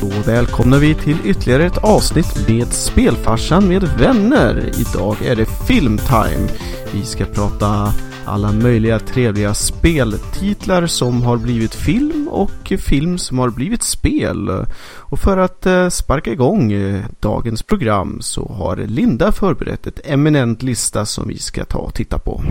Då 0.00 0.08
välkomnar 0.26 0.78
vi 0.78 0.94
till 0.94 1.16
ytterligare 1.24 1.66
ett 1.66 1.84
avsnitt 1.84 2.48
med 2.48 2.72
Spelfarsan 2.72 3.68
med 3.68 3.82
vänner. 3.82 4.70
Idag 4.78 5.16
är 5.24 5.36
det 5.36 5.46
filmtime. 5.68 6.48
Vi 6.92 7.04
ska 7.04 7.24
prata 7.24 7.92
alla 8.26 8.52
möjliga 8.52 8.98
trevliga 8.98 9.54
speltitlar 9.54 10.86
som 10.86 11.22
har 11.22 11.36
blivit 11.36 11.74
film 11.74 12.28
och 12.28 12.72
film 12.78 13.18
som 13.18 13.38
har 13.38 13.50
blivit 13.50 13.82
spel. 13.82 14.66
Och 14.96 15.18
för 15.18 15.36
att 15.36 15.66
eh, 15.66 15.88
sparka 15.88 16.32
igång 16.32 16.72
eh, 16.72 17.04
dagens 17.20 17.62
program 17.62 18.18
så 18.20 18.48
har 18.48 18.76
Linda 18.76 19.32
förberett 19.32 19.86
ett 19.86 20.00
eminent 20.04 20.62
lista 20.62 21.06
som 21.06 21.28
vi 21.28 21.38
ska 21.38 21.64
ta 21.64 21.78
och 21.78 21.94
titta 21.94 22.18
på. 22.18 22.42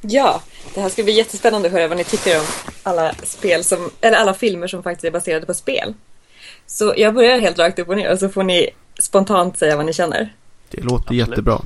Ja, 0.00 0.42
det 0.74 0.80
här 0.80 0.88
ska 0.88 1.02
bli 1.02 1.12
jättespännande 1.12 1.68
att 1.68 1.74
höra 1.74 1.88
vad 1.88 1.96
ni 1.96 2.04
tycker 2.04 2.38
om 2.38 2.46
alla 2.82 3.14
spel 3.22 3.64
som, 3.64 3.90
eller 4.00 4.16
alla 4.16 4.34
filmer 4.34 4.66
som 4.66 4.82
faktiskt 4.82 5.04
är 5.04 5.10
baserade 5.10 5.46
på 5.46 5.54
spel. 5.54 5.94
Så 6.70 6.94
jag 6.96 7.14
börjar 7.14 7.40
helt 7.40 7.58
rakt 7.58 7.78
upp 7.78 7.88
och 7.88 7.96
ner 7.96 8.12
och 8.12 8.18
så 8.18 8.28
får 8.28 8.42
ni 8.42 8.70
spontant 8.98 9.58
säga 9.58 9.76
vad 9.76 9.86
ni 9.86 9.92
känner. 9.92 10.34
Det 10.70 10.80
låter 10.80 10.96
Absolut. 10.96 11.28
jättebra. 11.28 11.60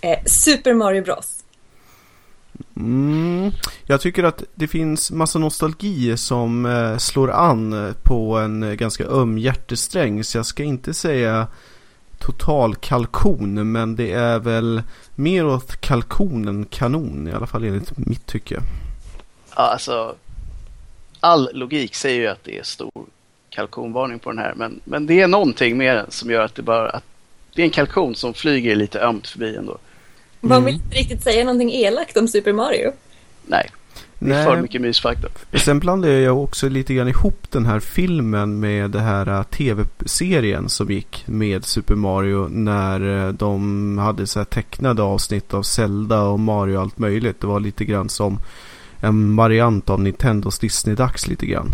Eh, 0.00 0.18
Super 0.26 0.74
Mario 0.74 1.02
Bros. 1.02 1.44
Mm, 2.76 3.52
jag 3.86 4.00
tycker 4.00 4.24
att 4.24 4.42
det 4.54 4.68
finns 4.68 5.10
massa 5.10 5.38
nostalgi 5.38 6.16
som 6.16 6.66
eh, 6.66 6.96
slår 6.96 7.30
an 7.30 7.94
på 8.02 8.36
en 8.38 8.76
ganska 8.76 9.04
öm 9.04 9.38
hjärtesträng. 9.38 10.24
Så 10.24 10.38
jag 10.38 10.46
ska 10.46 10.62
inte 10.62 10.94
säga 10.94 11.46
total 12.18 12.74
kalkon. 12.74 13.72
Men 13.72 13.96
det 13.96 14.12
är 14.12 14.38
väl 14.38 14.82
mer 15.14 15.46
åt 15.46 15.80
kalkon 15.80 16.48
än 16.48 16.64
kanon. 16.64 17.28
I 17.28 17.32
alla 17.32 17.46
fall 17.46 17.64
enligt 17.64 17.96
mitt 17.96 18.26
tycke. 18.26 18.60
Ja, 19.56 19.62
alltså. 19.62 20.14
All 21.20 21.50
logik 21.52 21.94
säger 21.94 22.20
ju 22.20 22.26
att 22.26 22.44
det 22.44 22.58
är 22.58 22.62
stor 22.62 23.04
kalkonvarning 23.56 24.18
på 24.18 24.30
den 24.30 24.38
här. 24.38 24.54
Men, 24.56 24.80
men 24.84 25.06
det 25.06 25.20
är 25.20 25.28
någonting 25.28 25.76
med 25.76 25.96
den 25.96 26.10
som 26.10 26.30
gör 26.30 26.44
att 26.44 26.54
det 26.54 26.62
bara 26.62 26.90
att 26.90 27.04
det 27.54 27.62
är 27.62 27.64
en 27.64 27.70
kalkon 27.70 28.14
som 28.14 28.34
flyger 28.34 28.76
lite 28.76 29.00
ömt 29.00 29.26
förbi 29.26 29.56
ändå. 29.56 29.78
Man 30.40 30.64
vill 30.64 30.74
inte 30.74 30.96
riktigt 30.96 31.22
säga 31.22 31.44
någonting 31.44 31.72
elakt 31.72 32.16
om 32.16 32.28
Super 32.28 32.52
Mario. 32.52 32.92
Nej. 33.46 33.70
Det 34.18 34.34
är 34.34 34.44
för 34.44 34.62
mycket 34.62 34.80
mysfaktor. 34.80 35.30
Sen 35.52 35.78
blandade 35.78 36.20
jag 36.20 36.42
också 36.42 36.68
lite 36.68 36.94
grann 36.94 37.08
ihop 37.08 37.50
den 37.50 37.66
här 37.66 37.80
filmen 37.80 38.60
med 38.60 38.90
det 38.90 39.00
här 39.00 39.28
äh, 39.28 39.42
tv-serien 39.42 40.68
som 40.68 40.90
gick 40.90 41.24
med 41.26 41.64
Super 41.64 41.94
Mario 41.94 42.48
när 42.48 43.26
äh, 43.26 43.32
de 43.32 43.98
hade 43.98 44.26
så 44.26 44.38
här 44.40 44.44
tecknade 44.44 45.02
avsnitt 45.02 45.54
av 45.54 45.62
Zelda 45.62 46.22
och 46.22 46.40
Mario 46.40 46.76
och 46.76 46.82
allt 46.82 46.98
möjligt. 46.98 47.40
Det 47.40 47.46
var 47.46 47.60
lite 47.60 47.84
grann 47.84 48.08
som 48.08 48.38
en 49.00 49.36
variant 49.36 49.90
av 49.90 50.00
Nintendos 50.00 50.58
Disney-dags 50.58 51.28
lite 51.28 51.46
grann. 51.46 51.70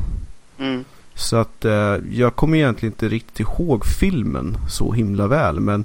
Mm. 0.58 0.84
Så 1.14 1.36
att 1.36 1.64
eh, 1.64 1.96
jag 2.10 2.36
kommer 2.36 2.58
egentligen 2.58 2.92
inte 2.92 3.08
riktigt 3.08 3.40
ihåg 3.40 3.86
filmen 3.86 4.56
så 4.68 4.92
himla 4.92 5.26
väl. 5.26 5.60
Men 5.60 5.84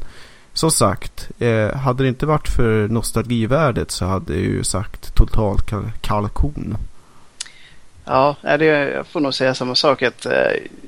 som 0.53 0.72
sagt, 0.72 1.30
eh, 1.39 1.75
hade 1.75 2.03
det 2.03 2.09
inte 2.09 2.25
varit 2.25 2.47
för 2.47 2.88
nostalgivärdet 2.88 3.92
så 3.92 4.05
hade 4.05 4.33
jag 4.33 4.44
ju 4.44 4.64
sagt 4.64 5.16
total 5.16 5.58
kal 5.59 5.92
kalkon. 6.02 6.78
Ja, 8.05 8.36
det, 8.42 8.66
jag 8.66 9.08
får 9.08 9.20
nog 9.20 9.33
säga 9.33 9.53
samma 9.55 9.75
sak. 9.75 10.02
Att, 10.02 10.25
eh, 10.25 10.31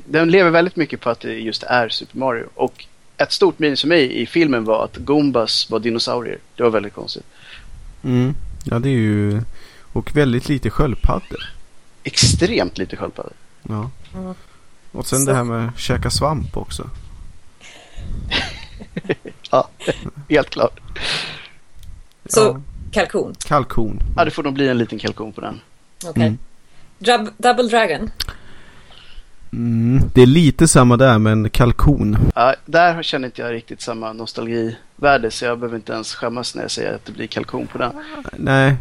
den 0.05 0.31
lever 0.31 0.49
väldigt 0.49 0.75
mycket 0.75 1.01
på 1.01 1.09
att 1.09 1.19
det 1.19 1.33
just 1.33 1.63
är 1.63 1.89
Super 1.89 2.17
Mario. 2.17 2.45
Och 2.55 2.85
ett 3.17 3.31
stort 3.31 3.59
minus 3.59 3.81
för 3.81 3.87
mig 3.87 4.21
i 4.21 4.25
filmen 4.25 4.63
var 4.63 4.83
att 4.83 4.97
Goombas 4.97 5.69
var 5.69 5.79
dinosaurier. 5.79 6.37
Det 6.55 6.63
var 6.63 6.69
väldigt 6.69 6.93
konstigt. 6.93 7.25
Mm, 8.03 8.35
ja 8.63 8.79
det 8.79 8.89
är 8.89 8.93
ju... 8.93 9.41
Och 9.93 10.15
väldigt 10.15 10.49
lite 10.49 10.69
sköldpaddor. 10.69 11.53
Extremt 12.03 12.77
lite 12.77 12.95
sköldpaddor. 12.95 13.33
Ja. 13.63 13.89
Och 14.91 15.07
sen 15.07 15.19
Så. 15.19 15.25
det 15.25 15.33
här 15.35 15.43
med 15.43 15.67
att 15.67 15.79
käka 15.79 16.09
svamp 16.09 16.57
också. 16.57 16.89
ja, 19.51 19.69
helt 20.29 20.49
klart. 20.49 20.79
Så 22.25 22.39
ja. 22.39 22.61
kalkon? 22.91 23.35
Kalkon. 23.45 23.99
Ja, 24.15 24.25
det 24.25 24.31
får 24.31 24.43
nog 24.43 24.53
bli 24.53 24.67
en 24.67 24.77
liten 24.77 24.99
kalkon 24.99 25.33
på 25.33 25.41
den. 25.41 25.61
Okej. 26.05 26.09
Okay. 26.09 26.25
Mm. 27.17 27.33
Double 27.37 27.67
Dragon? 27.67 28.11
Mm, 29.53 30.09
det 30.13 30.21
är 30.21 30.25
lite 30.25 30.67
samma 30.67 30.97
där 30.97 31.19
men 31.19 31.49
kalkon. 31.49 32.17
Ja, 32.35 32.55
där 32.65 33.03
känner 33.03 33.27
inte 33.27 33.41
jag 33.41 33.53
riktigt 33.53 33.81
samma 33.81 34.13
Värde 35.01 35.31
så 35.31 35.45
jag 35.45 35.59
behöver 35.59 35.77
inte 35.77 35.93
ens 35.93 36.15
skämmas 36.15 36.55
när 36.55 36.61
jag 36.61 36.71
säger 36.71 36.95
att 36.95 37.05
det 37.05 37.11
blir 37.11 37.27
kalkon 37.27 37.67
på 37.67 37.77
den. 37.77 37.91
Nej, 38.37 38.75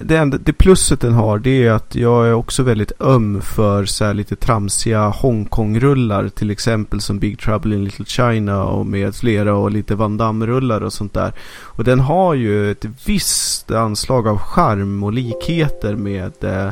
det, 0.00 0.16
enda, 0.16 0.38
det 0.38 0.52
plusset 0.52 1.00
den 1.00 1.12
har 1.12 1.38
det 1.38 1.66
är 1.66 1.72
att 1.72 1.94
jag 1.94 2.26
är 2.26 2.32
också 2.32 2.62
väldigt 2.62 2.92
öm 3.00 3.40
för 3.42 3.84
så 3.84 4.04
här 4.04 4.14
lite 4.14 4.36
tramsiga 4.36 5.08
Hongkong-rullar 5.08 6.28
till 6.28 6.50
exempel 6.50 7.00
som 7.00 7.18
Big 7.18 7.38
Trouble 7.38 7.74
in 7.74 7.84
Little 7.84 8.04
China 8.04 8.64
och 8.64 8.86
med 8.86 9.14
flera 9.14 9.54
och 9.54 9.70
lite 9.70 9.94
Van 9.94 10.16
Damme-rullar 10.16 10.80
och 10.80 10.92
sånt 10.92 11.14
där. 11.14 11.32
Och 11.62 11.84
den 11.84 12.00
har 12.00 12.34
ju 12.34 12.70
ett 12.70 12.84
visst 13.06 13.70
anslag 13.70 14.28
av 14.28 14.38
charm 14.38 15.02
och 15.02 15.12
likheter 15.12 15.96
med 15.96 16.44
eh, 16.44 16.70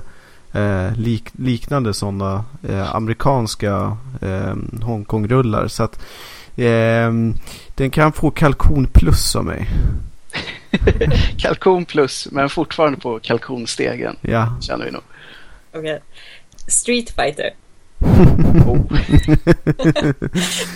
eh, 0.53 0.93
lik, 0.97 1.25
liknande 1.33 1.95
sådana 1.95 2.45
eh, 2.69 2.95
amerikanska 2.95 3.97
eh, 4.21 4.55
Hongkong-rullar. 4.83 5.69
Så 5.69 5.83
att 5.83 6.01
eh, 6.59 7.13
den 7.75 7.91
kan 7.91 8.13
få 8.13 8.31
kalkon 8.31 8.87
plus 8.87 9.37
av 9.37 9.45
mig. 9.45 9.69
kalkon 11.39 11.85
plus, 11.85 12.29
men 12.33 12.49
fortfarande 12.49 12.99
på 12.99 13.19
kalkonstegen. 13.19 14.17
Ja. 14.21 14.57
Känner 14.61 14.85
vi 14.85 14.91
nog. 14.91 15.03
Okej. 15.73 15.81
Okay. 15.81 15.99
Street 16.69 17.11
Fighter. 17.11 17.51
oh. 18.69 18.81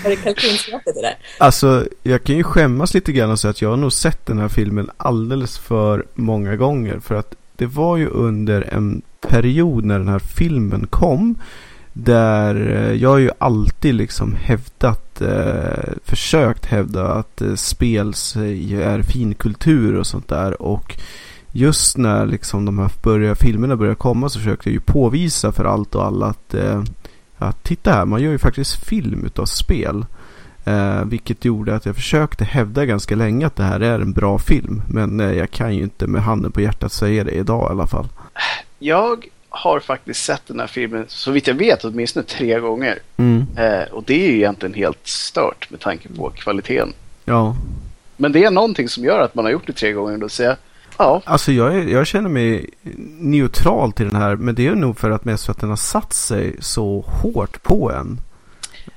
Var 0.02 0.10
det 0.10 0.16
kalkonskrattet 0.16 0.94
det 0.94 1.02
där? 1.02 1.16
Alltså, 1.38 1.86
jag 2.02 2.24
kan 2.24 2.36
ju 2.36 2.42
skämmas 2.42 2.94
lite 2.94 3.12
grann 3.12 3.30
och 3.30 3.38
säga 3.38 3.50
att 3.50 3.62
jag 3.62 3.70
har 3.70 3.76
nog 3.76 3.92
sett 3.92 4.26
den 4.26 4.38
här 4.38 4.48
filmen 4.48 4.90
alldeles 4.96 5.58
för 5.58 6.06
många 6.14 6.56
gånger. 6.56 6.98
För 6.98 7.14
att 7.14 7.34
det 7.56 7.66
var 7.66 7.96
ju 7.96 8.08
under 8.08 8.62
en 8.62 9.02
period 9.20 9.84
när 9.84 9.98
den 9.98 10.08
här 10.08 10.18
filmen 10.18 10.86
kom. 10.86 11.38
Där 11.92 12.54
eh, 12.54 12.92
jag 12.92 13.12
jag 13.12 13.20
ju 13.20 13.30
alltid 13.38 13.94
liksom 13.94 14.34
hävdat, 14.34 15.20
eh, 15.20 15.92
försökt 16.04 16.66
hävda 16.66 17.12
att 17.12 17.40
eh, 17.40 17.54
spel 17.54 18.08
är 18.08 19.02
finkultur 19.02 19.98
och 19.98 20.06
sånt 20.06 20.28
där. 20.28 20.62
Och 20.62 20.96
just 21.52 21.96
när 21.96 22.26
liksom 22.26 22.64
de 22.64 22.78
här 22.78 22.90
börjar, 23.02 23.34
filmerna 23.34 23.76
började 23.76 23.96
komma 23.96 24.28
så 24.28 24.38
försökte 24.38 24.68
jag 24.68 24.74
ju 24.74 24.80
påvisa 24.80 25.52
för 25.52 25.64
allt 25.64 25.94
och 25.94 26.04
alla 26.04 26.26
att, 26.26 26.54
eh, 26.54 26.82
att 27.38 27.64
titta 27.64 27.92
här, 27.92 28.04
man 28.04 28.22
gör 28.22 28.30
ju 28.30 28.38
faktiskt 28.38 28.84
film 28.84 29.24
utav 29.24 29.44
spel. 29.44 30.06
Eh, 30.64 31.04
vilket 31.04 31.44
gjorde 31.44 31.74
att 31.74 31.86
jag 31.86 31.94
försökte 31.94 32.44
hävda 32.44 32.86
ganska 32.86 33.16
länge 33.16 33.46
att 33.46 33.56
det 33.56 33.64
här 33.64 33.80
är 33.80 34.00
en 34.00 34.12
bra 34.12 34.38
film. 34.38 34.82
Men 34.88 35.20
eh, 35.20 35.32
jag 35.32 35.50
kan 35.50 35.74
ju 35.74 35.82
inte 35.82 36.06
med 36.06 36.22
handen 36.22 36.52
på 36.52 36.60
hjärtat 36.60 36.92
säga 36.92 37.24
det 37.24 37.30
idag 37.30 37.68
i 37.68 37.72
alla 37.72 37.86
fall. 37.86 38.08
Jag 38.78 39.28
har 39.52 39.80
faktiskt 39.80 40.24
sett 40.24 40.42
den 40.46 40.60
här 40.60 40.66
filmen, 40.66 41.04
så 41.08 41.30
vitt 41.30 41.46
jag 41.46 41.54
vet, 41.54 41.84
åtminstone 41.84 42.26
tre 42.26 42.60
gånger. 42.60 42.98
Mm. 43.16 43.46
Eh, 43.56 43.92
och 43.92 44.04
det 44.06 44.14
är 44.14 44.28
ju 44.28 44.36
egentligen 44.36 44.74
helt 44.74 45.06
stört 45.06 45.70
med 45.70 45.80
tanke 45.80 46.08
på 46.08 46.30
kvaliteten. 46.30 46.92
Ja. 47.24 47.56
Men 48.16 48.32
det 48.32 48.44
är 48.44 48.50
någonting 48.50 48.88
som 48.88 49.04
gör 49.04 49.20
att 49.20 49.34
man 49.34 49.44
har 49.44 49.52
gjort 49.52 49.66
det 49.66 49.72
tre 49.72 49.92
gånger. 49.92 50.18
Då 50.18 50.28
säger 50.28 50.56
ja. 50.98 51.22
Alltså 51.24 51.52
jag, 51.52 51.90
jag 51.90 52.06
känner 52.06 52.28
mig 52.28 52.70
neutral 53.18 53.92
till 53.92 54.08
den 54.08 54.16
här. 54.16 54.36
Men 54.36 54.54
det 54.54 54.66
är 54.66 54.74
nog 54.74 54.98
för 54.98 55.10
att 55.10 55.24
mest 55.24 55.44
för 55.44 55.52
att 55.52 55.60
den 55.60 55.68
har 55.68 55.76
satt 55.76 56.12
sig 56.12 56.56
så 56.60 57.04
hårt 57.22 57.62
på 57.62 57.90
en. 57.90 58.20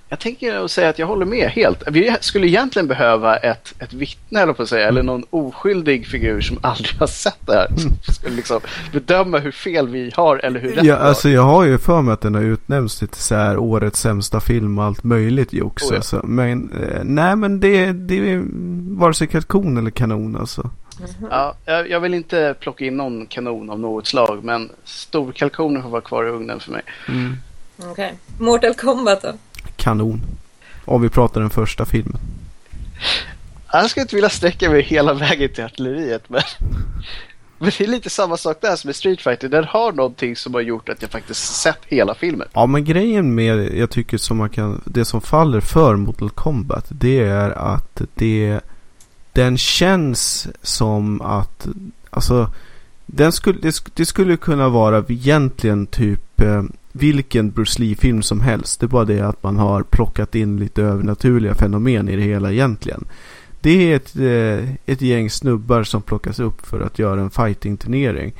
Jag 0.09 0.19
tänker 0.19 0.67
säga 0.67 0.89
att 0.89 0.99
jag 0.99 1.07
håller 1.07 1.25
med 1.25 1.49
helt. 1.49 1.83
Vi 1.87 2.15
skulle 2.21 2.47
egentligen 2.47 2.87
behöva 2.87 3.37
ett, 3.37 3.73
ett 3.79 3.93
vittne 3.93 4.41
eller 4.41 4.53
på 4.53 4.63
att 4.63 4.69
säga, 4.69 4.87
eller 4.87 5.03
någon 5.03 5.23
oskyldig 5.29 6.07
figur 6.07 6.41
som 6.41 6.59
aldrig 6.61 6.95
har 6.99 7.07
sett 7.07 7.47
det 7.47 7.53
här. 7.53 7.67
Som 7.77 8.13
skulle 8.13 8.35
liksom 8.35 8.59
bedöma 8.91 9.39
hur 9.39 9.51
fel 9.51 9.87
vi 9.87 10.11
har 10.15 10.37
eller 10.37 10.59
hur 10.59 10.71
rätt 10.71 10.85
ja, 10.85 10.95
alltså 10.95 11.29
Jag 11.29 11.41
har 11.41 11.63
ju 11.63 11.77
för 11.77 12.01
mig 12.01 12.13
att 12.13 12.21
den 12.21 12.35
har 12.35 12.41
utnämnts 12.41 12.99
till 12.99 13.09
så 13.11 13.35
här 13.35 13.57
årets 13.57 13.99
sämsta 13.99 14.39
film 14.39 14.77
och 14.77 14.83
allt 14.83 15.03
möjligt 15.03 15.53
jox. 15.53 15.83
Oh, 15.83 15.89
ja. 15.91 15.95
alltså. 15.95 16.21
Men 16.23 16.71
eh, 16.71 17.03
nej 17.03 17.35
men 17.35 17.59
det, 17.59 17.91
det 17.91 18.31
är 18.31 18.43
vare 18.99 19.13
sig 19.13 19.27
kalkon 19.27 19.77
eller 19.77 19.91
kanon 19.91 20.35
alltså. 20.35 20.61
Mm-hmm. 20.61 21.27
Ja, 21.31 21.55
jag, 21.65 21.89
jag, 21.89 21.99
vill 21.99 22.13
inte 22.13 22.55
plocka 22.59 22.85
in 22.85 22.97
någon 22.97 23.25
kanon 23.25 23.69
av 23.69 23.79
något 23.79 24.07
slag 24.07 24.43
men 24.43 24.69
storkalkonen 24.83 25.83
får 25.83 25.89
vara 25.89 26.01
kvar 26.01 26.25
i 26.25 26.29
ugnen 26.29 26.59
för 26.59 26.71
mig. 26.71 26.81
Mm. 27.09 27.37
Okej. 27.77 27.91
Okay. 27.91 28.11
Mortal 28.37 28.73
Kombat 28.73 29.21
då? 29.21 29.33
Kanon. 29.75 30.21
Om 30.85 31.01
vi 31.01 31.09
pratar 31.09 31.41
den 31.41 31.49
första 31.49 31.85
filmen. 31.85 32.19
Jag 33.71 33.89
skulle 33.89 34.01
inte 34.01 34.15
vilja 34.15 34.29
sträcka 34.29 34.69
mig 34.69 34.81
hela 34.81 35.13
vägen 35.13 35.49
till 35.53 35.63
artilleriet 35.63 36.29
men, 36.29 36.41
men 37.57 37.71
det 37.77 37.83
är 37.83 37.87
lite 37.87 38.09
samma 38.09 38.37
sak 38.37 38.57
där 38.61 38.75
som 38.75 38.87
med 38.87 38.95
Street 38.95 39.21
Fighter. 39.21 39.49
Den 39.49 39.63
har 39.63 39.91
någonting 39.91 40.35
som 40.35 40.53
har 40.53 40.61
gjort 40.61 40.89
att 40.89 41.01
jag 41.01 41.11
faktiskt 41.11 41.55
sett 41.55 41.79
hela 41.85 42.15
filmen. 42.15 42.47
Ja 42.53 42.65
men 42.65 42.85
grejen 42.85 43.35
med, 43.35 43.77
jag 43.77 43.89
tycker 43.89 44.17
som 44.17 44.37
man 44.37 44.49
kan, 44.49 44.81
det 44.85 45.05
som 45.05 45.21
faller 45.21 45.61
för 45.61 45.95
Mortal 45.95 46.29
Kombat 46.29 46.85
det 46.89 47.19
är 47.19 47.51
att 47.51 48.01
det, 48.13 48.59
den 49.31 49.57
känns 49.57 50.47
som 50.61 51.21
att, 51.21 51.67
alltså 52.09 52.49
den 53.05 53.31
skulle, 53.31 53.71
det, 53.93 54.05
skulle 54.05 54.37
kunna 54.37 54.69
vara 54.69 55.03
egentligen 55.07 55.87
typ 55.87 56.41
eh, 56.41 56.63
vilken 56.95 57.51
Bruce 57.51 57.81
Lee-film 57.81 58.21
som 58.21 58.41
helst. 58.41 58.79
Det 58.79 58.85
är 58.85 58.87
bara 58.87 59.05
det 59.05 59.21
att 59.21 59.43
man 59.43 59.57
har 59.57 59.83
plockat 59.83 60.35
in 60.35 60.57
lite 60.57 60.83
övernaturliga 60.83 61.55
fenomen 61.55 62.09
i 62.09 62.15
det 62.15 62.21
hela 62.21 62.51
egentligen. 62.51 63.05
Det 63.61 63.91
är 63.91 63.95
ett, 63.95 64.15
eh, 64.15 64.73
ett 64.85 65.01
gäng 65.01 65.29
snubbar 65.29 65.83
som 65.83 66.01
plockas 66.01 66.39
upp 66.39 66.65
för 66.65 66.81
att 66.81 66.99
göra 66.99 67.21
en 67.21 67.29
fighting-turnering. 67.29 68.33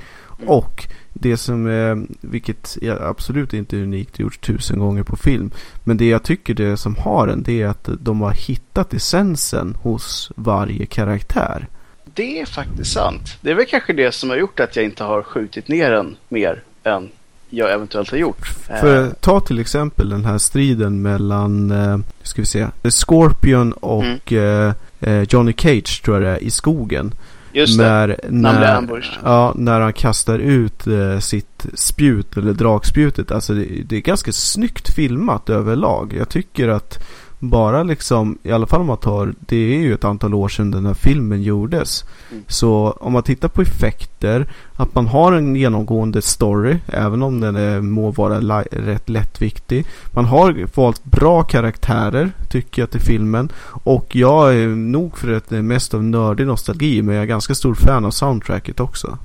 Och 0.45 0.87
det 1.13 1.37
som 1.37 1.67
är, 1.67 2.07
vilket 2.21 2.77
är 2.81 3.09
absolut 3.09 3.53
inte 3.53 3.77
är 3.77 3.83
unikt, 3.83 4.19
gjorts 4.19 4.37
tusen 4.37 4.79
gånger 4.79 5.03
på 5.03 5.15
film. 5.15 5.51
Men 5.83 5.97
det 5.97 6.07
jag 6.07 6.23
tycker 6.23 6.53
det 6.53 6.77
som 6.77 6.95
har 6.95 7.27
den, 7.27 7.43
det 7.43 7.61
är 7.61 7.67
att 7.67 7.89
de 7.99 8.21
har 8.21 8.31
hittat 8.31 8.93
essensen 8.93 9.77
hos 9.81 10.31
varje 10.35 10.85
karaktär. 10.85 11.67
Det 12.13 12.39
är 12.39 12.45
faktiskt 12.45 12.91
sant. 12.91 13.37
Det 13.41 13.51
är 13.51 13.55
väl 13.55 13.65
kanske 13.65 13.93
det 13.93 14.11
som 14.11 14.29
har 14.29 14.37
gjort 14.37 14.59
att 14.59 14.75
jag 14.75 14.85
inte 14.85 15.03
har 15.03 15.23
skjutit 15.23 15.67
ner 15.67 15.91
den 15.91 16.15
mer 16.29 16.63
än 16.83 17.09
jag 17.55 17.73
eventuellt 17.73 18.11
har 18.11 18.17
gjort. 18.17 18.47
För 18.81 19.03
eh. 19.03 19.09
ta 19.19 19.39
till 19.39 19.59
exempel 19.59 20.09
den 20.09 20.25
här 20.25 20.37
striden 20.37 21.01
mellan, 21.01 21.71
eh, 21.71 21.97
ska 22.23 22.41
vi 22.41 22.45
se, 22.45 22.67
Scorpion 22.89 23.71
och 23.71 24.31
mm. 24.31 24.73
eh, 24.99 25.21
Johnny 25.29 25.53
Cage 25.57 26.01
tror 26.03 26.21
jag 26.21 26.23
det 26.23 26.37
är, 26.37 26.43
i 26.43 26.49
skogen. 26.49 27.13
Just 27.53 27.77
när, 27.77 28.07
det, 28.07 28.19
när, 28.29 28.81
när, 28.81 29.19
ja, 29.23 29.53
när 29.55 29.79
han 29.79 29.93
kastar 29.93 30.39
ut 30.39 30.87
eh, 30.87 31.19
sitt 31.19 31.65
spjut 31.73 32.37
eller 32.37 32.53
dragspjutet. 32.53 33.31
Alltså 33.31 33.53
det, 33.53 33.65
det, 33.85 33.95
är 33.95 34.01
ganska 34.01 34.31
snyggt 34.31 34.95
filmat 34.95 35.49
överlag. 35.49 36.15
Jag 36.17 36.29
tycker 36.29 36.67
att 36.67 37.03
bara 37.49 37.83
liksom, 37.83 38.37
i 38.43 38.51
alla 38.51 38.67
fall 38.67 38.81
om 38.81 38.87
man 38.87 38.97
tar, 38.97 39.33
det 39.39 39.75
är 39.75 39.79
ju 39.79 39.93
ett 39.93 40.03
antal 40.03 40.33
år 40.33 40.49
sedan 40.49 40.71
den 40.71 40.85
här 40.85 40.93
filmen 40.93 41.43
gjordes. 41.43 42.03
Mm. 42.31 42.43
Så 42.47 42.97
om 42.99 43.13
man 43.13 43.23
tittar 43.23 43.47
på 43.47 43.61
effekter, 43.61 44.45
att 44.75 44.95
man 44.95 45.07
har 45.07 45.33
en 45.33 45.55
genomgående 45.55 46.21
story, 46.21 46.77
även 46.87 47.23
om 47.23 47.39
den 47.39 47.55
är, 47.55 47.81
må 47.81 48.11
vara 48.11 48.61
rätt 48.71 49.09
lättviktig. 49.09 49.85
Man 50.13 50.25
har 50.25 50.67
valt 50.75 51.03
bra 51.03 51.43
karaktärer, 51.43 52.31
tycker 52.49 52.81
jag, 52.81 52.91
till 52.91 53.01
filmen. 53.01 53.51
Och 53.83 54.15
jag 54.15 54.55
är 54.55 54.67
nog 54.67 55.17
för 55.17 55.33
att 55.33 55.49
det 55.49 55.57
är 55.57 55.61
mest 55.61 55.93
av 55.93 56.03
nördig 56.03 56.47
nostalgi, 56.47 57.01
men 57.01 57.15
jag 57.15 57.21
är 57.21 57.27
ganska 57.27 57.55
stor 57.55 57.75
fan 57.75 58.05
av 58.05 58.11
soundtracket 58.11 58.79
också. 58.79 59.17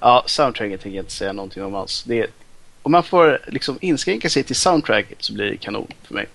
Ja, 0.00 0.22
soundtracket 0.26 0.82
tänker 0.82 0.96
jag 0.96 1.02
inte 1.02 1.12
säga 1.12 1.32
någonting 1.32 1.64
om 1.64 1.74
alls. 1.74 2.04
Det 2.06 2.20
är, 2.20 2.26
om 2.82 2.92
man 2.92 3.02
får 3.02 3.38
liksom 3.46 3.78
inskränka 3.80 4.28
sig 4.30 4.42
till 4.42 4.56
soundtracket 4.56 5.18
så 5.20 5.32
blir 5.32 5.44
det 5.44 5.56
kanon 5.56 5.86
för 6.02 6.14
mig. 6.14 6.26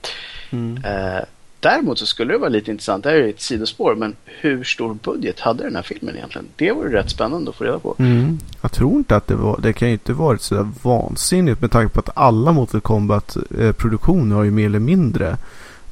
Mm. 0.52 0.78
Eh, 0.84 1.24
däremot 1.60 2.00
så 2.00 2.06
skulle 2.06 2.34
det 2.34 2.40
vara 2.40 2.50
lite 2.50 2.72
intressant, 2.72 3.04
det 3.04 3.10
här 3.10 3.18
är 3.18 3.30
ett 3.30 3.42
sidospår, 3.42 3.96
men 3.96 4.16
hur 4.26 4.64
stor 4.64 4.94
budget 4.94 5.40
hade 5.40 5.64
den 5.64 5.76
här 5.76 5.84
filmen 5.84 6.16
egentligen? 6.16 6.48
Det 6.56 6.72
vore 6.72 7.00
rätt 7.00 7.10
spännande 7.10 7.50
att 7.50 7.56
få 7.56 7.64
reda 7.64 7.80
på. 7.80 7.96
Mm. 8.00 8.40
Jag 8.62 8.72
tror 8.72 8.98
inte 8.98 9.16
att 9.16 9.28
det 9.28 9.36
var, 9.36 9.60
det 9.62 9.74
kan 9.74 9.88
ju 9.88 9.94
inte 9.94 10.14
varit 10.14 10.42
sådär 10.42 10.68
vansinnigt 10.82 11.62
med 11.62 11.72
tanke 11.72 11.94
på 11.94 12.00
att 12.00 12.18
alla 12.18 12.52
Mortal 12.52 12.82
Kombat-produktioner 12.82 14.36
har 14.36 14.44
ju 14.44 14.52
mer 14.52 14.66
eller 14.66 14.80
mindre 14.80 15.38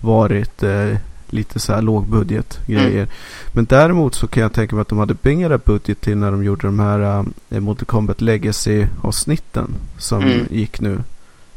varit 0.02 0.64
eh, 0.64 0.96
lite 1.30 1.60
så 1.60 1.74
här 1.74 1.82
lågbudget 1.82 2.60
grejer. 2.68 3.04
Mm. 3.04 3.10
Men 3.54 3.66
däremot 3.66 4.16
så 4.16 4.28
kan 4.28 4.44
jag 4.44 4.54
tänka 4.54 4.76
mig 4.76 4.82
att 4.82 4.88
de 4.88 4.98
hade 4.98 5.14
bängare 5.14 5.58
budget 5.58 6.02
till 6.02 6.18
när 6.18 6.32
de 6.32 6.44
gjorde 6.44 6.68
de 6.68 6.80
här 6.80 7.26
äh, 7.50 7.60
Mortal 7.60 7.86
Kombat 7.86 8.22
Legacy 8.22 8.86
avsnitten 9.02 9.76
som 9.98 10.24
mm. 10.24 10.46
gick 10.50 10.82
nu. 10.82 11.00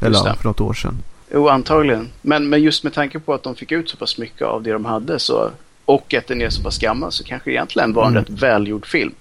Eller 0.00 0.18
ja, 0.26 0.34
för 0.34 0.48
något 0.48 0.60
år 0.60 0.74
sedan. 0.74 0.98
Jo, 1.34 1.48
antagligen. 1.48 2.08
Men, 2.22 2.48
men 2.48 2.62
just 2.62 2.84
med 2.84 2.92
tanke 2.92 3.18
på 3.18 3.34
att 3.34 3.42
de 3.42 3.54
fick 3.54 3.72
ut 3.72 3.90
så 3.90 3.96
pass 3.96 4.18
mycket 4.18 4.42
av 4.42 4.62
det 4.62 4.72
de 4.72 4.84
hade 4.84 5.18
så, 5.18 5.50
och 5.84 6.14
att 6.14 6.26
den 6.26 6.42
är 6.42 6.50
så 6.50 6.62
pass 6.62 6.78
gammal 6.78 7.12
så 7.12 7.24
kanske 7.24 7.50
det 7.50 7.54
egentligen 7.54 7.92
var 7.92 8.06
en 8.06 8.10
mm. 8.10 8.24
rätt 8.24 8.42
välgjord 8.42 8.86
film. 8.86 9.14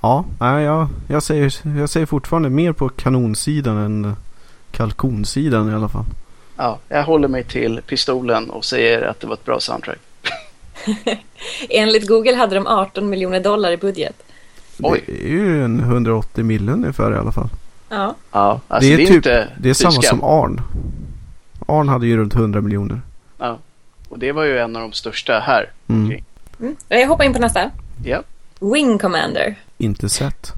Ja, 0.00 0.24
nej, 0.40 0.64
jag, 0.64 0.88
jag, 1.08 1.22
säger, 1.22 1.78
jag 1.78 1.90
säger 1.90 2.06
fortfarande 2.06 2.50
mer 2.50 2.72
på 2.72 2.88
kanonsidan 2.88 3.76
än 3.76 4.16
kalkonsidan 4.70 5.70
i 5.70 5.74
alla 5.74 5.88
fall. 5.88 6.04
Ja, 6.56 6.78
jag 6.88 7.04
håller 7.04 7.28
mig 7.28 7.44
till 7.44 7.80
pistolen 7.86 8.50
och 8.50 8.64
säger 8.64 9.02
att 9.02 9.20
det 9.20 9.26
var 9.26 9.34
ett 9.34 9.44
bra 9.44 9.60
soundtrack. 9.60 9.98
Enligt 11.70 12.08
Google 12.08 12.34
hade 12.34 12.54
de 12.54 12.66
18 12.66 13.10
miljoner 13.10 13.40
dollar 13.40 13.72
i 13.72 13.76
budget. 13.76 14.22
Oj. 14.78 15.04
Det 15.06 15.24
är 15.24 15.28
ju 15.28 15.64
en 15.64 15.80
180 15.80 16.44
miljoner 16.44 16.72
ungefär 16.72 17.12
i 17.12 17.16
alla 17.16 17.32
fall. 17.32 17.48
Ja. 17.88 18.14
ja 18.32 18.60
alltså 18.68 18.88
det 18.88 18.94
är, 18.94 18.96
det 18.96 19.02
är 19.02 19.06
typ, 19.06 19.16
inte 19.16 19.48
Det 19.58 19.70
är 19.70 19.74
samma 19.74 20.02
som 20.02 20.24
Arn. 20.24 20.60
Arn 21.70 21.88
hade 21.88 22.06
ju 22.06 22.16
runt 22.16 22.34
100 22.34 22.60
miljoner. 22.60 23.00
Ja. 23.38 23.58
Och 24.08 24.18
det 24.18 24.32
var 24.32 24.44
ju 24.44 24.58
en 24.58 24.76
av 24.76 24.82
de 24.82 24.92
största 24.92 25.38
här. 25.38 25.70
Mm. 25.88 26.06
Okay. 26.06 26.22
Mm. 26.60 26.76
Jag 26.88 27.08
hoppar 27.08 27.24
in 27.24 27.32
på 27.32 27.38
nästa. 27.38 27.70
Ja. 28.04 28.22
Wing 28.60 28.98
Commander. 28.98 29.56
Inte 29.78 30.08
sett. 30.08 30.52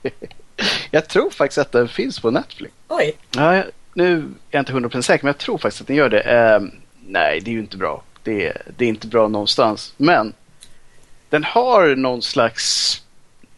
jag 0.90 1.08
tror 1.08 1.30
faktiskt 1.30 1.58
att 1.58 1.72
den 1.72 1.88
finns 1.88 2.20
på 2.20 2.30
Netflix. 2.30 2.74
Oj. 2.88 3.12
Ja, 3.30 3.64
nu 3.94 4.16
är 4.16 4.24
jag 4.50 4.60
inte 4.60 4.72
100% 4.72 5.02
säker, 5.02 5.24
men 5.24 5.28
jag 5.28 5.38
tror 5.38 5.58
faktiskt 5.58 5.80
att 5.80 5.86
den 5.86 5.96
gör 5.96 6.08
det. 6.08 6.58
Uh, 6.58 6.68
nej, 7.06 7.40
det 7.40 7.50
är 7.50 7.52
ju 7.52 7.60
inte 7.60 7.76
bra. 7.76 8.02
Det, 8.22 8.52
det 8.76 8.84
är 8.84 8.88
inte 8.88 9.06
bra 9.06 9.28
någonstans. 9.28 9.94
Men 9.96 10.32
den 11.28 11.44
har 11.44 11.96
någon 11.96 12.22
slags 12.22 13.02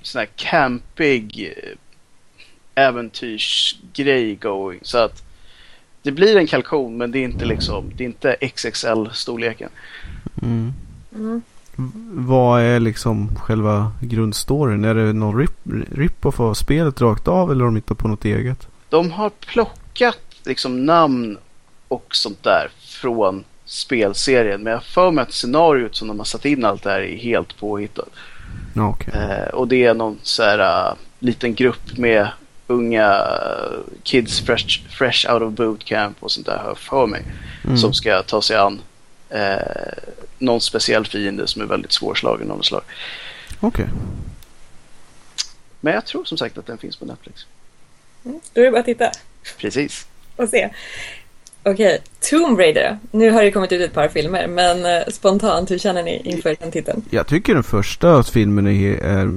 sån 0.02 0.18
här 0.18 0.28
campig 0.36 1.54
eh, 1.56 2.84
äventyrsgrej 2.84 4.34
going. 4.34 4.80
Så 4.82 4.98
att 4.98 5.22
det 6.02 6.12
blir 6.12 6.36
en 6.36 6.46
kalkon 6.46 6.96
men 6.96 7.10
det 7.10 7.18
är 7.18 7.24
inte 7.24 7.44
liksom, 7.44 7.90
det 7.96 8.04
är 8.04 8.06
inte 8.06 8.36
XXL-storleken. 8.40 9.68
Mm. 10.42 10.72
Mm. 11.14 11.42
Vad 12.12 12.62
är 12.62 12.80
liksom 12.80 13.36
själva 13.36 13.92
grundstoryn? 14.00 14.84
Är 14.84 14.94
det 14.94 15.12
någon 15.12 15.48
rip-off 15.90 16.40
av 16.40 16.54
spelet 16.54 17.00
rakt 17.00 17.28
av 17.28 17.50
eller 17.50 17.60
har 17.60 17.70
de 17.70 17.76
hittat 17.76 17.98
på 17.98 18.08
något 18.08 18.24
eget? 18.24 18.68
De 18.88 19.10
har 19.10 19.30
plockat 19.30 20.18
liksom 20.44 20.86
namn 20.86 21.38
och 21.88 22.06
sånt 22.10 22.42
där 22.42 22.68
från 22.78 23.44
spelserien. 23.64 24.62
Men 24.62 24.70
jag 24.70 24.78
har 24.78 24.84
för 24.84 25.10
mig 25.10 25.22
att 25.22 25.32
scenariot 25.32 25.96
som 25.96 26.08
de 26.08 26.18
har 26.18 26.24
satt 26.24 26.44
in 26.44 26.64
allt 26.64 26.82
det 26.82 26.90
här 26.90 27.00
är 27.00 27.16
helt 27.16 27.56
påhittat. 27.60 28.08
Okay. 28.92 29.22
Eh, 29.22 29.48
och 29.48 29.68
det 29.68 29.84
är 29.84 29.94
någon 29.94 30.18
så 30.22 30.42
här 30.42 30.88
uh, 30.88 30.94
liten 31.18 31.54
grupp 31.54 31.98
med 31.98 32.28
unga 32.66 33.26
kids 34.02 34.40
fresh, 34.40 34.80
fresh 34.88 35.32
out 35.32 35.42
of 35.42 35.52
bootcamp 35.52 36.16
och 36.20 36.30
sånt 36.30 36.46
där 36.46 36.56
har 36.56 36.68
jag 36.68 36.78
för 36.78 37.06
mig. 37.06 37.22
Mm. 37.64 37.76
Som 37.76 37.94
ska 37.94 38.22
ta 38.22 38.42
sig 38.42 38.56
an 38.56 38.80
eh, 39.28 39.56
någon 40.38 40.60
speciell 40.60 41.06
fiende 41.06 41.46
som 41.46 41.62
är 41.62 41.66
väldigt 41.66 41.92
svårslagen 41.92 42.50
av 42.50 42.56
något 42.56 42.66
slag. 42.66 42.82
Okej. 43.60 43.84
Okay. 43.84 43.96
Men 45.80 45.94
jag 45.94 46.04
tror 46.04 46.24
som 46.24 46.38
sagt 46.38 46.58
att 46.58 46.66
den 46.66 46.78
finns 46.78 46.96
på 46.96 47.04
Netflix. 47.04 47.46
Mm, 48.24 48.40
då 48.52 48.60
är 48.60 48.64
det 48.64 48.70
bara 48.70 48.80
att 48.80 48.86
titta. 48.86 49.10
Precis. 49.58 50.06
Och 50.36 50.48
se. 50.48 50.70
Okej, 51.62 51.72
okay. 51.72 51.98
Tomb 52.30 52.58
Raider. 52.58 52.98
Nu 53.10 53.30
har 53.30 53.42
det 53.42 53.50
kommit 53.50 53.72
ut 53.72 53.80
ett 53.80 53.92
par 53.92 54.08
filmer, 54.08 54.46
men 54.46 54.86
eh, 54.86 55.08
spontant, 55.08 55.70
hur 55.70 55.78
känner 55.78 56.02
ni 56.02 56.22
inför 56.24 56.56
den 56.60 56.70
titeln? 56.70 57.04
Jag 57.10 57.26
tycker 57.26 57.54
den 57.54 57.62
första 57.62 58.22
filmen 58.22 58.66
är, 58.66 58.94
är 58.94 59.30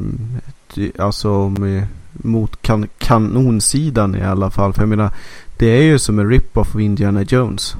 alltså 1.01 1.49
med 1.49 1.87
mot 2.23 2.61
kan 2.61 2.87
kanonsidan 2.97 4.15
i 4.15 4.23
alla 4.23 4.49
fall. 4.49 4.73
För 4.73 4.81
jag 4.81 4.89
menar, 4.89 5.09
det 5.57 5.65
är 5.65 5.81
ju 5.81 5.99
som 5.99 6.19
en 6.19 6.29
rip-off 6.29 6.75
av 6.75 6.81
Indiana 6.81 7.21
Jones. 7.21 7.75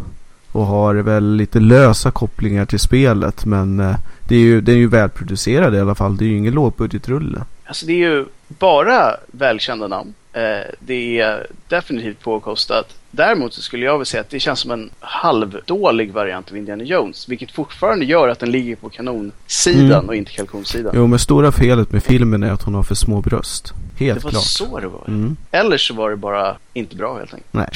Och 0.51 0.65
har 0.65 0.95
väl 0.95 1.35
lite 1.35 1.59
lösa 1.59 2.11
kopplingar 2.11 2.65
till 2.65 2.79
spelet. 2.79 3.45
Men 3.45 3.79
eh, 3.79 3.95
det 4.27 4.35
är 4.35 4.39
ju, 4.39 4.61
den 4.61 4.75
är 4.75 4.79
ju 4.79 4.87
välproducerad 4.87 5.75
i 5.75 5.79
alla 5.79 5.95
fall. 5.95 6.17
Det 6.17 6.25
är 6.25 6.27
ju 6.27 6.37
ingen 6.37 6.53
lågbudgetrulle. 6.53 7.41
Alltså 7.65 7.85
det 7.85 7.93
är 7.93 8.09
ju 8.09 8.25
bara 8.47 9.15
välkända 9.31 9.87
namn. 9.87 10.13
Eh, 10.33 10.41
det 10.79 11.19
är 11.19 11.47
definitivt 11.67 12.21
påkostat. 12.21 12.97
Däremot 13.11 13.53
så 13.53 13.61
skulle 13.61 13.85
jag 13.85 13.93
vilja 13.93 14.05
säga 14.05 14.21
att 14.21 14.29
det 14.29 14.39
känns 14.39 14.59
som 14.59 14.71
en 14.71 14.89
halvdålig 14.99 16.13
variant 16.13 16.51
av 16.51 16.57
Indiana 16.57 16.83
Jones. 16.83 17.29
Vilket 17.29 17.51
fortfarande 17.51 18.05
gör 18.05 18.27
att 18.27 18.39
den 18.39 18.51
ligger 18.51 18.75
på 18.75 18.89
kanonsidan 18.89 19.91
mm. 19.91 20.09
och 20.09 20.15
inte 20.15 20.31
kalkonsidan. 20.31 20.93
Jo, 20.95 21.07
men 21.07 21.19
stora 21.19 21.51
felet 21.51 21.91
med 21.91 22.03
filmen 22.03 22.43
är 22.43 22.51
att 22.51 22.63
hon 22.63 22.75
har 22.75 22.83
för 22.83 22.95
små 22.95 23.21
bröst. 23.21 23.73
Helt 23.97 24.21
klart. 24.21 24.21
Det 24.21 24.25
var 24.25 24.31
klart. 24.31 24.43
så 24.43 24.79
det 24.79 24.87
var. 24.87 25.03
Mm. 25.07 25.37
Eller 25.51 25.77
så 25.77 25.93
var 25.93 26.09
det 26.09 26.15
bara 26.17 26.57
inte 26.73 26.95
bra 26.95 27.17
helt 27.17 27.33
enkelt. 27.33 27.53
Nej, 27.53 27.69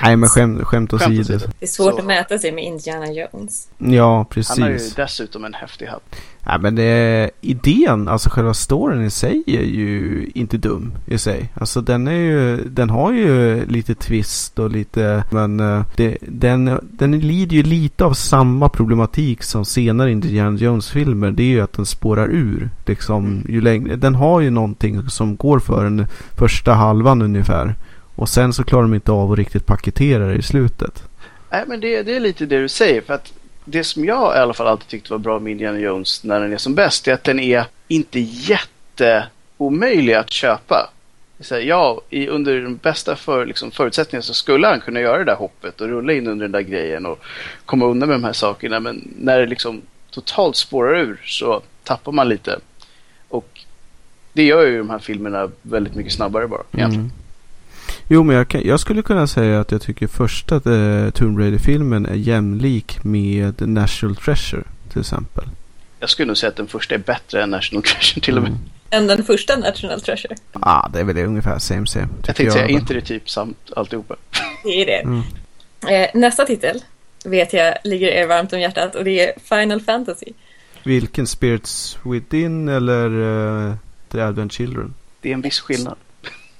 Nej 0.04 0.16
men 0.16 0.30
skämt, 0.30 0.64
skämt 0.64 0.94
åsido. 0.94 1.38
Det 1.38 1.66
är 1.66 1.68
svårt 1.68 1.94
så. 1.94 2.00
att 2.00 2.06
mäta 2.06 2.40
sig 2.40 2.52
med 2.52 2.64
Indiana 2.64 3.12
Jones. 3.12 3.68
Ja, 3.78 4.26
precis. 4.30 4.50
Han 4.50 4.62
har 4.62 4.70
ju 4.70 4.80
dessutom 4.96 5.46
en 5.46 5.54
häftig 5.54 5.86
hatt. 5.86 6.16
Nej 6.48 6.60
men 6.60 6.76
det, 6.76 7.30
idén, 7.42 8.08
alltså 8.08 8.30
själva 8.30 8.54
storyn 8.54 9.06
i 9.06 9.10
sig 9.10 9.44
är 9.48 9.64
ju 9.64 10.30
inte 10.36 10.58
dum 10.58 10.94
i 11.06 11.18
sig. 11.18 11.50
Alltså 11.54 11.82
den 11.82 12.08
är 12.08 12.12
ju, 12.12 12.58
den 12.70 12.90
har 12.90 13.14
ju 13.14 13.66
lite 13.66 13.96
twist 13.96 14.60
och 14.60 14.72
lite, 14.72 15.24
men 15.32 15.60
eh, 15.60 15.86
det, 15.96 16.18
den, 16.22 16.80
den 16.82 17.20
lider 17.20 17.56
ju 17.56 17.64
lite 17.64 18.06
av 18.06 18.14
samma 18.14 18.70
problematik 18.70 19.44
som 19.44 19.66
senare 19.66 20.12
Indiana 20.12 20.58
Jones-filmer. 20.58 21.32
Det 21.32 21.44
är 21.44 21.48
ju 21.48 21.62
att 21.62 21.74
den 21.74 21.86
spårar 21.86 22.28
ur. 22.28 22.70
Liksom, 22.86 23.26
mm. 23.26 23.46
ju 23.50 23.62
längre, 23.62 23.96
den 23.96 24.16
har 24.16 24.40
ju 24.42 24.50
någonting 24.58 25.10
som 25.10 25.36
går 25.36 25.60
för 25.60 25.84
den 25.84 26.08
första 26.38 26.74
halvan 26.74 27.22
ungefär. 27.22 27.76
Och 28.16 28.30
sen 28.30 28.54
så 28.54 28.64
klarar 28.64 28.82
de 28.82 28.94
inte 28.94 29.12
av 29.12 29.32
att 29.32 29.38
riktigt 29.38 29.66
paketera 29.66 30.28
det 30.28 30.36
i 30.36 30.42
slutet. 30.42 31.04
Nej 31.50 31.64
men 31.68 31.80
det, 31.80 32.04
det 32.04 32.16
är 32.16 32.20
lite 32.20 32.46
det 32.46 32.60
du 32.60 32.70
säger. 32.70 33.02
För 33.02 33.14
att 33.14 33.34
det 33.66 33.84
som 33.84 34.06
jag 34.06 34.36
i 34.36 34.40
alla 34.40 34.54
fall 34.54 34.68
alltid 34.68 34.88
tyckte 34.88 35.12
var 35.14 35.18
bra 35.18 35.40
med 35.40 35.52
Indiana 35.52 35.80
Jones 35.80 36.24
när 36.24 36.40
den 36.40 36.54
är 36.54 36.58
som 36.58 36.76
bäst 36.76 37.08
är 37.08 37.14
att 37.14 37.24
den 37.24 37.40
är 37.40 37.66
inte 37.88 38.20
jätteomöjlig 38.20 40.14
att 40.14 40.32
köpa. 40.32 40.90
Så 41.40 41.56
här, 41.56 41.62
ja, 41.62 42.02
i, 42.10 42.28
under 42.28 42.62
de 42.62 42.76
bästa 42.76 43.16
för, 43.16 43.46
liksom, 43.46 43.72
förutsättningarna 43.72 44.24
så 44.24 44.34
skulle 44.34 44.68
han 44.68 44.80
kunna 44.80 45.00
göra 45.00 45.18
det 45.18 45.24
där 45.24 45.36
hoppet 45.36 45.82
och 45.82 45.88
rulla 45.88 46.14
in 46.14 46.28
under 46.28 46.46
den 46.46 46.52
där 46.52 46.62
grejen 46.62 47.06
och 47.06 47.20
komma 47.66 47.86
undan 47.86 48.10
med 48.10 48.16
de 48.16 48.24
här 48.24 48.34
sakerna. 48.34 48.80
Men 48.80 49.14
när 49.18 49.40
det 49.40 49.46
liksom 49.46 49.82
totalt 50.12 50.56
spårar 50.56 50.96
ur 50.96 51.22
så 51.26 51.62
tappar 51.84 52.12
man 52.12 52.30
lite. 52.30 52.60
Det 54.38 54.44
gör 54.44 54.66
ju 54.66 54.78
de 54.78 54.90
här 54.90 55.00
filmerna 55.00 55.50
väldigt 55.62 55.96
mycket 55.96 56.14
snabbare 56.14 56.48
bara. 56.48 56.62
Mm. 56.72 57.12
Jo, 58.08 58.24
men 58.24 58.36
jag, 58.36 58.48
kan, 58.48 58.62
jag, 58.66 58.80
skulle 58.80 59.02
kunna 59.02 59.28
säga 59.28 59.60
att 59.60 59.72
jag 59.72 59.82
tycker 59.82 60.08
första 60.08 60.56
uh, 60.56 61.10
Tomb 61.10 61.40
Raider-filmen 61.40 62.06
är 62.06 62.16
jämlik 62.16 63.04
med 63.04 63.68
National 63.68 64.16
Treasure 64.16 64.64
till 64.92 65.00
exempel. 65.02 65.44
Jag 66.00 66.10
skulle 66.10 66.28
nog 66.28 66.38
säga 66.38 66.50
att 66.50 66.56
den 66.56 66.68
första 66.68 66.96
är 66.96 67.00
bättre 67.00 67.44
än 67.44 67.50
National 67.50 67.84
Treasure 67.94 68.22
till 68.22 68.38
och 68.38 68.44
med. 68.44 68.52
Mm. 68.52 68.62
Än 68.90 69.08
den 69.08 69.24
första 69.24 69.56
National 69.56 70.02
Treasure? 70.02 70.36
Ja, 70.54 70.60
ah, 70.62 70.90
det 70.94 71.00
är 71.00 71.04
väl 71.04 71.18
ungefär 71.18 71.60
same 71.60 71.88
same. 71.88 72.08
Jag 72.26 72.36
tänkte 72.36 72.52
säga, 72.52 72.68
inte 72.68 72.94
det 72.94 73.02
typ 73.02 73.30
samt 73.30 73.72
alltihopa? 73.76 74.16
Det 74.64 74.82
är 74.82 74.86
det. 74.86 75.02
Mm. 75.02 75.22
Eh, 75.88 76.10
nästa 76.14 76.46
titel 76.46 76.84
vet 77.26 77.54
jag 77.54 77.78
ligger 77.84 78.08
er 78.08 78.28
varmt 78.28 78.54
om 78.54 78.60
hjärtat 78.60 78.96
och 78.96 79.04
det 79.04 79.20
är 79.20 79.34
Final 79.44 79.82
Fantasy. 79.82 80.34
Vilken? 80.84 81.28
Spirits 81.28 81.98
Within 82.04 82.70
eller 82.70 83.10
uh, 83.10 83.74
The 84.10 84.22
Advent 84.22 84.54
Children? 84.54 84.94
Det 85.22 85.30
är 85.30 85.34
en 85.34 85.42
viss 85.42 85.60
skillnad. 85.60 85.96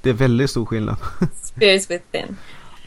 Det 0.02 0.10
är 0.10 0.14
väldigt 0.14 0.50
stor 0.50 0.66
skillnad. 0.66 0.98
Spirits 1.44 1.92
Within. 1.92 2.38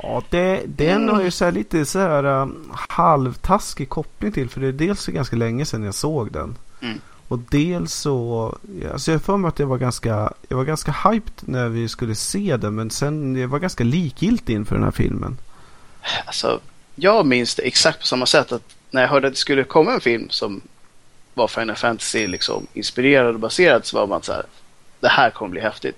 Ja, 0.02 0.22
det, 0.30 0.62
den 0.66 1.08
har 1.08 1.22
ju 1.22 1.30
så 1.30 1.50
lite 1.50 1.84
så 1.84 1.98
här 1.98 2.24
um, 2.24 2.72
halvtaskig 2.88 3.88
koppling 3.88 4.32
till. 4.32 4.50
För 4.50 4.60
det 4.60 4.66
är 4.66 4.72
dels 4.72 5.06
ganska 5.06 5.36
länge 5.36 5.64
sedan 5.64 5.82
jag 5.82 5.94
såg 5.94 6.32
den. 6.32 6.56
Mm. 6.80 7.00
Och 7.28 7.38
dels 7.38 7.94
så, 7.94 8.58
alltså 8.92 9.12
jag 9.12 9.22
för 9.22 9.36
mig 9.36 9.48
att 9.48 9.58
jag 9.58 9.66
var 9.66 9.78
ganska, 9.78 10.32
jag 10.48 10.56
var 10.56 10.64
ganska 10.64 10.92
hyped 10.92 11.32
när 11.40 11.68
vi 11.68 11.88
skulle 11.88 12.14
se 12.14 12.56
den. 12.56 12.74
Men 12.74 12.90
sen, 12.90 13.36
jag 13.36 13.48
var 13.48 13.58
ganska 13.58 13.84
likgiltig 13.84 14.54
inför 14.54 14.74
den 14.74 14.84
här 14.84 14.90
filmen. 14.90 15.38
Alltså, 16.26 16.60
jag 16.94 17.26
minns 17.26 17.54
det 17.54 17.62
exakt 17.62 18.00
på 18.00 18.06
samma 18.06 18.26
sätt. 18.26 18.52
att 18.52 18.62
När 18.90 19.02
jag 19.02 19.08
hörde 19.08 19.26
att 19.26 19.32
det 19.32 19.38
skulle 19.38 19.64
komma 19.64 19.92
en 19.92 20.00
film 20.00 20.30
som 20.30 20.60
var 21.34 21.48
Final 21.48 21.76
Fantasy 21.76 22.26
liksom 22.26 22.66
inspirerad 22.74 23.34
och 23.34 23.40
baserad 23.40 23.86
så 23.86 23.96
var 23.96 24.06
man 24.06 24.22
så 24.22 24.32
här, 24.32 24.44
det 25.00 25.08
här 25.08 25.30
kommer 25.30 25.50
bli 25.50 25.60
häftigt. 25.60 25.96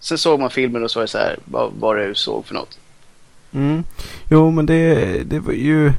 Sen 0.00 0.18
såg 0.18 0.40
man 0.40 0.50
filmen 0.50 0.84
och 0.84 0.90
så 0.90 0.98
var 0.98 1.04
det 1.04 1.08
så 1.08 1.18
här, 1.18 1.38
vad 1.44 1.72
var 1.72 1.96
det 1.96 2.06
du 2.06 2.14
såg 2.14 2.46
för 2.46 2.54
något? 2.54 2.78
Mm. 3.52 3.84
Jo, 4.30 4.50
men 4.50 4.66
det, 4.66 4.94
det 5.24 5.40
var 5.40 5.52
ju... 5.52 5.92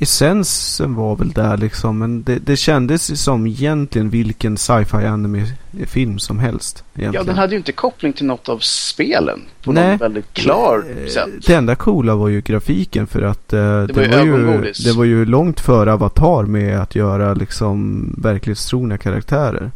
Essensen 0.00 0.94
var 0.94 1.16
väl 1.16 1.32
där 1.32 1.56
liksom. 1.56 1.98
Men 1.98 2.22
det, 2.22 2.38
det 2.38 2.56
kändes 2.56 3.22
som 3.22 3.46
egentligen 3.46 4.10
vilken 4.10 4.56
sci-fi 4.56 5.06
anime-film 5.06 6.18
som 6.18 6.38
helst. 6.38 6.84
Egentligen. 6.94 7.14
Ja, 7.14 7.22
den 7.22 7.38
hade 7.38 7.52
ju 7.52 7.58
inte 7.58 7.72
koppling 7.72 8.12
till 8.12 8.26
något 8.26 8.48
av 8.48 8.58
spelen. 8.58 9.42
På 9.64 9.72
Nej. 9.72 9.92
något 9.92 10.00
väldigt 10.00 10.32
klar 10.32 10.84
eh, 10.90 11.08
sätt. 11.08 11.46
Det 11.46 11.54
enda 11.54 11.74
coola 11.74 12.14
var 12.14 12.28
ju 12.28 12.40
grafiken 12.40 13.06
för 13.06 13.22
att 13.22 13.52
uh, 13.52 13.58
det, 13.58 13.92
var, 13.92 14.02
det, 14.02 14.08
var 14.08 14.24
ju, 14.24 14.72
det 14.84 14.92
var 14.92 15.04
ju 15.04 15.24
långt 15.24 15.60
före 15.60 15.92
Avatar 15.92 16.42
med 16.42 16.80
att 16.80 16.94
göra 16.94 17.34
liksom 17.34 18.06
verklighetstrogna 18.18 18.98
karaktärer. 18.98 19.70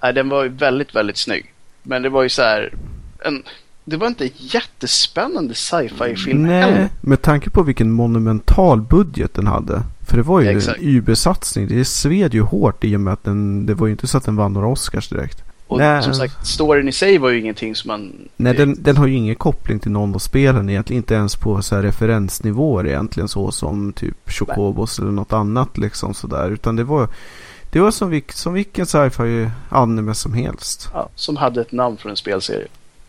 Ja, 0.00 0.12
den 0.12 0.28
var 0.28 0.44
ju 0.44 0.48
väldigt, 0.48 0.94
väldigt 0.94 1.16
snygg. 1.16 1.52
Men 1.82 2.02
det 2.02 2.08
var 2.08 2.22
ju 2.22 2.28
så 2.28 2.42
här 2.42 2.74
en 3.24 3.42
det 3.88 3.96
var 3.96 4.06
inte 4.06 4.30
jättespännande 4.36 5.54
sci-fi 5.54 6.16
film 6.16 6.42
Nej, 6.42 6.60
heller. 6.60 6.88
med 7.00 7.22
tanke 7.22 7.50
på 7.50 7.62
vilken 7.62 7.92
monumental 7.92 8.80
budget 8.80 9.34
den 9.34 9.46
hade. 9.46 9.82
För 10.06 10.16
det 10.16 10.22
var 10.22 10.40
ju 10.40 10.48
Exakt. 10.48 10.78
en 10.78 10.84
übersatsning. 10.84 11.68
Det 11.68 11.84
sved 11.84 12.34
ju 12.34 12.40
hårt 12.40 12.84
i 12.84 12.96
och 12.96 13.00
med 13.00 13.12
att 13.12 13.24
den, 13.24 13.66
det 13.66 13.74
var 13.74 13.86
ju 13.86 13.90
inte 13.92 14.06
så 14.06 14.18
att 14.18 14.24
den 14.24 14.36
vann 14.36 14.52
några 14.52 14.66
Oscars 14.66 15.08
direkt. 15.08 15.42
Och 15.66 15.78
Nej. 15.78 16.02
som 16.02 16.14
sagt, 16.14 16.46
storyn 16.46 16.88
i 16.88 16.92
sig 16.92 17.18
var 17.18 17.30
ju 17.30 17.40
ingenting 17.40 17.74
som 17.74 17.88
man... 17.88 18.28
Nej, 18.36 18.54
den, 18.54 18.82
den 18.82 18.96
har 18.96 19.06
ju 19.06 19.14
ingen 19.14 19.34
koppling 19.34 19.78
till 19.78 19.90
någon 19.90 20.14
av 20.14 20.18
spelen 20.18 20.70
egentligen. 20.70 20.98
Inte 20.98 21.14
ens 21.14 21.36
på 21.36 21.62
så 21.62 21.74
här 21.74 21.82
referensnivåer 21.82 22.86
egentligen 22.86 23.28
så 23.28 23.50
som 23.50 23.92
typ 23.92 24.30
Chocobos 24.30 24.98
eller 24.98 25.10
något 25.10 25.32
annat 25.32 25.78
liksom 25.78 26.14
sådär. 26.14 26.50
Utan 26.50 26.76
det 26.76 26.84
var... 26.84 27.08
Det 27.70 27.80
var 27.80 27.90
som, 27.90 28.10
vilk, 28.10 28.32
som 28.32 28.52
vilken 28.54 28.86
sci-fi 28.86 29.50
anime 29.68 30.14
som 30.14 30.32
helst. 30.34 30.88
Ja, 30.94 31.08
som 31.14 31.36
hade 31.36 31.60
ett 31.60 31.72
namn 31.72 31.96
från 31.96 32.10
en 32.10 32.16
spelserie. 32.16 32.66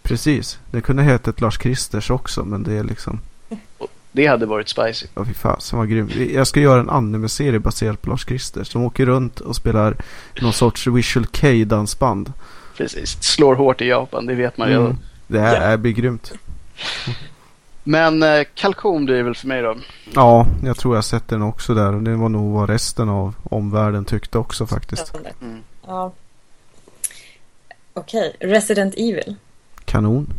Precis. 0.08 0.60
Det 0.72 0.82
kunde 0.82 1.04
hetat 1.04 1.42
Lars 1.42 1.58
Kristers 1.58 2.10
också 2.10 2.46
men 2.46 2.64
det 2.64 2.74
är 2.74 2.84
liksom... 2.84 3.20
Det 4.12 4.28
hade 4.28 4.46
varit 4.46 4.70
spicy. 4.70 5.08
Ja 5.16 5.26
fy 5.26 5.34
fasen 5.34 5.80
vad 5.80 5.90
grymt. 5.90 6.16
Jag 6.16 6.48
ska 6.48 6.60
göra 6.60 6.80
en 6.80 6.90
anime-serie 6.90 7.60
baserad 7.60 8.02
på 8.02 8.10
Lars 8.10 8.26
Kristers. 8.26 8.68
Som 8.68 8.84
åker 8.84 9.06
runt 9.06 9.40
och 9.40 9.56
spelar 9.56 9.96
någon 10.42 10.54
sorts 10.54 10.88
Visual 10.88 11.26
K-dansband. 11.26 12.34
Precis. 12.78 13.24
Slår 13.24 13.56
hårt 13.56 13.82
i 13.82 13.86
Japan, 13.86 14.26
det 14.26 14.36
vet 14.36 14.58
man 14.58 14.70
ju. 14.70 14.76
Mm. 14.76 14.98
Det 15.28 15.40
här 15.40 15.72
ja. 15.72 15.78
blir 15.78 15.92
grymt. 15.92 16.34
Men 17.84 18.24
eh, 18.24 18.44
kalkon 18.54 19.06
blir 19.06 19.16
det 19.16 19.24
väl 19.24 19.36
för 19.36 19.48
mig 19.48 19.62
då? 19.62 19.78
Ja, 20.14 20.48
jag 20.64 20.78
tror 20.78 20.96
jag 20.96 21.06
sett 21.06 21.28
den 21.28 21.42
också 21.42 21.74
där. 21.74 21.94
Och 21.94 22.04
det 22.04 22.16
var 22.16 22.30
nog 22.30 22.54
vad 22.54 22.70
resten 22.70 23.10
av 23.10 23.36
omvärlden 23.44 24.06
tyckte 24.06 24.38
också 24.38 24.68
faktiskt. 24.68 25.14
Mm. 25.42 25.60
Ja. 25.88 26.14
Okej, 27.94 28.34
okay. 28.36 28.50
Resident 28.50 28.94
Evil 28.94 29.36
kanon. 29.88 30.34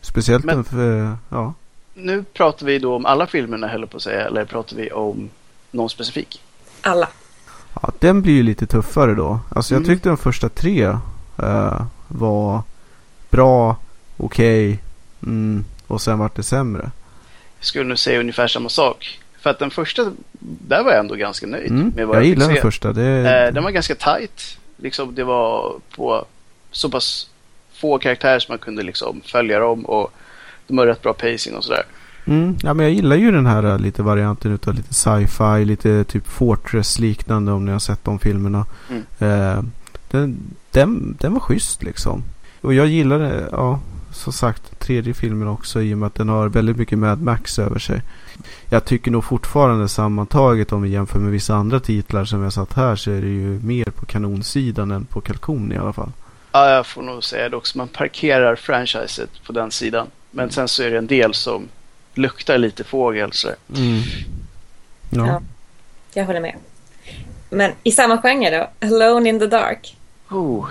Speciellt 0.00 0.44
Men, 0.44 0.64
för, 0.64 1.16
ja. 1.28 1.54
Nu 1.94 2.24
pratar 2.32 2.66
vi 2.66 2.78
då 2.78 2.96
om 2.96 3.06
alla 3.06 3.26
filmerna 3.26 3.68
höll 3.68 3.86
på 3.86 3.96
att 3.96 4.02
säga, 4.02 4.26
eller 4.26 4.44
pratar 4.44 4.76
vi 4.76 4.90
om 4.90 5.30
någon 5.70 5.90
specifik? 5.90 6.42
Alla. 6.80 7.08
Ja, 7.82 7.92
den 7.98 8.22
blir 8.22 8.32
ju 8.32 8.42
lite 8.42 8.66
tuffare 8.66 9.14
då. 9.14 9.40
Alltså 9.48 9.74
jag 9.74 9.82
mm. 9.82 9.88
tyckte 9.88 10.08
de 10.08 10.18
första 10.18 10.48
tre 10.48 10.86
uh, 11.42 11.82
var 12.08 12.62
bra, 13.30 13.76
okej, 14.16 14.68
okay, 14.68 14.78
mm, 15.22 15.64
och 15.86 16.00
sen 16.00 16.18
vart 16.18 16.36
det 16.36 16.42
sämre. 16.42 16.90
Jag 17.58 17.66
skulle 17.66 17.84
nog 17.84 17.98
säga 17.98 18.20
ungefär 18.20 18.48
samma 18.48 18.68
sak. 18.68 19.20
För 19.40 19.50
att 19.50 19.58
den 19.58 19.70
första, 19.70 20.12
där 20.40 20.84
var 20.84 20.90
jag 20.90 21.00
ändå 21.00 21.14
ganska 21.14 21.46
nöjd 21.46 21.70
mm, 21.70 21.92
med 21.96 22.06
vad 22.06 22.16
jag, 22.16 22.22
jag 22.22 22.28
gillar 22.28 22.48
den 22.48 22.62
första. 22.62 22.92
Det... 22.92 23.46
Eh, 23.46 23.54
den 23.54 23.64
var 23.64 23.70
ganska 23.70 23.94
tight. 23.94 24.58
Liksom, 24.76 25.14
det 25.14 25.24
var 25.24 25.74
på 25.96 26.24
så 26.70 26.90
pass 26.90 27.30
få 27.76 27.98
karaktärer 27.98 28.38
som 28.38 28.52
man 28.52 28.58
kunde 28.58 28.82
liksom 28.82 29.20
följa 29.24 29.58
dem 29.58 29.86
och 29.86 30.12
de 30.66 30.78
har 30.78 30.86
rätt 30.86 31.02
bra 31.02 31.12
pacing 31.12 31.56
och 31.56 31.64
sådär. 31.64 31.84
Mm, 32.24 32.56
ja, 32.62 32.74
men 32.74 32.86
jag 32.86 32.94
gillar 32.94 33.16
ju 33.16 33.30
den 33.30 33.46
här 33.46 33.64
äh, 33.64 33.78
lite 33.78 34.02
varianten 34.02 34.52
utav 34.52 34.74
lite 34.74 34.94
sci-fi, 34.94 35.64
lite 35.64 36.04
typ 36.04 36.28
Fortress 36.28 36.98
liknande 36.98 37.52
om 37.52 37.64
ni 37.64 37.72
har 37.72 37.78
sett 37.78 38.04
de 38.04 38.18
filmerna. 38.18 38.66
Mm. 38.90 39.02
Eh, 39.18 39.62
den, 40.10 40.38
den, 40.70 41.16
den 41.20 41.32
var 41.32 41.40
schysst 41.40 41.82
liksom. 41.82 42.22
Och 42.60 42.74
jag 42.74 42.86
gillar 42.86 43.18
det, 43.18 43.48
ja, 43.52 43.80
som 44.10 44.32
sagt, 44.32 44.80
tredje 44.80 45.14
filmen 45.14 45.48
också 45.48 45.82
i 45.82 45.94
och 45.94 45.98
med 45.98 46.06
att 46.06 46.14
den 46.14 46.28
har 46.28 46.48
väldigt 46.48 46.76
mycket 46.76 46.98
Mad 46.98 47.22
Max 47.22 47.58
över 47.58 47.78
sig. 47.78 48.02
Jag 48.68 48.84
tycker 48.84 49.10
nog 49.10 49.24
fortfarande 49.24 49.88
sammantaget 49.88 50.72
om 50.72 50.82
vi 50.82 50.88
jämför 50.88 51.18
med 51.18 51.32
vissa 51.32 51.54
andra 51.54 51.80
titlar 51.80 52.24
som 52.24 52.42
jag 52.42 52.52
satt 52.52 52.72
här 52.72 52.96
så 52.96 53.10
är 53.10 53.20
det 53.20 53.28
ju 53.28 53.60
mer 53.62 53.84
på 53.84 54.06
kanonsidan 54.06 54.90
än 54.90 55.04
på 55.04 55.20
kalkon 55.20 55.72
i 55.72 55.76
alla 55.76 55.92
fall. 55.92 56.12
Ja, 56.56 56.70
jag 56.70 56.86
får 56.86 57.02
nog 57.02 57.24
säga 57.24 57.48
det 57.48 57.56
också. 57.56 57.78
Man 57.78 57.88
parkerar 57.88 58.56
franchiset 58.56 59.30
på 59.46 59.52
den 59.52 59.70
sidan. 59.70 60.06
Men 60.30 60.50
sen 60.50 60.68
så 60.68 60.82
är 60.82 60.90
det 60.90 60.98
en 60.98 61.06
del 61.06 61.34
som 61.34 61.68
luktar 62.14 62.58
lite 62.58 62.84
fågel. 62.84 63.32
Så. 63.32 63.48
Mm. 63.48 64.00
Ja. 65.10 65.26
ja. 65.26 65.40
Jag 66.14 66.24
håller 66.24 66.40
med. 66.40 66.54
Men 67.50 67.72
i 67.82 67.92
samma 67.92 68.22
genre 68.22 68.50
då? 68.50 68.86
Alone 68.86 69.28
in 69.28 69.38
the 69.38 69.46
Dark. 69.46 69.96
Oh. 70.30 70.66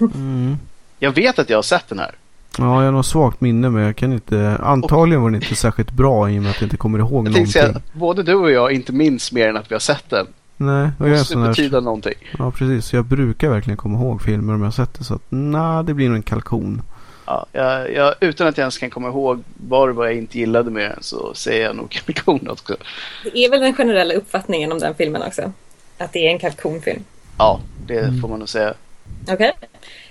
Mm. 0.00 0.58
Jag 0.98 1.12
vet 1.12 1.38
att 1.38 1.50
jag 1.50 1.58
har 1.58 1.62
sett 1.62 1.88
den 1.88 1.98
här. 1.98 2.14
Ja, 2.58 2.64
jag 2.64 2.84
har 2.84 2.92
nog 2.92 3.04
svagt 3.04 3.40
minne 3.40 3.70
men 3.70 3.82
jag 3.82 3.96
kan 3.96 4.12
inte. 4.12 4.58
Antagligen 4.62 5.22
var 5.22 5.30
den 5.30 5.42
inte 5.42 5.56
särskilt 5.56 5.90
bra 5.90 6.30
i 6.30 6.38
och 6.38 6.42
med 6.42 6.50
att 6.50 6.60
jag 6.60 6.66
inte 6.66 6.76
kommer 6.76 6.98
ihåg 6.98 7.12
jag 7.26 7.32
någonting. 7.32 7.46
Säga, 7.46 7.80
både 7.92 8.22
du 8.22 8.34
och 8.34 8.50
jag 8.50 8.72
inte 8.72 8.92
minns 8.92 9.32
mer 9.32 9.48
än 9.48 9.56
att 9.56 9.70
vi 9.70 9.74
har 9.74 9.80
sett 9.80 10.10
den. 10.10 10.26
Nej, 10.66 10.90
och 10.98 11.08
jag 11.08 11.18
måste 11.18 11.36
betyda 11.36 11.76
här... 11.76 11.84
någonting. 11.84 12.14
Ja, 12.38 12.50
precis. 12.50 12.92
Jag 12.92 13.04
brukar 13.04 13.48
verkligen 13.48 13.76
komma 13.76 13.98
ihåg 13.98 14.22
filmer 14.22 14.54
om 14.54 14.60
jag 14.60 14.66
har 14.66 14.72
sett 14.72 14.94
det. 14.94 15.04
Så 15.04 15.14
att 15.14 15.22
nej, 15.28 15.84
det 15.84 15.94
blir 15.94 16.08
nog 16.08 16.16
en 16.16 16.22
kalkon. 16.22 16.82
Ja, 17.26 17.46
jag, 17.52 17.92
jag, 17.92 18.14
utan 18.20 18.46
att 18.46 18.58
jag 18.58 18.62
ens 18.62 18.78
kan 18.78 18.90
komma 18.90 19.08
ihåg 19.08 19.42
var 19.54 19.88
vad 19.88 20.06
jag 20.06 20.14
inte 20.14 20.38
gillade 20.38 20.70
med 20.70 20.90
den 20.90 21.02
så 21.02 21.34
säger 21.34 21.64
jag 21.64 21.76
nog 21.76 21.90
kalkon 22.06 22.48
också. 22.48 22.76
Det 23.22 23.44
är 23.44 23.50
väl 23.50 23.60
den 23.60 23.74
generella 23.74 24.14
uppfattningen 24.14 24.72
om 24.72 24.78
den 24.78 24.94
filmen 24.94 25.22
också? 25.22 25.52
Att 25.98 26.12
det 26.12 26.26
är 26.26 26.30
en 26.30 26.38
kalkonfilm? 26.38 27.04
Ja, 27.38 27.60
det 27.86 27.98
mm. 27.98 28.20
får 28.20 28.28
man 28.28 28.38
nog 28.38 28.48
säga. 28.48 28.74
Okej. 29.22 29.34
Okay. 29.34 29.52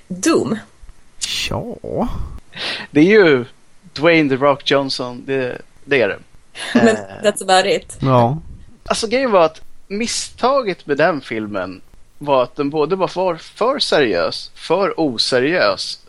Doom? 0.08 0.58
Ja. 1.50 2.08
Det 2.92 3.00
är 3.00 3.06
ju 3.06 3.46
Dwayne 3.94 4.30
The 4.30 4.36
Rock 4.36 4.72
Johnson. 4.72 5.24
Det, 5.26 5.62
det 5.86 6.02
är 6.02 6.08
det. 6.08 6.20
Men 6.74 6.88
uh, 6.88 7.02
that's 7.24 7.44
about 7.44 7.66
it. 7.66 7.98
Ja. 8.02 8.38
Alltså 8.86 9.08
grejen 9.08 9.32
var 9.32 9.46
att 9.46 9.62
misstaget 9.92 10.88
med 10.88 10.98
den 10.98 11.22
filmen 11.22 11.82
var 12.18 12.44
att 12.44 12.56
den 12.56 12.70
både 12.70 12.96
var 12.96 13.08
för, 13.08 13.36
för 13.36 13.80
seriös, 13.80 14.52
för 14.56 14.94
oseriös 15.00 16.00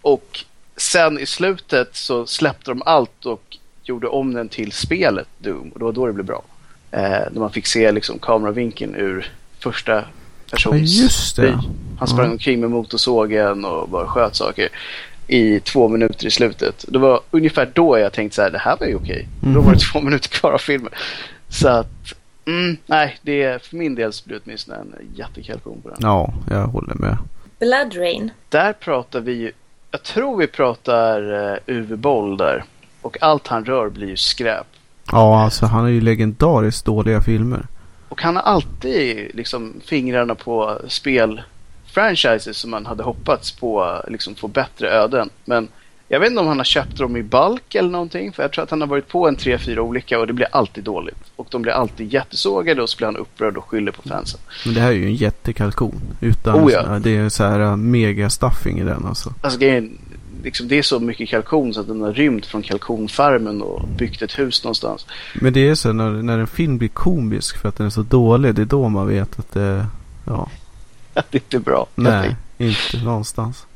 och 0.00 0.44
sen 0.76 1.18
i 1.18 1.26
slutet 1.26 1.96
så 1.96 2.26
släppte 2.26 2.70
de 2.70 2.82
allt 2.86 3.26
och 3.26 3.56
gjorde 3.82 4.08
om 4.08 4.34
den 4.34 4.48
till 4.48 4.72
spelet 4.72 5.28
Doom 5.38 5.68
och 5.68 5.78
det 5.78 5.84
var 5.84 5.92
då 5.92 6.06
det 6.06 6.12
blev 6.12 6.26
bra. 6.26 6.42
Eh, 6.90 7.00
när 7.00 7.40
man 7.40 7.52
fick 7.52 7.66
se 7.66 7.92
liksom 7.92 8.18
kameravinkeln 8.18 8.94
ur 8.94 9.32
första 9.58 10.04
persons 10.50 11.00
just 11.00 11.36
det. 11.36 11.60
Han 11.98 12.08
sprang 12.08 12.24
mm. 12.24 12.32
omkring 12.32 12.60
med 12.60 12.70
motorsågen 12.70 13.64
och 13.64 13.88
bara 13.88 14.06
sköt 14.06 14.36
saker. 14.36 14.68
i 15.26 15.60
två 15.60 15.88
minuter 15.88 16.26
i 16.26 16.30
slutet. 16.30 16.84
Det 16.88 16.98
var 16.98 17.20
ungefär 17.30 17.70
då 17.74 17.98
jag 17.98 18.12
tänkte 18.12 18.36
så 18.36 18.42
här, 18.42 18.50
det 18.50 18.58
här 18.58 18.76
var 18.80 18.86
ju 18.86 18.94
okej. 18.94 19.28
Mm. 19.42 19.54
Då 19.54 19.60
var 19.60 19.72
det 19.72 19.80
två 19.92 20.00
minuter 20.00 20.28
kvar 20.28 20.52
av 20.52 20.58
filmen. 20.58 20.92
Så 21.48 21.68
att, 21.68 22.14
mm, 22.50 22.76
nej, 22.86 23.18
det 23.22 23.42
är 23.42 23.58
för 23.58 23.76
min 23.76 23.94
del 23.94 24.12
så 24.12 24.24
blir 24.26 24.36
det 24.36 24.42
åtminstone 24.44 24.78
en 24.78 24.94
jättekalkon 25.14 25.80
på 25.82 25.88
den. 25.88 25.98
Ja, 26.00 26.34
jag 26.50 26.66
håller 26.66 26.94
med. 26.94 27.16
Blood 27.58 27.96
Rain. 27.96 28.30
Där 28.48 28.72
pratar 28.72 29.20
vi 29.20 29.32
ju, 29.32 29.52
jag 29.90 30.02
tror 30.02 30.38
vi 30.38 30.46
pratar 30.46 31.32
uh, 31.32 31.58
Uwe 31.66 31.96
Boll 31.96 32.36
där. 32.36 32.64
Och 33.02 33.22
allt 33.22 33.46
han 33.46 33.64
rör 33.64 33.88
blir 33.88 34.08
ju 34.08 34.16
skräp. 34.16 34.66
Ja, 35.12 35.44
alltså 35.44 35.66
han 35.66 35.84
är 35.84 35.90
ju 35.90 36.00
legendariskt 36.00 36.84
dåliga 36.84 37.20
filmer. 37.20 37.66
Och 38.08 38.22
han 38.22 38.36
har 38.36 38.42
alltid 38.42 39.34
liksom 39.34 39.80
fingrarna 39.84 40.34
på 40.34 40.78
spelfranchises 40.88 42.56
som 42.56 42.70
man 42.70 42.86
hade 42.86 43.02
hoppats 43.02 43.52
på 43.52 44.02
liksom 44.08 44.34
få 44.34 44.48
bättre 44.48 44.90
öden. 44.90 45.30
Men 45.44 45.68
jag 46.12 46.20
vet 46.20 46.30
inte 46.30 46.40
om 46.40 46.46
han 46.46 46.56
har 46.56 46.64
köpt 46.64 46.96
dem 46.96 47.16
i 47.16 47.22
balk 47.22 47.74
eller 47.74 47.90
någonting. 47.90 48.32
För 48.32 48.42
jag 48.42 48.52
tror 48.52 48.64
att 48.64 48.70
han 48.70 48.80
har 48.80 48.88
varit 48.88 49.08
på 49.08 49.28
en 49.28 49.36
tre, 49.36 49.58
fyra 49.58 49.82
olika 49.82 50.18
och 50.18 50.26
det 50.26 50.32
blir 50.32 50.48
alltid 50.52 50.84
dåligt. 50.84 51.32
Och 51.36 51.46
de 51.50 51.62
blir 51.62 51.72
alltid 51.72 52.12
jättesågade 52.12 52.82
och 52.82 52.90
så 52.90 52.96
blir 52.96 53.06
han 53.06 53.16
upprörd 53.16 53.56
och 53.56 53.64
skyller 53.64 53.92
på 53.92 54.02
fansen. 54.02 54.40
Men 54.64 54.74
det 54.74 54.80
här 54.80 54.88
är 54.88 54.94
ju 54.94 55.06
en 55.06 55.14
jättekalkon. 55.14 56.00
Utan 56.20 56.64
Oh, 56.64 56.72
ja. 56.72 56.98
det 56.98 57.16
är 57.16 57.28
så 57.28 57.44
här 57.44 57.60
uh, 57.60 57.76
mega 57.76 58.30
stuffing 58.30 58.78
i 58.78 58.84
den 58.84 59.06
alltså. 59.06 59.34
Alltså 59.40 59.58
grejen, 59.58 59.98
liksom, 60.42 60.68
det 60.68 60.78
är 60.78 60.82
så 60.82 61.00
mycket 61.00 61.28
kalkon 61.28 61.74
så 61.74 61.80
att 61.80 61.86
den 61.86 62.00
har 62.00 62.12
rymt 62.12 62.46
från 62.46 62.62
kalkonfarmen 62.62 63.62
och 63.62 63.88
byggt 63.88 64.22
ett 64.22 64.38
hus 64.38 64.64
någonstans. 64.64 65.06
Men 65.34 65.52
det 65.52 65.68
är 65.68 65.74
så 65.74 65.92
när, 65.92 66.10
när 66.10 66.38
en 66.38 66.46
film 66.46 66.78
blir 66.78 66.88
komisk 66.88 67.56
för 67.56 67.68
att 67.68 67.76
den 67.76 67.86
är 67.86 67.90
så 67.90 68.02
dålig. 68.02 68.54
Det 68.54 68.62
är 68.62 68.66
då 68.66 68.88
man 68.88 69.08
vet 69.08 69.38
att 69.38 69.52
det, 69.52 69.86
ja, 70.26 70.48
det 71.14 71.20
är 71.32 71.36
inte 71.36 71.58
bra. 71.58 71.86
nej, 71.94 72.36
inte 72.58 73.04
någonstans. 73.04 73.66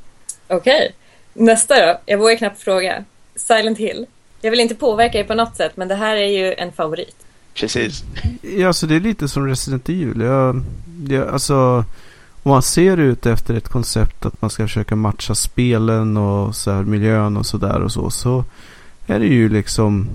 Okej. 0.49 0.95
Nästa 1.35 1.87
då. 1.87 2.01
Jag 2.07 2.19
vågar 2.19 2.37
knappt 2.37 2.63
fråga. 2.63 3.05
Silent 3.37 3.79
Hill. 3.79 4.07
Jag 4.41 4.51
vill 4.51 4.61
inte 4.61 4.75
påverka 4.75 5.19
er 5.19 5.25
på 5.25 5.35
något 5.35 5.57
sätt, 5.57 5.73
men 5.77 5.89
det 5.89 5.95
här 5.95 6.17
är 6.17 6.27
ju 6.27 6.55
en 6.55 6.73
favorit. 6.73 7.17
Precis. 7.55 8.03
Ja, 8.43 8.67
alltså 8.67 8.87
det 8.87 8.95
är 8.97 9.01
lite 9.01 9.29
som 9.29 9.49
Resident 9.49 9.89
Evil. 9.89 10.21
Jag, 10.21 10.63
jag, 11.09 11.29
alltså, 11.29 11.85
om 12.43 12.51
man 12.51 12.63
ser 12.63 12.97
ut 12.97 13.27
efter 13.27 13.55
ett 13.55 13.69
koncept 13.69 14.27
att 14.27 14.43
man 14.43 14.51
ska 14.51 14.63
försöka 14.63 14.97
matcha 14.97 15.35
spelen 15.35 16.17
och 16.17 16.57
så 16.57 16.71
här, 16.71 16.83
miljön 16.83 17.37
och 17.37 17.47
sådär 17.47 17.83
och 17.83 17.93
så. 17.93 18.11
Så 18.11 18.45
är 19.07 19.19
det 19.19 19.27
ju 19.27 19.49
liksom, 19.49 20.09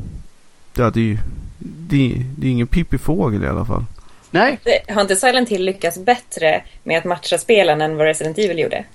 ja 0.75 0.89
det 0.89 0.99
är 0.99 1.03
ju, 1.03 1.17
det, 1.59 2.25
det 2.37 2.47
är 2.47 2.51
ingen 2.51 2.67
pippifågel 2.67 3.43
i 3.43 3.47
alla 3.47 3.65
fall. 3.65 3.85
Nej, 4.31 4.59
Har 4.87 5.01
inte 5.01 5.15
Silent 5.15 5.49
Hill 5.49 5.65
lyckats 5.65 5.97
bättre 5.97 6.63
med 6.83 6.97
att 6.97 7.05
matcha 7.05 7.37
spelen 7.37 7.81
än 7.81 7.97
vad 7.97 8.05
Resident 8.05 8.37
Evil 8.37 8.59
gjorde? 8.59 8.85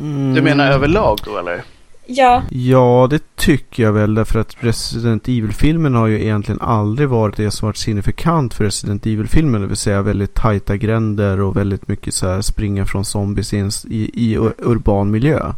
Mm. 0.00 0.34
du 0.34 0.42
menar 0.42 0.70
överlag 0.70 1.18
då 1.24 1.38
eller? 1.38 1.62
Ja, 2.06 2.42
Ja, 2.50 3.06
det 3.10 3.36
tycker 3.36 3.82
jag 3.82 3.92
väl. 3.92 4.14
Därför 4.14 4.38
att 4.40 4.56
Resident 4.60 5.28
Evil-filmen 5.28 5.94
har 5.94 6.06
ju 6.06 6.22
egentligen 6.22 6.60
aldrig 6.60 7.08
varit 7.08 7.36
det 7.36 7.50
som 7.50 7.66
varit 7.68 7.76
signifikant 7.76 8.54
för 8.54 8.64
Resident 8.64 9.06
Evil-filmen. 9.06 9.60
Det 9.60 9.66
vill 9.66 9.76
säga 9.76 10.02
väldigt 10.02 10.34
tajta 10.34 10.76
gränder 10.76 11.40
och 11.40 11.56
väldigt 11.56 11.88
mycket 11.88 12.14
så 12.14 12.28
här 12.28 12.40
springa 12.40 12.86
från 12.86 13.04
zombies 13.04 13.54
i, 13.54 13.58
i, 13.90 14.10
i 14.14 14.32
ur- 14.34 14.54
urban 14.58 15.10
miljö. 15.10 15.52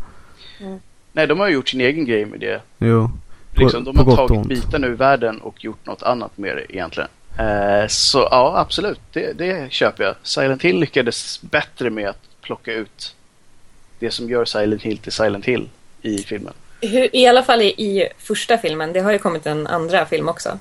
Nej, 1.13 1.27
de 1.27 1.41
har 1.41 1.49
ju 1.49 1.55
gjort 1.55 1.69
sin 1.69 1.81
egen 1.81 2.05
grej 2.05 2.27
med 2.27 2.41
det. 2.41 2.61
Jo, 2.79 3.11
på, 3.55 3.61
Liksom, 3.63 3.85
de 3.85 3.95
på 3.95 4.01
har 4.03 4.05
gott 4.07 4.21
och 4.21 4.29
tagit 4.29 4.39
ont. 4.39 4.49
bitar 4.49 4.85
ur 4.85 4.95
världen 4.97 5.39
och 5.41 5.65
gjort 5.65 5.87
något 5.87 6.03
annat 6.03 6.39
med 6.39 6.57
det 6.57 6.75
egentligen. 6.75 7.09
Eh, 7.39 7.87
så 7.89 8.19
ja, 8.31 8.55
absolut. 8.57 9.01
Det, 9.13 9.39
det 9.39 9.73
köper 9.73 10.05
jag. 10.05 10.15
Silent 10.23 10.63
Hill 10.63 10.81
lyckades 10.81 11.43
bättre 11.43 11.91
med 11.91 12.09
att 12.09 12.19
plocka 12.43 12.73
ut 12.73 13.14
det 14.05 14.11
som 14.11 14.29
gör 14.31 14.45
Silent 14.45 14.83
Hill 14.83 14.99
till 14.99 15.13
Silent 15.13 15.45
Hill 15.45 15.69
i 16.03 16.19
filmen. 16.19 16.53
hur, 16.81 17.17
i 17.17 17.27
alla 17.27 17.43
fall 17.43 17.63
i, 17.63 17.67
i 17.67 18.09
första 18.19 18.59
filmen. 18.59 18.93
Det 18.93 19.01
har 19.01 19.13
ju 19.13 19.19
kommit 19.19 19.47
en 19.47 19.67
andra 19.67 20.07
film 20.07 20.29
också. 20.29 20.59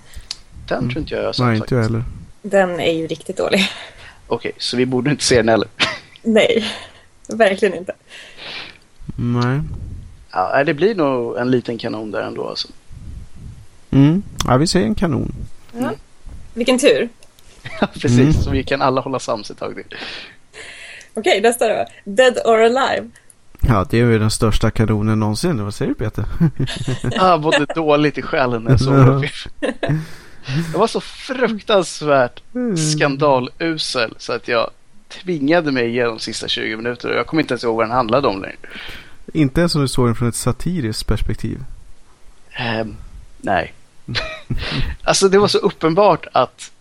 Den 0.68 0.78
Mm. 0.78 0.90
tror 0.90 1.02
inte 1.02 1.14
jag 1.14 1.22
jag 1.24 1.28
har 1.28 1.34
sett 1.34 1.46
Nej, 1.46 1.56
inte 1.58 1.76
jag 1.76 1.84
heller. 1.84 2.04
Den 2.42 2.80
är 2.80 2.92
ju 2.92 3.08
riktigt 3.08 3.38
dålig. 3.38 3.68
Okej, 4.28 4.52
så 4.58 4.78
vi 4.78 4.86
borde 4.86 5.10
inte 5.12 5.24
se 5.24 5.36
den 5.38 5.50
heller. 5.50 5.68
Nej, 6.22 6.66
verkligen 7.28 7.74
inte. 7.78 7.94
Nej. 9.18 9.60
Ja, 10.32 10.64
det 10.64 10.74
blir 10.74 10.96
nog 10.96 11.38
en 11.38 11.52
liten 11.52 11.78
kanon 11.78 12.12
där 12.12 12.22
ändå 12.22 12.48
alltså. 12.50 12.68
Mm. 13.92 14.24
Ja, 14.48 14.58
vi 14.58 14.68
säger 14.68 14.86
en 14.86 14.96
kanon. 14.96 15.34
Vilken 16.54 16.80
tur. 16.80 17.10
Ja, 17.82 17.88
precis. 17.94 18.20
Mm. 18.20 18.34
Så 18.34 18.50
vi 18.50 18.64
kan 18.64 18.82
alla 18.82 19.02
hålla 19.02 19.20
sams 19.20 19.52
ett 19.52 19.58
tag 19.60 19.76
till. 19.76 19.98
Okej, 21.14 21.42
nästa 21.42 21.68
då. 21.68 21.86
Dead 22.04 22.38
or 22.46 22.62
Alive. 22.62 23.10
Ja, 23.68 23.86
det 23.90 24.00
är 24.00 24.06
ju 24.06 24.20
den 24.20 24.32
största 24.32 24.72
kanonen 24.72 25.20
någonsin. 25.20 25.64
Vad 25.64 25.74
säger 25.74 25.90
du 25.90 25.96
Peter? 25.96 26.26
Ah, 27.20 27.38
både 27.38 27.66
dåligt 27.66 28.18
i 28.18 28.22
själen 28.22 28.64
när 28.64 28.72
jag 28.72 28.80
såg 28.80 28.96
den. 28.96 29.24
Jag 30.72 30.80
var 30.80 30.88
så 30.88 31.02
fruktansvärt 31.02 32.42
skandalusel 32.96 34.14
så 34.18 34.34
att 34.34 34.48
jag 34.48 34.70
tvingade 35.08 35.72
mig 35.72 35.88
igenom 35.88 36.14
de 36.14 36.20
sista 36.20 36.48
20 36.48 36.78
minuter 36.78 37.10
och 37.10 37.16
jag 37.16 37.28
kommer 37.28 37.42
inte 37.42 37.54
ens 37.54 37.64
ihåg 37.64 37.76
vad 37.76 37.86
den 37.86 37.96
handlade 37.96 38.28
om 38.28 38.42
längre. 38.42 38.56
Inte 39.34 39.60
ens 39.60 39.76
om 39.76 39.82
du 39.82 39.88
såg 39.88 40.08
den 40.08 40.16
från 40.16 40.30
ett 40.30 40.36
satiriskt 40.36 41.08
perspektiv. 41.08 41.64
Ehm, 42.52 42.96
nej. 43.42 43.74
alltså 45.04 45.30
det 45.30 45.38
var 45.38 45.48
så 45.48 45.58
uppenbart 45.58 46.28
att 46.32 46.72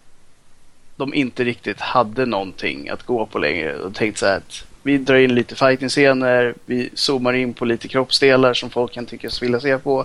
de 0.96 1.14
inte 1.14 1.44
riktigt 1.44 1.80
hade 1.80 2.26
någonting 2.26 2.88
att 2.88 3.02
gå 3.02 3.26
på 3.26 3.38
längre. 3.38 3.78
Och 3.78 3.94
tänkte 3.94 4.20
så 4.20 4.26
här 4.26 4.36
att 4.36 4.64
vi 4.82 4.98
drar 4.98 5.16
in 5.16 5.34
lite 5.34 5.54
fighting-scener, 5.54 6.54
vi 6.66 6.90
zoomar 6.94 7.32
in 7.32 7.54
på 7.54 7.64
lite 7.64 7.88
kroppsdelar 7.88 8.54
som 8.54 8.70
folk 8.70 8.92
kan 8.92 9.06
tyckas 9.06 9.42
vilja 9.42 9.60
se 9.60 9.78
på. 9.78 10.04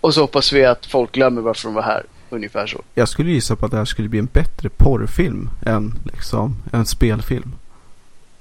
Och 0.00 0.14
så 0.14 0.20
hoppas 0.20 0.52
vi 0.52 0.64
att 0.64 0.86
folk 0.86 1.12
glömmer 1.12 1.42
varför 1.42 1.68
de 1.68 1.74
var 1.74 1.82
här. 1.82 2.02
Ungefär 2.30 2.66
så. 2.66 2.82
Jag 2.94 3.08
skulle 3.08 3.30
gissa 3.30 3.56
på 3.56 3.66
att 3.66 3.72
det 3.72 3.78
här 3.78 3.84
skulle 3.84 4.08
bli 4.08 4.18
en 4.18 4.28
bättre 4.32 4.68
porrfilm 4.68 5.50
än 5.66 5.94
liksom 6.04 6.56
en 6.72 6.86
spelfilm. 6.86 7.52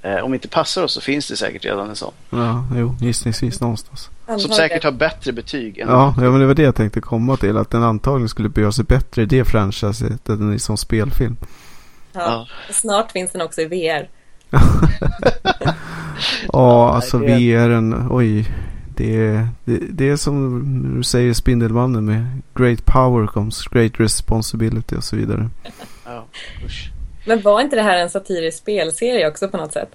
Eh, 0.01 0.23
om 0.23 0.33
inte 0.33 0.47
passar 0.47 0.83
oss 0.83 0.93
så 0.93 1.01
finns 1.01 1.27
det 1.27 1.37
säkert 1.37 1.65
redan 1.65 1.89
en 1.89 1.95
sån. 1.95 2.13
Ja, 2.29 2.65
jo, 2.75 2.95
gissningsvis 3.01 3.61
någonstans. 3.61 4.09
Som 4.25 4.51
säkert 4.51 4.83
har 4.83 4.91
bättre 4.91 5.31
betyg 5.31 5.77
än 5.77 5.87
Ja, 5.89 6.13
ja, 6.17 6.31
men 6.31 6.39
det 6.39 6.45
var 6.45 6.53
det 6.53 6.63
jag 6.63 6.75
tänkte 6.75 7.01
komma 7.01 7.37
till. 7.37 7.57
Att 7.57 7.69
den 7.69 7.83
antagligen 7.83 8.29
skulle 8.29 8.49
behöva 8.49 8.71
sig 8.71 8.85
bättre 8.85 9.21
i 9.21 9.25
det 9.25 9.45
franchiset 9.45 10.29
än 10.29 10.53
i 10.53 10.59
som 10.59 10.77
spelfilm. 10.77 11.37
Ja. 12.13 12.47
Snart 12.69 13.11
finns 13.11 13.31
den 13.31 13.41
också 13.41 13.61
i 13.61 13.65
VR. 13.65 14.09
Ja, 16.53 16.93
alltså 16.95 17.17
det- 17.19 17.27
VR'n, 17.27 18.07
oj. 18.11 18.45
Det 18.97 19.15
är, 19.25 19.47
det, 19.65 19.77
det 19.89 20.09
är 20.09 20.15
som 20.15 20.63
du 20.97 21.03
säger 21.03 21.33
Spindelmannen 21.33 22.05
med 22.05 22.41
Great 22.55 22.85
power 22.85 23.27
comes 23.27 23.67
great 23.67 23.91
responsibility 23.99 24.95
och 24.95 25.03
så 25.03 25.15
vidare. 25.15 25.49
Ja, 26.05 26.25
usch. 26.65 26.89
Men 27.27 27.41
var 27.41 27.61
inte 27.61 27.75
det 27.75 27.81
här 27.81 27.97
en 27.97 28.09
satirisk 28.09 28.57
spelserie 28.57 29.27
också 29.27 29.47
på 29.47 29.57
något 29.57 29.73
sätt? 29.73 29.89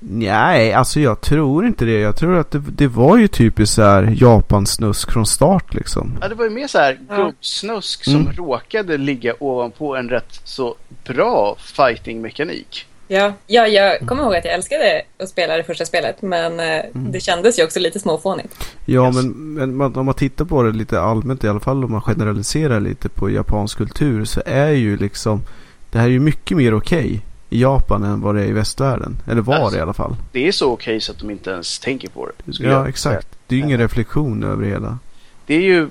Nej, 0.00 0.72
alltså 0.72 1.00
jag 1.00 1.20
tror 1.20 1.66
inte 1.66 1.84
det. 1.84 2.00
Jag 2.00 2.16
tror 2.16 2.36
att 2.38 2.50
det, 2.50 2.58
det 2.58 2.86
var 2.86 3.16
ju 3.16 3.28
typiskt 3.28 3.74
så 3.74 3.82
här 3.82 4.14
Japansnusk 4.20 5.12
från 5.12 5.26
start 5.26 5.74
liksom. 5.74 6.18
Ja, 6.20 6.28
det 6.28 6.34
var 6.34 6.44
ju 6.44 6.50
mer 6.50 6.66
så 6.66 6.78
här 6.78 6.98
gubbsnusk 7.16 8.04
som 8.04 8.14
Mm. 8.20 8.32
råkade 8.32 8.96
ligga 8.98 9.34
ovanpå 9.40 9.96
en 9.96 10.08
rätt 10.08 10.40
så 10.44 10.74
bra 11.04 11.56
fighting-mekanik. 11.58 12.86
Ja, 13.12 13.32
ja 13.46 13.66
jag 13.66 14.00
kommer 14.08 14.22
ihåg 14.22 14.34
att 14.34 14.44
jag 14.44 14.54
älskade 14.54 15.02
att 15.18 15.28
spela 15.28 15.56
det 15.56 15.64
första 15.64 15.84
spelet, 15.84 16.22
men 16.22 16.60
eh, 16.60 16.84
det 16.92 17.20
kändes 17.20 17.58
ju 17.58 17.64
också 17.64 17.80
lite 17.80 18.00
småfånigt. 18.00 18.54
Ja, 18.84 19.06
Yes. 19.06 19.14
men, 19.16 19.28
men 19.54 19.76
man, 19.76 19.96
om 19.96 20.06
man 20.06 20.14
tittar 20.14 20.44
på 20.44 20.62
det 20.62 20.72
lite 20.72 21.00
allmänt 21.00 21.44
i 21.44 21.48
alla 21.48 21.60
fall 21.60 21.84
om 21.84 21.92
man 21.92 22.00
generaliserar 22.02 22.80
lite 22.80 23.08
på 23.08 23.30
japansk 23.30 23.78
kultur 23.78 24.24
så 24.24 24.42
är 24.46 24.70
ju 24.70 24.96
liksom 24.96 25.42
det 25.90 25.98
här 25.98 26.06
är 26.06 26.10
ju 26.10 26.20
mycket 26.20 26.56
mer 26.56 26.74
okej 26.74 27.20
i 27.50 27.60
Japan 27.62 28.02
än 28.04 28.20
vad 28.20 28.34
det 28.34 28.42
är 28.42 28.46
i 28.46 28.52
västvärlden. 28.52 29.16
Eller 29.30 29.40
var 29.42 29.54
Alltså, 29.54 29.70
det 29.70 29.78
i 29.78 29.80
alla 29.82 29.92
fall. 29.92 30.16
Det 30.32 30.48
är 30.48 30.52
så 30.52 30.72
okej 30.72 31.00
så 31.00 31.12
att 31.12 31.18
de 31.18 31.30
inte 31.30 31.50
ens 31.50 31.78
tänker 31.78 32.08
på 32.08 32.26
det. 32.26 32.32
Ja, 32.64 32.70
jag 32.70 32.88
exakt. 32.88 33.28
Det 33.46 33.54
är 33.54 33.56
ju 33.58 33.64
ingen 33.64 33.78
reflektion 33.80 34.44
över 34.44 34.62
det 34.64 34.68
hela. 34.68 34.98
Det 35.46 35.54
är 35.54 35.60
ju... 35.60 35.88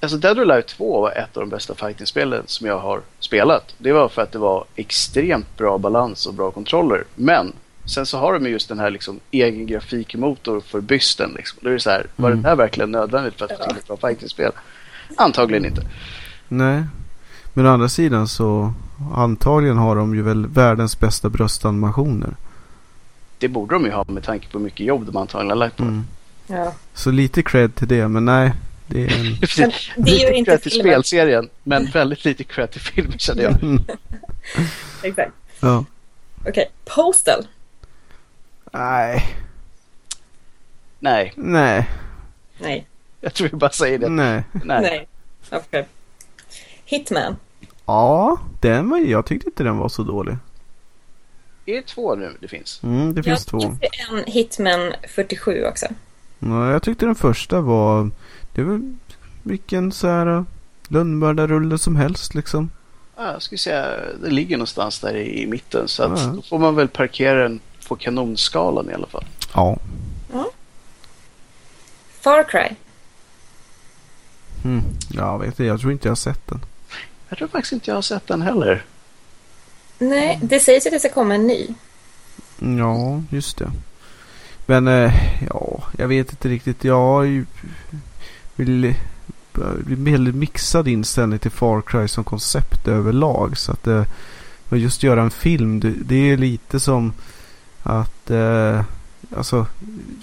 Alltså 0.00 0.16
Dead 0.18 0.38
or 0.38 0.42
Alive 0.42 0.62
2 0.62 1.00
var 1.00 1.10
ett 1.10 1.36
av 1.36 1.40
de 1.42 1.48
bästa 1.50 1.74
fighting-spelen 1.74 2.42
som 2.46 2.66
jag 2.66 2.78
har 2.78 3.00
spelat. 3.18 3.74
Det 3.78 3.92
var 3.92 4.08
för 4.08 4.22
att 4.22 4.32
det 4.32 4.38
var 4.38 4.64
extremt 4.76 5.56
bra 5.56 5.78
balans 5.78 6.26
och 6.26 6.34
bra 6.34 6.50
kontroller. 6.50 7.04
Men 7.14 7.52
sen 7.84 8.06
så 8.06 8.18
har 8.18 8.32
de 8.32 8.44
ju 8.44 8.50
just 8.50 8.68
den 8.68 8.78
här 8.78 8.90
liksom 8.90 9.20
egen 9.30 9.66
grafikmotor 9.66 10.60
för 10.60 10.80
bysten. 10.80 11.32
Liksom. 11.36 11.58
Då 11.62 11.68
är 11.68 11.72
det 11.72 11.80
så 11.80 11.90
här, 11.90 12.06
var 12.16 12.30
Mm. 12.30 12.42
det 12.42 12.48
här 12.48 12.56
verkligen 12.56 12.90
nödvändigt 12.90 13.34
för 13.38 13.44
att 13.44 13.58
få 13.58 13.64
till 13.68 13.76
ett 13.76 13.86
bra 13.86 13.96
fighting-spel? 13.96 14.52
Antagligen 15.16 15.64
inte. 15.64 15.82
Nej. 16.48 16.82
Men 17.52 17.66
å 17.66 17.70
andra 17.70 17.88
sidan 17.88 18.28
så 18.28 18.72
antagligen 19.14 19.76
har 19.76 19.96
de 19.96 20.14
ju 20.14 20.22
väl 20.22 20.46
världens 20.46 21.00
bästa 21.00 21.28
bröstanimationer. 21.28 22.36
Det 23.38 23.48
borde 23.48 23.74
de 23.74 23.84
ju 23.84 23.90
ha 23.92 24.04
med 24.08 24.22
tanke 24.24 24.48
på 24.48 24.58
hur 24.58 24.64
mycket 24.64 24.86
jobb 24.86 25.06
de 25.06 25.16
antagligen 25.16 25.50
har 25.50 25.56
lagt 25.56 25.76
på. 25.76 25.82
Mm. 25.82 26.04
Ja. 26.46 26.72
Så 26.94 27.10
lite 27.10 27.42
cred 27.42 27.74
till 27.74 27.88
det, 27.88 28.08
men 28.08 28.24
nej. 28.24 28.52
Det 28.86 29.04
är 29.04 29.18
en... 29.20 29.24
Men 29.96 30.04
det 30.04 30.10
är 30.10 30.14
ju 30.14 30.26
lite 30.26 30.34
inte 30.34 30.50
cred 30.50 30.62
till 30.62 30.72
filmen. 30.72 30.92
spelserien, 30.92 31.48
men 31.62 31.86
väldigt 31.90 32.24
lite 32.24 32.44
cred 32.44 32.70
till 32.70 32.80
filmen 32.80 33.18
känner 33.18 33.42
jag. 33.42 33.62
Mm. 33.62 33.82
Exakt. 35.02 35.32
ja. 35.60 35.84
Okej, 36.48 36.70
Postal. 36.84 37.46
Nej. 38.72 39.36
Nej, 40.98 41.32
Nej. 41.36 41.88
Nej. 42.58 42.86
Jag 43.20 43.34
tror 43.34 43.48
vi 43.48 43.56
bara 43.56 43.70
säger 43.70 43.98
det. 43.98 44.08
Nej. 44.08 44.42
Nej. 44.52 44.80
Nej. 44.82 45.08
Okej. 45.50 45.86
Hitman. 46.84 47.36
Ja, 47.86 48.38
den 48.60 48.90
var, 48.90 48.98
jag 48.98 49.26
tyckte 49.26 49.48
inte 49.48 49.64
den 49.64 49.78
var 49.78 49.88
så 49.88 50.02
dålig. 50.02 50.36
Är 51.66 51.74
det 51.74 51.86
två 51.86 52.14
nu 52.14 52.36
det 52.40 52.48
finns? 52.48 52.80
Mm, 52.82 53.14
det 53.14 53.22
finns 53.22 53.46
jag 53.52 53.60
två. 53.62 53.70
tyckte 53.70 53.88
en 54.10 54.24
Hitman 54.26 54.92
47 55.08 55.64
också. 55.64 55.86
Ja, 56.38 56.70
jag 56.72 56.82
tyckte 56.82 57.06
den 57.06 57.14
första 57.14 57.60
var... 57.60 58.10
Det 58.56 58.62
var 58.64 58.80
vilken 59.42 59.92
så 59.92 60.08
här 60.08 60.44
lönnmördarrulle 60.88 61.78
som 61.78 61.96
helst 61.96 62.34
liksom. 62.34 62.70
Ja, 63.16 63.32
jag 63.32 63.42
skulle 63.42 63.58
säga 63.58 63.86
det 64.22 64.30
ligger 64.30 64.56
någonstans 64.56 65.00
där 65.00 65.14
i, 65.16 65.42
i 65.42 65.46
mitten. 65.46 65.88
Så 65.88 66.02
att 66.02 66.20
Ja. 66.20 66.26
då 66.26 66.42
får 66.42 66.58
man 66.58 66.74
väl 66.74 66.88
parkera 66.88 67.42
den 67.42 67.60
på 67.88 67.96
kanonskalan 67.96 68.90
i 68.90 68.94
alla 68.94 69.06
fall. 69.06 69.24
Ja. 69.54 69.78
Far 72.20 72.42
Cry. 72.48 72.76
Mm. 74.64 74.82
Jag 75.10 75.38
vet 75.38 75.46
inte, 75.48 75.64
jag 75.64 75.80
tror 75.80 75.92
inte 75.92 76.08
jag 76.08 76.10
har 76.10 76.16
sett 76.16 76.46
den. 76.46 76.60
Jag 77.28 77.38
tror 77.38 77.48
faktiskt 77.48 77.72
inte 77.72 77.90
jag 77.90 77.94
har 77.96 78.02
sett 78.02 78.26
den 78.26 78.42
heller. 78.42 78.84
Nej, 79.98 80.38
det 80.42 80.60
sägs 80.60 80.86
att 80.86 80.92
det 80.92 80.98
ska 81.00 81.08
komma 81.08 81.34
en 81.34 81.46
ny. 81.46 81.68
Ja, 82.78 83.22
just 83.30 83.58
det. 83.58 83.70
Men 84.66 84.88
eh, 84.88 85.12
ja, 85.50 85.82
jag 85.98 86.08
vet 86.08 86.30
inte 86.30 86.48
riktigt. 86.48 86.84
Jag 86.84 86.96
har 87.00 87.22
ju 87.22 87.46
vill, 88.56 88.94
väldigt 89.82 90.34
mixad 90.34 90.88
inställning 90.88 91.38
till 91.38 91.50
Far 91.50 91.82
Cry 91.82 92.08
som 92.08 92.24
koncept 92.24 92.88
överlag. 92.88 93.58
Så 93.58 93.72
att 93.72 93.86
eh, 93.86 94.04
men 94.68 94.80
just 94.80 95.02
göra 95.02 95.22
en 95.22 95.30
film, 95.30 95.80
det, 95.80 95.92
det 96.04 96.30
är 96.30 96.36
lite 96.36 96.80
som 96.80 97.12
att 97.82 98.30
eh, 98.30 98.82
alltså 99.36 99.66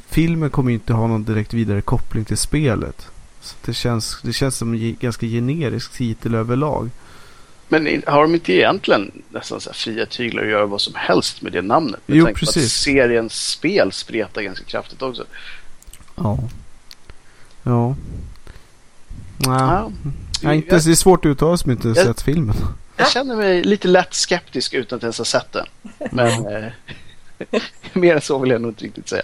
filmen 0.10 0.50
kommer 0.50 0.70
ju 0.70 0.74
inte 0.74 0.94
ha 0.94 1.08
någon 1.08 1.24
direkt 1.24 1.54
vidare 1.54 1.82
koppling 1.82 2.26
till 2.26 2.38
spelet. 2.38 3.08
Så 3.42 3.56
det 3.66 3.74
känns, 3.74 4.20
det 4.22 4.34
känns 4.34 4.58
som 4.58 4.74
en 4.74 4.98
ganska 5.00 5.26
generisk 5.26 5.92
titel 5.92 6.36
överlag. 6.36 6.90
Men 7.68 8.04
har 8.08 8.22
de 8.22 8.34
inte 8.34 8.54
egentligen 8.54 9.12
nästan 9.30 9.62
så 9.62 9.70
här 9.70 9.76
fria 9.76 10.06
tyglar 10.06 10.44
att 10.44 10.50
göra 10.50 10.66
vad 10.66 10.82
som 10.82 10.94
helst 10.96 11.42
med 11.42 11.52
det 11.52 11.62
namnet? 11.62 12.00
Med 12.06 12.18
Jo, 12.18 12.26
tanke 12.26 12.40
på 12.40 12.50
att 12.50 12.56
precis. 12.56 12.74
seriens 12.74 13.50
spel 13.50 13.92
spretar 13.92 14.42
ganska 14.42 14.66
kraftigt 14.66 15.02
också. 15.02 15.26
Ja. 16.16 16.40
Ja. 17.64 17.96
Nej. 19.38 19.58
Ja. 19.60 19.92
Ja, 20.42 20.54
inte, 20.54 20.70
det 20.80 20.92
är 20.92 20.96
svårt 20.96 21.26
att 21.26 21.30
uttala 21.30 21.58
som 21.58 21.72
inte 21.72 21.88
Jag- 21.88 21.98
sett 21.98 22.22
filmen. 22.22 22.56
Jag 22.98 23.10
känner 23.12 23.36
mig 23.36 23.64
lite 23.64 23.88
lätt 23.88 24.14
skeptisk 24.14 24.74
utan 24.74 24.98
att 24.98 25.04
ens 25.04 25.18
ha 25.18 25.26
sett 25.26 25.52
den. 25.52 25.66
Men 26.12 26.28
eh, 26.48 26.72
mer 27.94 28.16
än 28.16 28.22
så 28.22 28.40
vill 28.40 28.52
jag 28.52 28.62
nog 28.62 28.72
inte 28.72 28.84
riktigt 28.84 29.10
säga. 29.10 29.24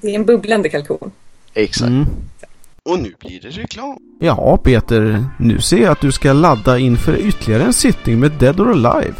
Det 0.00 0.08
är 0.10 0.14
en 0.14 0.24
bubblande 0.24 0.68
kalkon. 0.68 1.10
Exakt. 1.54 1.88
Mm. 1.88 2.06
Och 2.82 2.98
nu 2.98 3.14
blir 3.20 3.40
det 3.40 3.48
reklam. 3.48 3.98
Ja, 4.20 4.56
Peter. 4.56 5.24
Nu 5.38 5.60
ser 5.60 5.78
jag 5.82 5.92
att 5.92 6.00
du 6.00 6.12
ska 6.12 6.32
ladda 6.32 6.78
inför 6.78 7.16
ytterligare 7.16 7.62
en 7.62 7.72
sittning 7.72 8.20
med 8.20 8.32
Dead 8.32 8.60
or 8.60 8.70
Alive. 8.86 9.14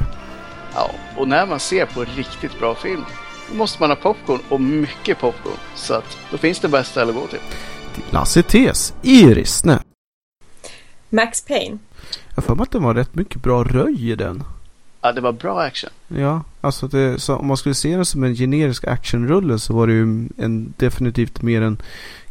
Ja, 0.75 0.91
och 1.17 1.29
när 1.29 1.47
man 1.47 1.61
ser 1.61 1.87
på 1.87 2.01
en 2.01 2.07
riktigt 2.17 2.59
bra 2.59 2.75
film 2.75 3.05
då 3.51 3.57
måste 3.57 3.83
man 3.83 3.91
ha 3.91 3.97
popcorn 3.97 4.41
och 4.49 4.61
mycket 4.61 5.19
popcorn. 5.21 5.57
Så 5.75 5.95
att 5.95 6.17
då 6.31 6.39
finns 6.39 6.61
det 6.61 6.69
bara 6.69 6.81
ett 6.81 6.87
ställe 6.87 7.11
att 7.11 7.17
gå 7.17 7.27
till. 7.27 7.39
Lasse 8.11 8.43
Tes 8.43 8.95
i 9.03 9.35
Rissne. 9.35 9.79
Max 11.11 11.41
Payne. 11.41 11.79
Jag 12.35 12.45
för 12.45 12.55
mig 12.55 12.63
att 12.63 12.71
det 12.71 12.79
var 12.79 12.95
rätt 12.95 13.15
mycket 13.15 13.43
bra 13.43 13.65
röj 13.65 14.11
i 14.11 14.15
den. 14.15 14.43
Ja, 15.01 15.13
det 15.13 15.21
var 15.21 15.33
bra 15.33 15.61
action. 15.61 15.91
Ja, 16.09 16.43
alltså 16.61 16.89
det, 16.89 17.21
så 17.21 17.37
om 17.37 17.47
man 17.47 17.57
skulle 17.57 17.75
se 17.75 17.97
den 17.97 18.05
som 18.05 18.25
en 18.25 18.35
generisk 18.35 18.85
actionrulle 18.85 19.59
så 19.59 19.75
var 19.75 19.87
det 19.87 19.93
ju 19.93 20.29
en, 20.37 20.75
definitivt 20.77 21.43
mer 21.43 21.63
en 21.63 21.79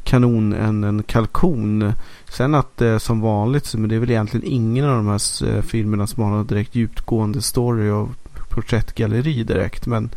kanon 0.04 0.54
än 0.54 0.84
en 0.84 1.04
kalkon. 1.04 1.94
Sen 2.30 2.56
att 2.56 2.78
det 2.78 3.00
som 3.00 3.22
vanligt, 3.22 3.76
men 3.76 3.90
det 3.90 3.96
är 3.96 4.00
väl 4.00 4.12
egentligen 4.12 4.48
ingen 4.48 4.86
av 4.86 4.96
de 4.96 5.08
här 5.08 5.56
eh, 5.56 5.62
filmerna 5.62 6.08
som 6.08 6.24
har 6.24 6.30
någon 6.30 6.48
direkt 6.48 6.76
djupgående 6.76 7.42
story 7.42 7.90
och 7.90 8.10
porträttgalleri 8.50 9.44
direkt. 9.44 9.86
Men 9.86 10.10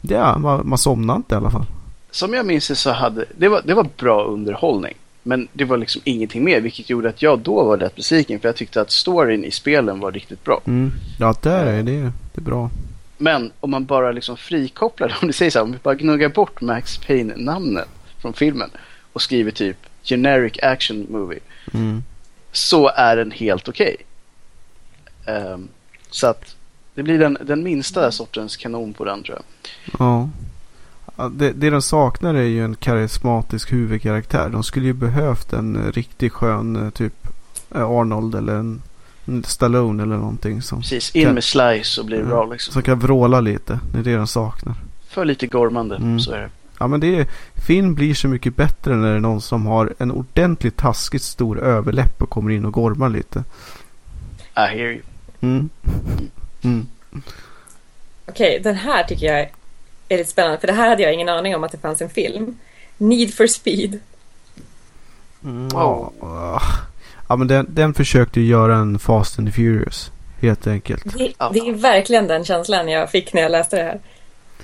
ja, 0.00 0.38
man, 0.38 0.68
man 0.68 0.78
somnade 0.78 1.16
inte 1.16 1.34
i 1.34 1.38
alla 1.38 1.50
fall. 1.50 1.66
Som 2.10 2.34
jag 2.34 2.46
minns 2.46 2.68
det 2.68 2.76
så 2.76 2.90
hade 2.90 3.24
det 3.36 3.48
var, 3.48 3.62
det 3.64 3.74
var 3.74 3.86
bra 3.96 4.24
underhållning. 4.24 4.94
Men 5.22 5.48
det 5.52 5.64
var 5.64 5.76
liksom 5.76 6.02
ingenting 6.04 6.44
mer, 6.44 6.60
vilket 6.60 6.90
gjorde 6.90 7.08
att 7.08 7.22
jag 7.22 7.38
då 7.38 7.64
var 7.64 7.76
rätt 7.76 7.96
besviken. 7.96 8.40
För 8.40 8.48
jag 8.48 8.56
tyckte 8.56 8.80
att 8.80 8.90
storyn 8.90 9.44
i 9.44 9.50
spelen 9.50 10.00
var 10.00 10.12
riktigt 10.12 10.44
bra. 10.44 10.60
Mm. 10.66 10.92
Ja, 11.18 11.34
där 11.42 11.66
är 11.66 11.82
det, 11.82 12.00
det 12.32 12.40
är 12.40 12.40
bra. 12.40 12.70
Men 13.16 13.52
om 13.60 13.70
man 13.70 13.84
bara 13.84 14.12
liksom 14.12 14.36
frikopplar, 14.36 15.18
om 15.22 15.26
du 15.26 15.32
säger 15.32 15.50
så 15.50 15.58
här, 15.58 15.64
om 15.64 15.72
vi 15.72 15.78
bara 15.82 15.94
gnuggar 15.94 16.28
bort 16.28 16.60
Max 16.60 16.98
Payne-namnet 16.98 17.88
från 18.18 18.32
filmen 18.32 18.70
och 19.12 19.22
skriver 19.22 19.50
typ 19.50 19.76
generic 20.02 20.58
action 20.62 21.06
movie. 21.10 21.40
Mm. 21.72 22.02
Så 22.52 22.88
är 22.88 23.16
den 23.16 23.30
helt 23.30 23.68
okej. 23.68 23.96
Ehm, 25.26 25.68
så 26.10 26.26
att 26.26 26.56
det 26.94 27.02
blir 27.02 27.18
den, 27.18 27.38
den 27.44 27.62
minsta 27.62 28.12
sortens 28.12 28.56
kanon 28.56 28.92
på 28.92 29.04
den 29.04 29.22
tror 29.22 29.36
jag. 29.36 29.44
Ja. 29.98 30.28
Det, 31.28 31.52
det 31.52 31.70
de 31.70 31.82
saknar 31.82 32.34
är 32.34 32.42
ju 32.42 32.64
en 32.64 32.74
karismatisk 32.74 33.72
huvudkaraktär. 33.72 34.48
De 34.48 34.62
skulle 34.62 34.86
ju 34.86 34.92
behövt 34.92 35.52
en 35.52 35.92
riktigt 35.92 36.32
skön 36.32 36.76
eh, 36.76 36.90
typ 36.90 37.14
eh, 37.74 37.82
Arnold 37.90 38.34
eller 38.34 38.54
en, 38.54 38.82
Stallone 39.44 40.02
eller 40.02 40.16
någonting 40.16 40.62
som, 40.62 40.80
Precis, 40.80 41.10
in 41.16 41.24
Kan- 41.26 41.34
med 41.34 41.44
slice 41.44 41.84
så 41.90 42.04
blir 42.04 42.18
Ja. 42.18 42.24
bra 42.24 42.46
liksom. 42.52 42.72
som 42.72 42.82
kan 42.82 42.98
vråla 42.98 43.40
lite. 43.40 43.80
Det 43.92 43.98
är 43.98 44.02
det 44.02 44.16
de 44.16 44.26
saknar. 44.26 44.74
För 45.08 45.24
lite 45.24 45.46
gormande, 45.46 45.96
Mm. 45.96 46.20
så 46.20 46.32
är 46.32 46.38
det. 46.40 46.48
Ja 46.78 46.86
men 46.86 47.00
det 47.00 47.18
är, 47.18 47.26
film 47.54 47.94
blir 47.94 48.14
så 48.14 48.28
mycket 48.28 48.56
bättre 48.56 48.96
när 48.96 49.10
det 49.10 49.16
är 49.16 49.20
någon 49.20 49.40
som 49.40 49.66
har 49.66 49.94
en 49.98 50.10
ordentligt 50.12 50.76
taskigt 50.76 51.22
stor 51.22 51.58
överläpp 51.60 52.22
och 52.22 52.30
kommer 52.30 52.50
in 52.50 52.64
och 52.64 52.72
gormar 52.72 53.08
lite. 53.08 53.44
I 54.56 54.60
hear 54.60 54.76
you. 54.92 55.00
Mm. 55.40 55.68
Mm. 56.62 56.86
Okej, 58.28 58.60
den 58.64 58.74
här 58.74 59.04
tycker 59.04 59.26
jag 59.26 59.48
är 60.14 60.18
lite 60.18 60.30
spännande. 60.30 60.58
För 60.60 60.66
det 60.66 60.72
här 60.72 60.88
hade 60.88 61.02
jag 61.02 61.14
ingen 61.14 61.28
aning 61.28 61.56
om 61.56 61.64
att 61.64 61.72
det 61.72 61.78
fanns 61.78 62.02
en 62.02 62.10
film. 62.10 62.56
Need 62.98 63.34
for 63.34 63.46
speed. 63.46 63.98
Mm. 65.44 65.68
Wow. 65.68 66.12
Ja. 67.28 67.36
men 67.36 67.48
den, 67.48 67.66
den 67.68 67.94
försökte 67.94 68.40
ju 68.40 68.46
göra 68.46 68.76
en 68.76 68.98
Fast 68.98 69.38
and 69.38 69.48
the 69.48 69.52
Furious. 69.52 70.10
Helt 70.40 70.66
enkelt. 70.66 71.04
Det, 71.18 71.32
det 71.52 71.58
är 71.58 71.74
verkligen 71.74 72.26
den 72.26 72.44
känslan 72.44 72.88
jag 72.88 73.10
fick 73.10 73.32
när 73.32 73.42
jag 73.42 73.50
läste 73.52 73.76
det 73.76 73.82
här. 73.82 74.00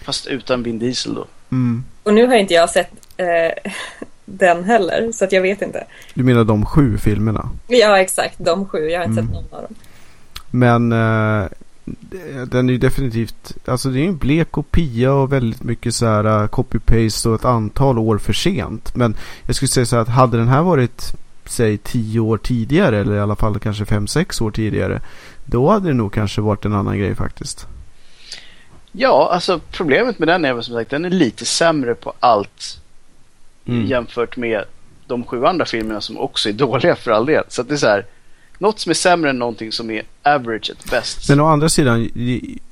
Fast 0.04 0.26
utan 0.26 0.62
Vin 0.62 0.78
Diesel 0.78 1.14
då. 1.14 1.26
Mm. 1.50 1.84
Och 2.02 2.14
nu 2.14 2.26
har 2.26 2.34
inte 2.34 2.54
jag 2.54 2.70
sett 2.70 2.90
eh, 3.16 3.72
den 4.24 4.64
heller, 4.64 5.12
så 5.12 5.24
att 5.24 5.32
jag 5.32 5.42
vet 5.42 5.62
inte. 5.62 5.84
Du 6.14 6.24
menar 6.24 6.44
de 6.44 6.66
sju 6.66 6.98
filmerna? 6.98 7.48
Ja, 7.68 7.98
exakt. 7.98 8.34
De 8.38 8.68
sju. 8.68 8.78
Jag 8.88 9.00
har 9.00 9.04
inte 9.04 9.20
Mm. 9.20 9.34
sett 9.34 9.42
någon 9.50 9.58
av 9.60 9.62
dem. 9.62 9.74
Men 10.50 10.92
eh, 10.92 11.48
den 12.46 12.68
är 12.68 12.72
ju 12.72 12.78
definitivt, 12.78 13.52
alltså 13.64 13.88
det 13.88 13.98
är 13.98 14.02
ju 14.02 14.08
en 14.08 14.16
blek 14.16 14.50
kopia 14.50 15.12
och 15.12 15.32
väldigt 15.32 15.62
mycket 15.62 15.94
så 15.94 16.06
här 16.06 16.24
eh, 16.24 16.48
copy-paste 16.48 17.28
och 17.28 17.34
ett 17.34 17.44
antal 17.44 17.98
år 17.98 18.18
för 18.18 18.32
sent. 18.32 18.94
Men 18.96 19.16
jag 19.46 19.56
skulle 19.56 19.68
säga 19.68 19.86
så 19.86 19.96
här 19.96 20.02
att 20.02 20.08
hade 20.08 20.36
den 20.38 20.48
här 20.48 20.62
varit, 20.62 21.14
säg 21.44 21.78
tio 21.78 22.20
år 22.20 22.38
tidigare 22.38 22.98
eller 22.98 23.14
i 23.14 23.20
alla 23.20 23.36
fall 23.36 23.58
kanske 23.58 23.84
fem, 23.84 24.06
sex 24.06 24.40
år 24.40 24.50
tidigare. 24.50 25.00
Då 25.44 25.70
hade 25.70 25.88
det 25.88 25.94
nog 25.94 26.12
kanske 26.12 26.40
varit 26.40 26.64
en 26.64 26.74
annan 26.74 26.98
grej 26.98 27.14
faktiskt. 27.14 27.66
Ja, 28.92 29.30
alltså 29.32 29.60
problemet 29.70 30.18
med 30.18 30.28
den 30.28 30.44
är 30.44 30.54
väl 30.54 30.62
som 30.64 30.74
sagt 30.74 30.90
den 30.90 31.04
är 31.04 31.10
lite 31.10 31.44
sämre 31.44 31.94
på 31.94 32.12
allt 32.20 32.80
Mm. 33.68 33.86
jämfört 33.86 34.36
med 34.36 34.64
de 35.06 35.24
sju 35.24 35.44
andra 35.46 35.64
filmerna 35.64 36.00
som 36.00 36.18
också 36.18 36.48
är 36.48 36.52
dåliga 36.52 36.96
för 36.96 37.10
all 37.10 37.26
del. 37.26 37.44
Så 37.48 37.62
att 37.62 37.68
det 37.68 37.74
är 37.74 37.78
så 37.78 37.86
här, 37.86 38.06
något 38.58 38.80
som 38.80 38.90
är 38.90 38.94
sämre 38.94 39.30
än 39.30 39.38
någonting 39.38 39.72
som 39.72 39.90
är 39.90 40.02
average 40.22 40.70
at 40.70 40.90
best. 40.90 41.28
Men 41.28 41.40
å 41.40 41.46
andra 41.46 41.68
sidan, 41.68 42.10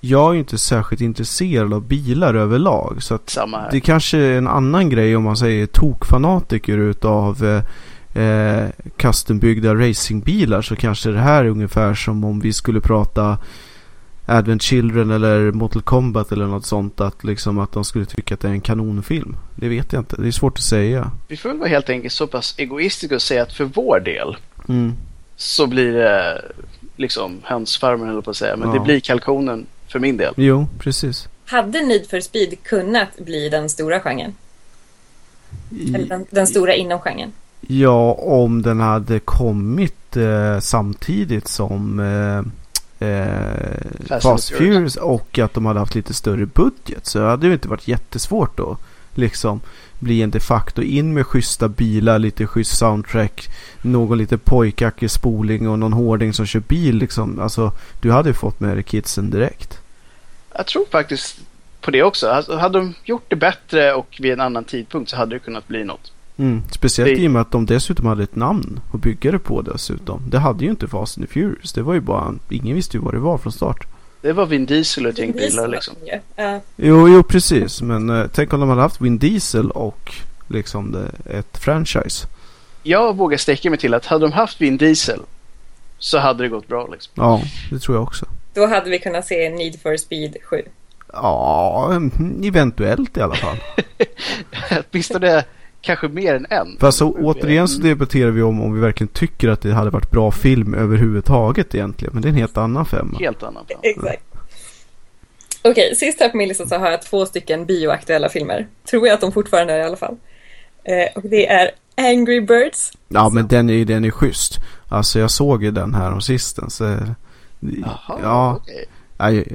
jag 0.00 0.28
är 0.28 0.32
ju 0.32 0.38
inte 0.38 0.58
särskilt 0.58 1.02
intresserad 1.02 1.72
av 1.72 1.82
bilar 1.82 2.34
överlag. 2.34 3.02
Så 3.02 3.14
att 3.14 3.30
Samma 3.30 3.58
här. 3.58 3.70
Det 3.70 3.80
kanske 3.80 4.18
är 4.18 4.38
en 4.38 4.48
annan 4.48 4.90
grej 4.90 5.16
om 5.16 5.22
man 5.22 5.36
säger 5.36 5.66
tokfanatiker 5.66 6.78
utav 6.78 7.44
eh, 7.44 8.22
eh, 8.22 8.68
custombyggda 8.96 9.74
racingbilar 9.74 10.62
så 10.62 10.76
kanske 10.76 11.10
det 11.10 11.18
här 11.18 11.44
är 11.44 11.48
ungefär 11.48 11.94
som 11.94 12.24
om 12.24 12.40
vi 12.40 12.52
skulle 12.52 12.80
prata 12.80 13.38
Advent 14.26 14.62
Children 14.62 15.10
eller 15.10 15.52
Mortal 15.52 15.82
Kombat 15.82 16.32
eller 16.32 16.46
något 16.46 16.66
sånt 16.66 17.00
att 17.00 17.24
liksom 17.24 17.58
att 17.58 17.72
de 17.72 17.84
skulle 17.84 18.04
tycka 18.04 18.34
att 18.34 18.40
det 18.40 18.48
är 18.48 18.52
en 18.52 18.60
kanonfilm. 18.60 19.36
Det 19.54 19.68
vet 19.68 19.92
jag 19.92 20.00
inte. 20.00 20.16
Det 20.16 20.26
är 20.26 20.32
svårt 20.32 20.58
att 20.58 20.64
säga. 20.64 21.10
Vi 21.28 21.36
får 21.36 21.48
väl 21.48 21.58
vara 21.58 21.68
helt 21.68 21.90
enkelt 21.90 22.12
så 22.12 22.26
pass 22.26 22.54
egoistiska 22.58 23.14
och 23.14 23.22
säga 23.22 23.42
att 23.42 23.52
för 23.52 23.64
vår 23.64 24.00
del 24.00 24.36
Mm. 24.68 24.92
Så 25.36 25.66
blir 25.66 25.92
det 25.92 26.42
liksom 26.96 27.40
hönsfarmen 27.42 28.08
höll 28.08 28.22
på 28.22 28.30
att 28.30 28.36
säga. 28.36 28.56
Men 28.56 28.68
Ja. 28.68 28.74
det 28.74 28.80
blir 28.80 29.00
kalkonen 29.00 29.66
för 29.88 29.98
min 29.98 30.16
del. 30.16 30.34
Jo, 30.36 30.66
precis. 30.78 31.28
Hade 31.46 31.80
Need 31.80 32.10
for 32.10 32.20
speed 32.20 32.62
kunnat 32.62 33.08
bli 33.18 33.48
den 33.48 33.68
stora 33.70 34.00
genren? 34.00 34.34
Eller 35.94 36.06
den, 36.06 36.26
den 36.30 36.46
stora 36.46 36.74
inom 36.74 36.98
genren? 37.00 37.32
ja, 37.66 38.12
om 38.12 38.62
den 38.62 38.80
hade 38.80 39.18
kommit 39.20 40.16
eh, 40.16 40.58
samtidigt 40.60 41.48
som 41.48 42.00
eh, 42.00 42.38
eh, 43.08 43.28
Fast 44.08 44.22
Fast 44.22 44.50
Furious. 44.50 44.96
Och 44.96 45.38
att 45.38 45.54
de 45.54 45.66
hade 45.66 45.78
haft 45.80 45.94
lite 45.94 46.14
större 46.14 46.46
budget 46.46 47.06
så 47.06 47.24
hade 47.26 47.42
det 47.42 47.46
ju 47.46 47.52
inte 47.52 47.68
varit 47.68 47.88
jättesvårt 47.88 48.60
att 48.60 48.78
liksom 49.18 49.60
bli 49.98 50.22
en 50.22 50.30
de 50.30 50.40
facto. 50.40 50.82
In 50.82 51.14
med 51.14 51.26
schyssta 51.26 51.68
bilar, 51.68 52.18
lite 52.18 52.46
schysst 52.46 52.76
soundtrack, 52.78 53.48
någon 53.82 54.18
lite 54.18 54.38
pojkaktig 54.38 55.10
spoling 55.10 55.68
och 55.68 55.78
någon 55.78 55.92
hårding 55.92 56.32
som 56.32 56.46
kör 56.46 56.60
bil 56.60 56.96
liksom. 56.96 57.40
Alltså, 57.40 57.72
du 58.00 58.12
hade 58.12 58.28
ju 58.28 58.34
fått 58.34 58.60
med 58.60 58.76
dig 58.76 58.82
kidsen 58.82 59.30
direkt. 59.30 59.78
Jag 60.56 60.66
tror 60.66 60.84
faktiskt 60.90 61.40
på 61.80 61.90
det 61.90 62.02
också. 62.02 62.28
Alltså, 62.28 62.56
hade 62.56 62.78
de 62.78 62.94
gjort 63.04 63.24
det 63.28 63.36
bättre 63.36 63.94
och 63.94 64.16
vid 64.20 64.32
en 64.32 64.40
annan 64.40 64.64
tidpunkt 64.64 65.10
så 65.10 65.16
hade 65.16 65.34
det 65.34 65.38
kunnat 65.38 65.68
bli 65.68 65.84
något. 65.84 66.12
Mm. 66.36 66.62
Speciellt 66.70 67.16
Det- 67.16 67.22
i 67.22 67.26
och 67.26 67.30
med 67.30 67.42
att 67.42 67.50
de 67.50 67.66
dessutom 67.66 68.06
hade 68.06 68.22
ett 68.22 68.36
namn 68.36 68.80
att 68.92 69.00
bygga 69.00 69.32
det 69.32 69.38
på 69.38 69.62
dessutom. 69.62 70.22
Det 70.28 70.38
hade 70.38 70.64
ju 70.64 70.70
inte 70.70 70.88
Fast 70.88 71.18
and 71.18 71.26
the 71.28 71.32
Furious. 71.32 71.72
Det 71.72 71.82
var 71.82 71.94
ju 71.94 72.00
bara, 72.00 72.34
ingen 72.50 72.76
visste 72.76 72.96
ju 72.96 73.02
vad 73.02 73.14
det 73.14 73.18
var 73.20 73.38
från 73.38 73.52
start. 73.52 73.86
Det 74.24 74.32
var 74.32 74.46
Vin 74.46 74.66
Diesel 74.66 75.06
och 75.06 75.12
ett 75.12 75.18
gäng 75.18 75.32
bilar 75.32 75.68
liksom. 75.68 75.94
Ja. 76.36 76.60
Jo, 76.76 77.08
jo 77.08 77.22
precis. 77.22 77.82
Men 77.82 78.10
eh, 78.10 78.26
tänk 78.32 78.52
om 78.52 78.60
de 78.60 78.68
hade 78.68 78.80
haft 78.80 79.00
Vin 79.00 79.18
Diesel 79.18 79.70
och 79.70 80.14
liksom 80.48 80.92
det, 80.92 81.38
ett 81.38 81.58
franchise. 81.58 82.26
Jag 82.82 83.16
vågar 83.16 83.38
sträcka 83.38 83.70
mig 83.70 83.78
till 83.78 83.94
att 83.94 84.06
hade 84.06 84.24
de 84.24 84.32
haft 84.32 84.60
Vin 84.60 84.76
Diesel 84.76 85.20
så 85.98 86.18
hade 86.18 86.42
det 86.42 86.48
gått 86.48 86.68
bra 86.68 86.88
liksom. 86.92 87.12
Ja, 87.16 87.42
det 87.70 87.78
tror 87.78 87.96
jag 87.96 88.02
också. 88.02 88.26
Då 88.54 88.66
hade 88.66 88.90
vi 88.90 88.98
kunnat 88.98 89.26
se 89.26 89.50
Need 89.50 89.80
for 89.82 89.96
Speed 89.96 90.36
7. 90.44 90.62
Ja, 91.12 91.88
mm, 91.90 92.42
eventuellt 92.44 93.16
i 93.16 93.20
alla 93.20 93.34
fall. 93.34 93.56
Åtminstone 94.90 95.44
kanske 95.84 96.08
mer 96.08 96.34
än 96.34 96.46
en. 96.50 96.76
Fast 96.80 96.98
så, 96.98 97.12
återigen 97.12 97.68
så 97.68 97.80
debatterar 97.80 98.30
vi 98.30 98.42
om 98.42 98.60
om 98.60 98.74
vi 98.74 98.80
verkligen 98.80 99.08
tycker 99.08 99.48
att 99.48 99.60
det 99.60 99.72
hade 99.72 99.90
varit 99.90 100.10
bra 100.10 100.30
film 100.30 100.74
överhuvudtaget 100.74 101.74
egentligen. 101.74 102.14
Men 102.14 102.22
det 102.22 102.28
är 102.28 102.30
en 102.30 102.36
helt 102.36 102.56
annan 102.56 102.86
femma. 102.86 103.18
Helt 103.18 103.42
annan 103.42 103.64
plan. 103.64 103.80
Exakt. 103.82 104.22
Okej, 105.62 105.96
sist 105.96 106.20
här 106.20 106.28
på 106.28 106.36
min 106.36 106.48
lista 106.48 106.66
så 106.66 106.76
har 106.76 106.90
jag 106.90 107.02
två 107.02 107.26
stycken 107.26 107.66
bioaktuella 107.66 108.28
filmer. 108.28 108.66
Tror 108.90 109.06
jag 109.06 109.14
att 109.14 109.20
de 109.20 109.32
fortfarande 109.32 109.72
är 109.72 109.78
i 109.78 109.82
alla 109.82 109.96
fall. 109.96 110.16
Eh, 110.84 111.22
och 111.22 111.22
det 111.28 111.48
är 111.48 111.70
Angry 111.96 112.40
Birds. 112.40 112.92
Ja, 113.08 113.28
men 113.28 113.48
den 113.48 113.70
är 113.70 113.74
ju 113.74 113.84
den 113.84 114.04
är 114.04 114.10
schysst. 114.10 114.58
Alltså 114.88 115.18
jag 115.18 115.30
såg 115.30 115.64
ju 115.64 115.70
den 115.70 115.94
här 115.94 116.12
om 116.12 116.20
sisten. 116.20 116.70
Så, 116.70 116.84
Jaha, 117.60 118.18
ja, 118.22 118.60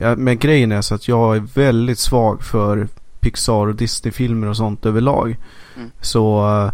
ja, 0.02 0.16
men 0.16 0.38
grejen 0.38 0.72
är 0.72 0.82
så 0.82 0.96
att 0.96 1.08
jag 1.08 1.36
är 1.36 1.40
väldigt 1.54 2.00
svag 2.00 2.44
för 2.44 2.88
Pixar 3.20 3.68
och 3.68 3.76
Disney-filmer 3.76 4.48
och 4.48 4.58
sånt 4.58 4.86
överlag. 4.86 5.38
Mm. 5.76 5.92
Så 6.02 6.48
eh, 6.48 6.72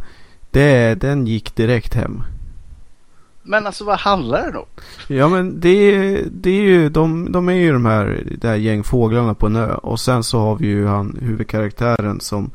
det, 0.51 0.95
den 0.95 1.27
gick 1.27 1.55
direkt 1.55 1.93
hem. 1.93 2.23
Men 3.47 3.65
alltså 3.65 3.83
vad 3.83 3.99
handlar 3.99 4.51
det 4.51 4.57
om? 4.57 4.65
Ja 5.07 5.27
men 5.27 5.59
det, 5.59 6.21
det 6.31 6.49
är 6.49 6.61
ju, 6.61 6.89
de, 6.89 7.31
de 7.31 7.49
är 7.49 7.53
ju 7.53 7.73
de 7.73 7.85
här, 7.85 8.23
det 8.41 8.47
här 8.47 8.55
gäng 8.55 8.83
fåglarna 8.83 9.33
på 9.33 9.45
en 9.45 9.55
ö. 9.55 9.73
Och 9.73 9.99
sen 9.99 10.23
så 10.23 10.39
har 10.39 10.55
vi 10.55 10.67
ju 10.67 10.87
han 10.87 11.17
huvudkaraktären 11.21 12.19
som, 12.19 12.51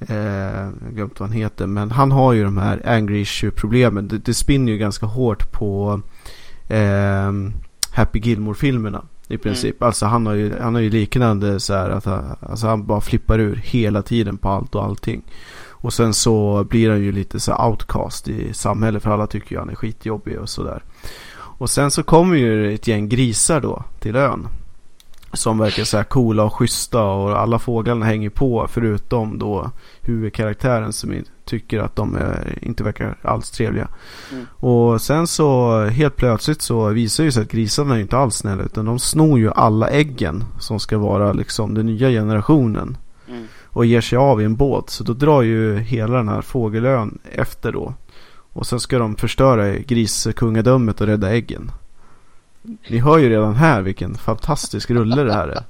eh, 0.00 0.16
jag 0.16 0.84
har 0.84 0.92
glömt 0.92 1.20
vad 1.20 1.28
han 1.28 1.38
heter. 1.38 1.66
Men 1.66 1.90
han 1.90 2.12
har 2.12 2.32
ju 2.32 2.44
de 2.44 2.56
här 2.58 2.88
angry 2.88 3.20
issue 3.20 3.50
problemen. 3.50 4.08
Det, 4.08 4.18
det 4.18 4.34
spinner 4.34 4.72
ju 4.72 4.78
ganska 4.78 5.06
hårt 5.06 5.52
på 5.52 6.00
eh, 6.68 7.32
Happy 7.90 8.18
Gilmore-filmerna. 8.18 9.02
I 9.28 9.38
princip. 9.38 9.82
Alltså 9.82 10.06
han 10.06 10.26
har 10.26 10.34
ju, 10.34 10.58
han 10.60 10.74
har 10.74 10.82
ju 10.82 10.90
liknande 10.90 11.60
så 11.60 11.74
här 11.74 11.90
att 11.90 12.04
han, 12.04 12.36
alltså 12.40 12.66
han 12.66 12.86
bara 12.86 13.00
flippar 13.00 13.38
ur 13.38 13.56
hela 13.56 14.02
tiden 14.02 14.38
på 14.38 14.48
allt 14.48 14.74
och 14.74 14.84
allting. 14.84 15.22
Och 15.68 15.92
sen 15.92 16.14
så 16.14 16.64
blir 16.64 16.90
han 16.90 17.00
ju 17.02 17.12
lite 17.12 17.40
så 17.40 17.52
här 17.52 17.68
outcast 17.68 18.28
i 18.28 18.54
samhället 18.54 19.02
för 19.02 19.10
alla 19.10 19.26
tycker 19.26 19.52
ju 19.52 19.58
han 19.58 19.70
är 19.70 19.74
skitjobbig 19.74 20.38
och 20.38 20.48
sådär. 20.48 20.82
Och 21.58 21.70
sen 21.70 21.90
så 21.90 22.02
kommer 22.02 22.36
ju 22.36 22.74
ett 22.74 22.86
gäng 22.86 23.08
grisar 23.08 23.60
då 23.60 23.84
till 24.00 24.16
ön. 24.16 24.48
Som 25.32 25.58
verkar 25.58 25.84
så 25.84 25.96
här 25.96 26.04
coola 26.04 26.44
och 26.44 26.54
schyssta 26.54 27.02
och 27.02 27.40
alla 27.40 27.58
fåglarna 27.58 28.06
hänger 28.06 28.30
på 28.30 28.66
förutom 28.70 29.38
då 29.38 29.70
huvudkaraktären 30.00 30.92
som 30.92 31.14
tycker 31.44 31.78
att 31.78 31.96
de 31.96 32.16
är, 32.16 32.58
inte 32.62 32.84
verkar 32.84 33.16
alls 33.22 33.50
trevliga. 33.50 33.88
Mm. 34.32 34.46
Och 34.50 35.00
sen 35.00 35.26
så 35.26 35.80
helt 35.84 36.16
plötsligt 36.16 36.62
så 36.62 36.88
visar 36.88 37.24
ju 37.24 37.32
sig 37.32 37.42
att 37.42 37.50
grisarna 37.50 37.92
är 37.92 37.96
ju 37.96 38.02
inte 38.02 38.16
alls 38.16 38.34
snälla 38.34 38.62
utan 38.62 38.84
de 38.84 38.98
snor 38.98 39.38
ju 39.38 39.50
alla 39.50 39.88
äggen 39.88 40.44
som 40.58 40.80
ska 40.80 40.98
vara 40.98 41.32
liksom 41.32 41.74
den 41.74 41.86
nya 41.86 42.08
generationen 42.08 42.96
Mm. 43.28 43.44
och 43.64 43.86
ger 43.86 44.00
sig 44.00 44.18
av 44.18 44.42
i 44.42 44.44
en 44.44 44.56
båt. 44.56 44.90
Så 44.90 45.04
då 45.04 45.12
drar 45.12 45.42
ju 45.42 45.78
hela 45.78 46.16
den 46.16 46.28
här 46.28 46.42
fågelön 46.42 47.18
efter 47.32 47.72
då. 47.72 47.94
Och 48.52 48.66
sen 48.66 48.80
ska 48.80 48.98
de 48.98 49.16
förstöra 49.16 49.78
griskungadömet 49.78 51.00
och 51.00 51.06
rädda 51.06 51.30
äggen. 51.30 51.70
Ni 52.88 52.98
hör 52.98 53.18
ju 53.18 53.28
redan 53.28 53.54
här 53.54 53.82
vilken 53.82 54.14
fantastisk 54.14 54.90
rulle 54.90 55.22
det 55.22 55.32
här 55.34 55.48
är. 55.48 55.62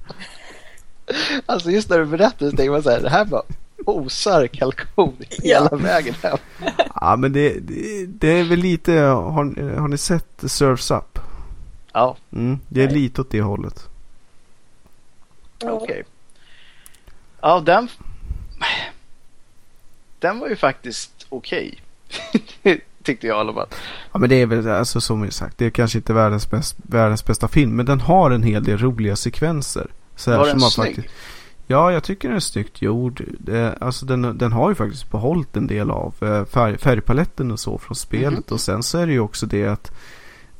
Alltså 1.47 1.71
just 1.71 1.91
när 1.91 1.99
du 1.99 2.05
berättar 2.07 2.51
så 2.51 2.57
tänker 2.57 2.71
man 2.71 2.83
så 2.83 2.91
här, 2.91 3.01
det 3.01 3.11
här 3.11 3.25
bara 3.25 3.43
osar 3.85 4.47
kalkon 4.47 5.17
hela 5.31 5.69
Ja. 5.73 5.77
vägen 5.77 6.15
hem. 6.23 6.39
Ja 6.95 7.17
men 7.17 7.33
det, 7.33 7.59
det, 7.61 8.07
det 8.07 8.29
är 8.29 8.45
väl 8.45 8.59
lite, 8.59 8.93
har, 8.93 9.77
har 9.79 9.89
ni 9.89 9.99
sett 9.99 10.43
Surfs 10.47 10.91
Up? 10.91 11.19
Ja, 11.93 12.17
Mm, 12.33 12.59
det 12.69 12.83
är 12.83 12.87
Nej. 12.87 12.95
lite 12.95 13.21
åt 13.21 13.31
det 13.31 13.41
hållet. 13.43 13.89
okej. 15.65 16.03
Ja, 17.41 17.61
den... 17.61 17.89
Den 20.19 20.39
var 20.39 20.49
ju 20.49 20.57
faktiskt 20.57 21.27
okej. 21.29 21.81
Tyckte 23.07 23.27
jag 23.27 23.37
i 23.37 23.41
alla 23.41 23.53
fall. 23.53 23.67
Ja 24.13 24.19
men 24.19 24.29
det 24.29 24.43
är 24.43 24.47
väl 24.47 24.69
alltså 24.69 25.01
som 25.01 25.25
jag 25.25 25.33
sagt, 25.33 25.59
det 25.59 25.67
är 25.67 25.71
kanske 25.71 25.99
inte 25.99 26.13
världens, 26.13 26.51
bäst, 26.51 26.77
världens 26.83 27.25
bästa 27.25 27.49
film. 27.49 27.77
Men 27.77 27.87
den 27.87 28.01
har 28.01 28.31
en 28.31 28.43
hel 28.43 28.65
del 28.65 28.79
roliga 28.79 29.17
sekvenser. 29.17 29.87
Så 30.17 30.31
här 30.31 30.39
Var 30.39 30.47
som 30.47 30.59
den 30.61 30.71
snygg? 30.71 30.87
faktiskt- 30.97 31.15
Ja, 31.69 31.93
jag 31.93 32.03
tycker 32.05 32.29
den 32.29 32.37
är 32.37 32.41
snyggt 32.41 32.83
gjord. 32.83 33.23
Det, 33.39 33.77
alltså 33.81 34.07
den, 34.07 34.39
den 34.39 34.53
har 34.53 34.69
ju 34.69 34.75
faktiskt 34.75 35.11
behållit 35.11 35.57
en 35.57 35.67
del 35.67 35.91
av 35.91 36.15
eh, 36.21 36.45
färg, 36.45 36.79
färgpaletten 36.79 37.51
och 37.51 37.61
så 37.61 37.79
från 37.79 37.95
spelet. 37.97 38.33
Mhm. 38.33 38.55
Och 38.55 38.61
sen 38.61 38.83
så 38.83 38.99
är 38.99 39.07
det 39.07 39.13
ju 39.13 39.21
också 39.21 39.47
det 39.47 39.67
att 39.67 39.93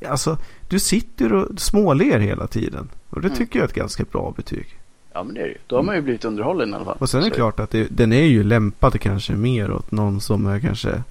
Alltså, 0.09 0.37
du 0.69 0.79
sitter 0.79 1.33
och 1.33 1.59
småler 1.59 2.19
hela 2.19 2.47
tiden. 2.47 2.89
Och 3.09 3.21
det 3.21 3.27
Mm. 3.27 3.37
tycker 3.37 3.59
jag 3.59 3.63
är 3.63 3.67
ett 3.67 3.73
ganska 3.75 4.03
bra 4.11 4.33
betyg. 4.37 4.67
Ja, 5.13 5.23
men 5.23 5.33
det 5.33 5.39
är 5.41 5.43
det 5.43 5.49
ju. 5.51 5.57
Då 5.67 5.75
har 5.75 5.83
man 5.83 5.95
ju 5.95 6.01
blivit 6.01 6.25
underhållen 6.25 6.69
i 6.69 6.73
alla 6.75 6.85
fall. 6.85 6.97
Och 6.99 7.09
sen 7.09 7.19
är 7.19 7.23
det 7.23 7.29
Så- 7.29 7.35
klart 7.35 7.59
att 7.59 7.69
det, 7.71 7.87
den 7.89 8.13
är 8.13 8.23
ju 8.23 8.43
lämpad 8.43 8.99
kanske 9.01 9.33
mer 9.33 9.71
åt 9.71 9.91
någon 9.91 10.21
som 10.21 10.45
är 10.47 10.59
kanske 10.59 11.03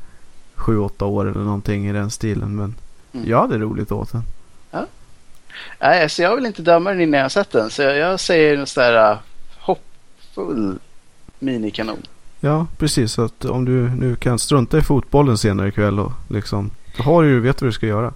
7-8 0.57 1.05
år 1.05 1.31
eller 1.31 1.41
någonting 1.45 1.89
i 1.89 1.93
den 1.93 2.11
stilen. 2.11 2.57
Men 2.57 2.75
Mm. 3.13 3.29
jag 3.29 3.41
hade 3.41 3.59
roligt 3.59 3.93
åt 3.93 4.13
den. 4.13 4.23
Nej, 5.81 6.09
så 6.11 6.23
jag 6.23 6.37
vill 6.37 6.47
inte 6.47 6.63
döma 6.63 6.91
den 6.91 7.01
innan 7.01 7.19
jag 7.19 7.25
har 7.25 7.29
sett 7.29 7.51
den. 7.51 7.71
Så 7.71 7.83
jag, 7.83 7.97
jag 7.97 8.21
säger 8.21 8.57
en 8.57 8.67
sån 8.67 8.83
där 8.83 9.13
uh, 9.13 9.19
hoppfull 9.59 10.79
minikanon. 11.39 12.03
Ja, 12.41 12.67
precis. 12.79 13.13
Så 13.13 13.23
att 13.25 13.45
om 13.45 13.65
du 13.65 13.91
nu 13.91 14.17
kan 14.17 14.39
strunta 14.39 14.79
i 14.79 14.83
fotbollen 14.83 15.39
senare 15.39 15.69
ikväll 15.69 15.99
och 16.01 16.13
liksom 16.29 16.71
då 16.97 17.03
har 17.03 17.23
du 17.23 17.29
ju, 17.29 17.41
vet 17.41 17.61
vad 17.63 17.69
du 17.69 17.73
ska 17.73 17.87
göra. 17.87 18.13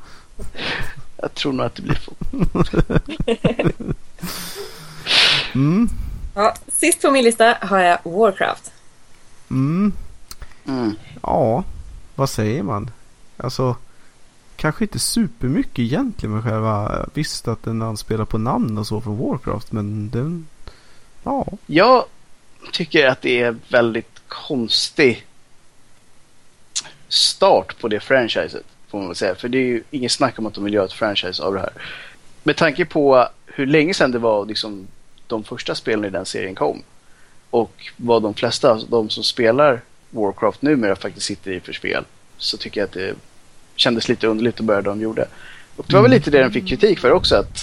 Jag 1.22 1.35
tror 1.35 1.53
nog 1.53 1.66
att 1.66 1.74
det 1.74 1.83
blir 1.83 1.98
så. 2.05 2.12
Mm, 5.55 5.88
Ja, 6.35 6.55
sist 6.68 7.03
på 7.03 7.11
min 7.11 7.24
lista 7.24 7.57
har 7.61 7.79
jag 7.81 7.98
Warcraft. 8.05 8.72
mm, 9.50 9.92
Mm. 10.66 10.94
ja, 11.22 11.64
vad 12.20 12.30
säger 12.30 12.62
man? 12.62 12.90
Alltså, 13.37 13.76
kanske 14.56 14.85
inte 14.85 14.98
supermycket 14.98 15.78
egentligen 15.78 16.35
med 16.35 16.44
själva, 16.44 17.06
visst 17.14 17.48
att 17.48 17.62
den 17.62 17.83
anspelar 17.83 18.24
på 18.24 18.38
namn 18.38 18.78
och 18.78 18.87
så 18.87 19.00
från 19.00 19.18
Warcraft, 19.18 19.72
men 19.72 20.11
den, 20.11 20.46
ja. 21.22 21.46
Jag 21.66 22.04
tycker 22.72 23.06
att 23.06 23.22
det 23.22 23.40
är 23.40 23.56
väldigt 23.68 24.20
konstig 24.28 25.26
start 27.09 27.80
på 27.80 27.88
det 27.88 28.00
franchiset. 28.00 28.64
Får 28.88 28.98
man 28.98 29.06
väl 29.06 29.16
säga. 29.16 29.35
För 29.35 29.48
det 29.48 29.59
är 29.59 29.66
ju 29.66 29.83
inget 29.90 30.12
snack 30.12 30.38
om 30.38 30.46
att 30.46 30.54
de 30.54 30.64
vill 30.64 30.74
göra 30.74 30.85
ett 30.85 30.92
franchise 30.92 31.42
av 31.42 31.54
det 31.54 31.61
här. 31.61 31.72
Med 32.42 32.56
tanke 32.56 32.85
på 32.85 33.28
hur 33.46 33.66
länge 33.66 33.94
sedan 33.94 34.11
det 34.11 34.18
var 34.18 34.46
liksom 34.46 34.87
de 35.26 35.44
första 35.44 35.74
spelen 35.74 36.04
i 36.04 36.11
den 36.11 36.26
serien 36.26 36.54
kom. 36.54 36.83
Och 37.50 37.92
vad 37.96 38.22
de 38.22 38.35
flesta, 38.35 38.80
de 38.88 39.11
som 39.11 39.24
spelar 39.24 39.80
Warcraft 40.11 40.62
numera 40.62 40.96
faktiskt 40.96 41.27
sitter 41.27 41.51
i 41.51 41.61
för 41.61 41.73
spel. 41.73 42.05
Så 42.37 42.57
tycker 42.57 42.81
jag 42.81 42.87
att 42.87 42.92
det 42.92 43.14
kändes 43.77 44.09
lite 44.09 44.27
underligt 44.27 44.61
att 44.61 44.66
börja 44.66 44.83
de 44.83 45.01
gjorde. 45.01 45.27
Och 45.77 45.85
det 45.88 45.94
var 45.94 46.03
väl 46.03 46.11
lite 46.11 46.31
det 46.31 46.38
den 46.38 46.53
fick 46.53 46.68
kritik 46.68 46.99
för 46.99 47.11
också. 47.11 47.37
Att 47.37 47.59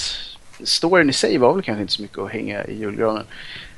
storyn 0.64 1.10
i 1.10 1.14
sig 1.14 1.38
var 1.38 1.54
väl 1.54 1.64
kanske 1.64 1.82
inte 1.82 1.94
så 1.94 2.02
mycket 2.02 2.18
att 2.18 2.32
hänga 2.32 2.66
i 2.66 2.80
julgranen. 2.80 3.24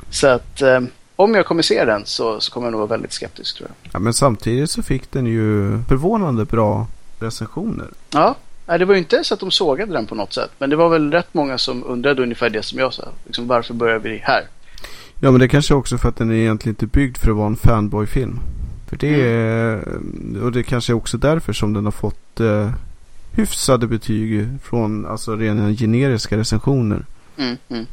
Så 0.09 0.27
att 0.27 0.61
eh, 0.61 0.81
om 1.15 1.35
jag 1.35 1.45
kommer 1.45 1.61
se 1.61 1.85
den 1.85 2.05
så, 2.05 2.39
så 2.39 2.51
kommer 2.51 2.67
jag 2.67 2.71
nog 2.71 2.79
vara 2.79 2.89
väldigt 2.89 3.13
skeptisk 3.13 3.57
tror 3.57 3.69
jag. 3.69 3.91
ja. 3.93 3.99
Men 3.99 4.13
samtidigt 4.13 4.71
så 4.71 4.83
fick 4.83 5.11
den 5.11 5.25
ju 5.25 5.79
förvånande 5.87 6.45
bra 6.45 6.87
recensioner. 7.19 7.87
Ja, 8.09 8.35
det 8.65 8.85
var 8.85 8.93
ju 8.93 8.99
inte 8.99 9.23
så 9.23 9.33
att 9.33 9.39
de 9.39 9.51
sågade 9.51 9.93
den 9.93 10.05
på 10.05 10.15
något 10.15 10.33
sätt. 10.33 10.51
Men 10.57 10.69
det 10.69 10.75
var 10.75 10.89
väl 10.89 11.11
rätt 11.11 11.33
många 11.33 11.57
som 11.57 11.83
undrade 11.83 12.23
ungefär 12.23 12.49
det 12.49 12.63
som 12.63 12.79
jag 12.79 12.93
sa. 12.93 13.07
Liksom, 13.25 13.47
varför 13.47 13.73
börjar 13.73 13.99
vi 13.99 14.17
här? 14.17 14.47
Ja 15.19 15.31
men 15.31 15.39
det 15.39 15.47
kanske 15.47 15.73
också 15.73 15.97
för 15.97 16.09
att 16.09 16.17
den 16.17 16.31
är 16.31 16.35
egentligen 16.35 16.71
inte 16.71 16.85
byggd 16.85 17.17
för 17.17 17.31
att 17.31 17.37
vara 17.37 17.47
en 17.47 17.55
fanboy-film. 17.55 18.39
För 18.89 18.97
det 18.97 19.21
är, 19.27 19.83
och 20.43 20.51
det 20.51 20.63
kanske 20.63 20.93
är 20.93 20.95
också 20.95 21.17
därför 21.17 21.53
som 21.53 21.73
den 21.73 21.85
har 21.85 21.91
fått 21.91 22.39
eh, 22.39 22.71
hyfsade 23.31 23.87
betyg 23.87 24.47
från 24.63 25.05
alltså 25.05 25.35
rena 25.35 25.71
generiska 25.73 26.37
recensioner. 26.37 27.05
Mm, 27.37 27.57
mm. 27.69 27.85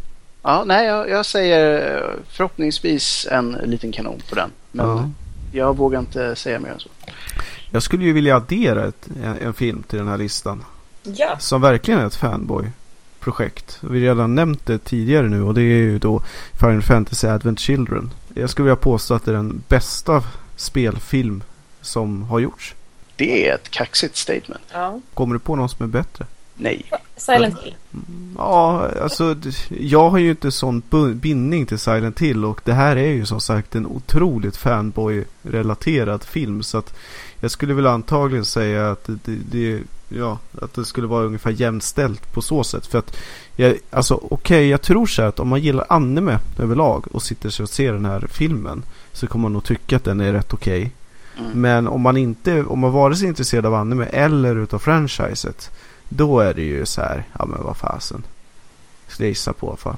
Ja, 0.42 0.64
nej, 0.66 0.86
jag, 0.86 1.08
jag 1.10 1.26
säger 1.26 1.96
eh, 1.96 2.10
förhoppningsvis 2.28 3.26
en 3.30 3.52
liten 3.52 3.92
kanon 3.92 4.20
på 4.28 4.34
den. 4.34 4.50
Men 4.72 4.86
Ja. 4.86 5.10
jag 5.52 5.76
vågar 5.76 6.00
inte 6.00 6.36
säga 6.36 6.58
mer 6.60 6.68
än 6.70 6.80
så. 6.80 6.88
Jag 7.70 7.82
skulle 7.82 8.04
ju 8.04 8.12
vilja 8.12 8.36
addera 8.36 8.84
ett, 8.84 9.08
en, 9.24 9.36
en 9.38 9.54
film 9.54 9.82
till 9.82 9.98
den 9.98 10.08
här 10.08 10.18
listan. 10.18 10.64
Ja, 11.02 11.36
Som 11.38 11.60
verkligen 11.60 12.00
är 12.00 12.06
ett 12.06 12.14
fanboy-projekt. 12.16 13.78
Vi 13.80 14.06
har 14.06 14.14
redan 14.14 14.34
nämnt 14.34 14.66
det 14.66 14.78
tidigare 14.78 15.28
nu 15.28 15.42
och 15.42 15.54
det 15.54 15.60
är 15.62 15.64
ju 15.64 15.98
då 15.98 16.22
Final 16.60 16.82
Fantasy 16.82 17.26
Advent 17.28 17.60
Children. 17.60 18.10
Jag 18.34 18.50
skulle 18.50 18.64
vilja 18.64 18.76
påstå 18.76 19.14
att 19.14 19.24
det 19.24 19.30
är 19.30 19.34
den 19.34 19.62
bästa 19.68 20.22
spelfilm 20.56 21.42
som 21.80 22.22
har 22.22 22.38
gjorts. 22.38 22.74
Det 23.16 23.48
är 23.48 23.54
ett 23.54 23.70
kaxigt 23.70 24.16
statement. 24.16 24.64
ja. 24.72 25.00
Kommer 25.14 25.34
du 25.34 25.38
på 25.38 25.56
någon 25.56 25.68
som 25.68 25.84
är 25.84 25.88
bättre? 25.88 26.26
Nej. 26.54 26.90
Silent 27.16 27.62
Hill. 27.62 27.74
Ja, 28.36 28.90
alltså 29.02 29.36
jag 29.68 30.10
har 30.10 30.18
ju 30.18 30.30
inte 30.30 30.50
sån 30.50 30.82
bindning 31.14 31.66
till 31.66 31.78
Silent 31.78 32.18
Hill 32.18 32.44
och 32.44 32.60
det 32.64 32.72
här 32.72 32.96
är 32.96 33.12
ju 33.12 33.26
som 33.26 33.40
sagt 33.40 33.74
en 33.74 33.86
otroligt 33.86 34.56
fanboy-relaterad 34.56 36.24
film 36.24 36.62
så 36.62 36.78
att 36.78 36.94
jag 37.40 37.50
skulle 37.50 37.74
väl 37.74 37.86
antagligen 37.86 38.44
säga 38.44 38.90
att 38.90 39.04
det, 39.04 39.38
det, 39.50 39.82
ja, 40.08 40.38
att 40.62 40.74
det 40.74 40.84
skulle 40.84 41.06
vara 41.06 41.24
ungefär 41.24 41.50
jämställt 41.50 42.32
på 42.32 42.42
så 42.42 42.64
sätt. 42.64 42.86
För 42.86 42.98
att 42.98 43.16
jag, 43.56 43.76
alltså 43.90 44.20
okej, 44.30 44.68
jag 44.68 44.82
tror 44.82 45.06
så 45.06 45.22
här 45.22 45.28
att 45.28 45.40
om 45.40 45.48
man 45.48 45.60
gillar 45.60 45.86
anime 45.88 46.38
överlag 46.58 47.04
och 47.12 47.22
sitter 47.22 47.50
sig 47.50 47.62
och 47.62 47.70
ser 47.70 47.92
den 47.92 48.04
här 48.04 48.26
filmen 48.30 48.82
så 49.16 49.26
kommer 49.26 49.42
man 49.42 49.52
nog 49.52 49.64
tycka 49.64 49.96
att 49.96 50.04
den 50.04 50.20
är 50.20 50.32
rätt 50.32 50.52
okej. 50.52 50.90
Mm. 51.38 51.50
Men 51.60 51.88
om 51.88 52.00
man 52.00 52.16
inte, 52.16 52.64
om 52.64 52.78
man 52.78 52.92
vare 52.92 53.16
sig 53.16 53.24
är 53.24 53.28
intresserad 53.28 53.66
av 53.66 53.74
anime 53.74 54.04
eller 54.04 54.56
utav 54.56 54.78
franchiset 54.78 55.70
då 56.08 56.40
är 56.40 56.54
det 56.54 56.62
ju 56.62 56.86
så 56.86 57.00
här, 57.00 57.24
ja 57.38 57.46
men 57.46 57.62
vad 57.62 57.76
fasen. 57.76 58.24
Skulle 59.08 59.26
jag 59.26 59.30
gissa 59.30 59.52
på 59.52 59.66
i 59.66 59.68
alla 59.68 59.76
fall. 59.76 59.96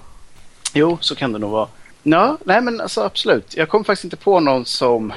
Jo, 0.75 0.99
så 1.01 1.15
kan 1.15 1.33
det 1.33 1.39
nog 1.39 1.51
vara. 1.51 1.69
Ja, 2.03 2.39
nej 2.45 2.61
men 2.61 2.81
alltså 2.81 3.03
absolut. 3.03 3.57
Jag 3.57 3.69
kom 3.69 3.85
faktiskt 3.85 4.05
inte 4.05 4.17
på 4.17 4.41
någon 4.41 4.65
som 4.65 5.13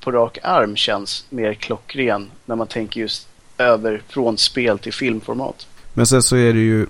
på 0.00 0.12
rak 0.12 0.38
arm 0.42 0.76
känns 0.76 1.24
mer 1.30 1.54
klockren 1.54 2.30
när 2.46 2.56
man 2.56 2.66
tänker 2.66 3.00
just 3.00 3.28
över 3.58 4.02
från 4.08 4.38
spel 4.38 4.78
till 4.78 4.92
filmformat. 4.92 5.66
Men 5.94 6.06
sen 6.06 6.22
så 6.22 6.36
är 6.36 6.52
det 6.52 6.60
ju, 6.60 6.86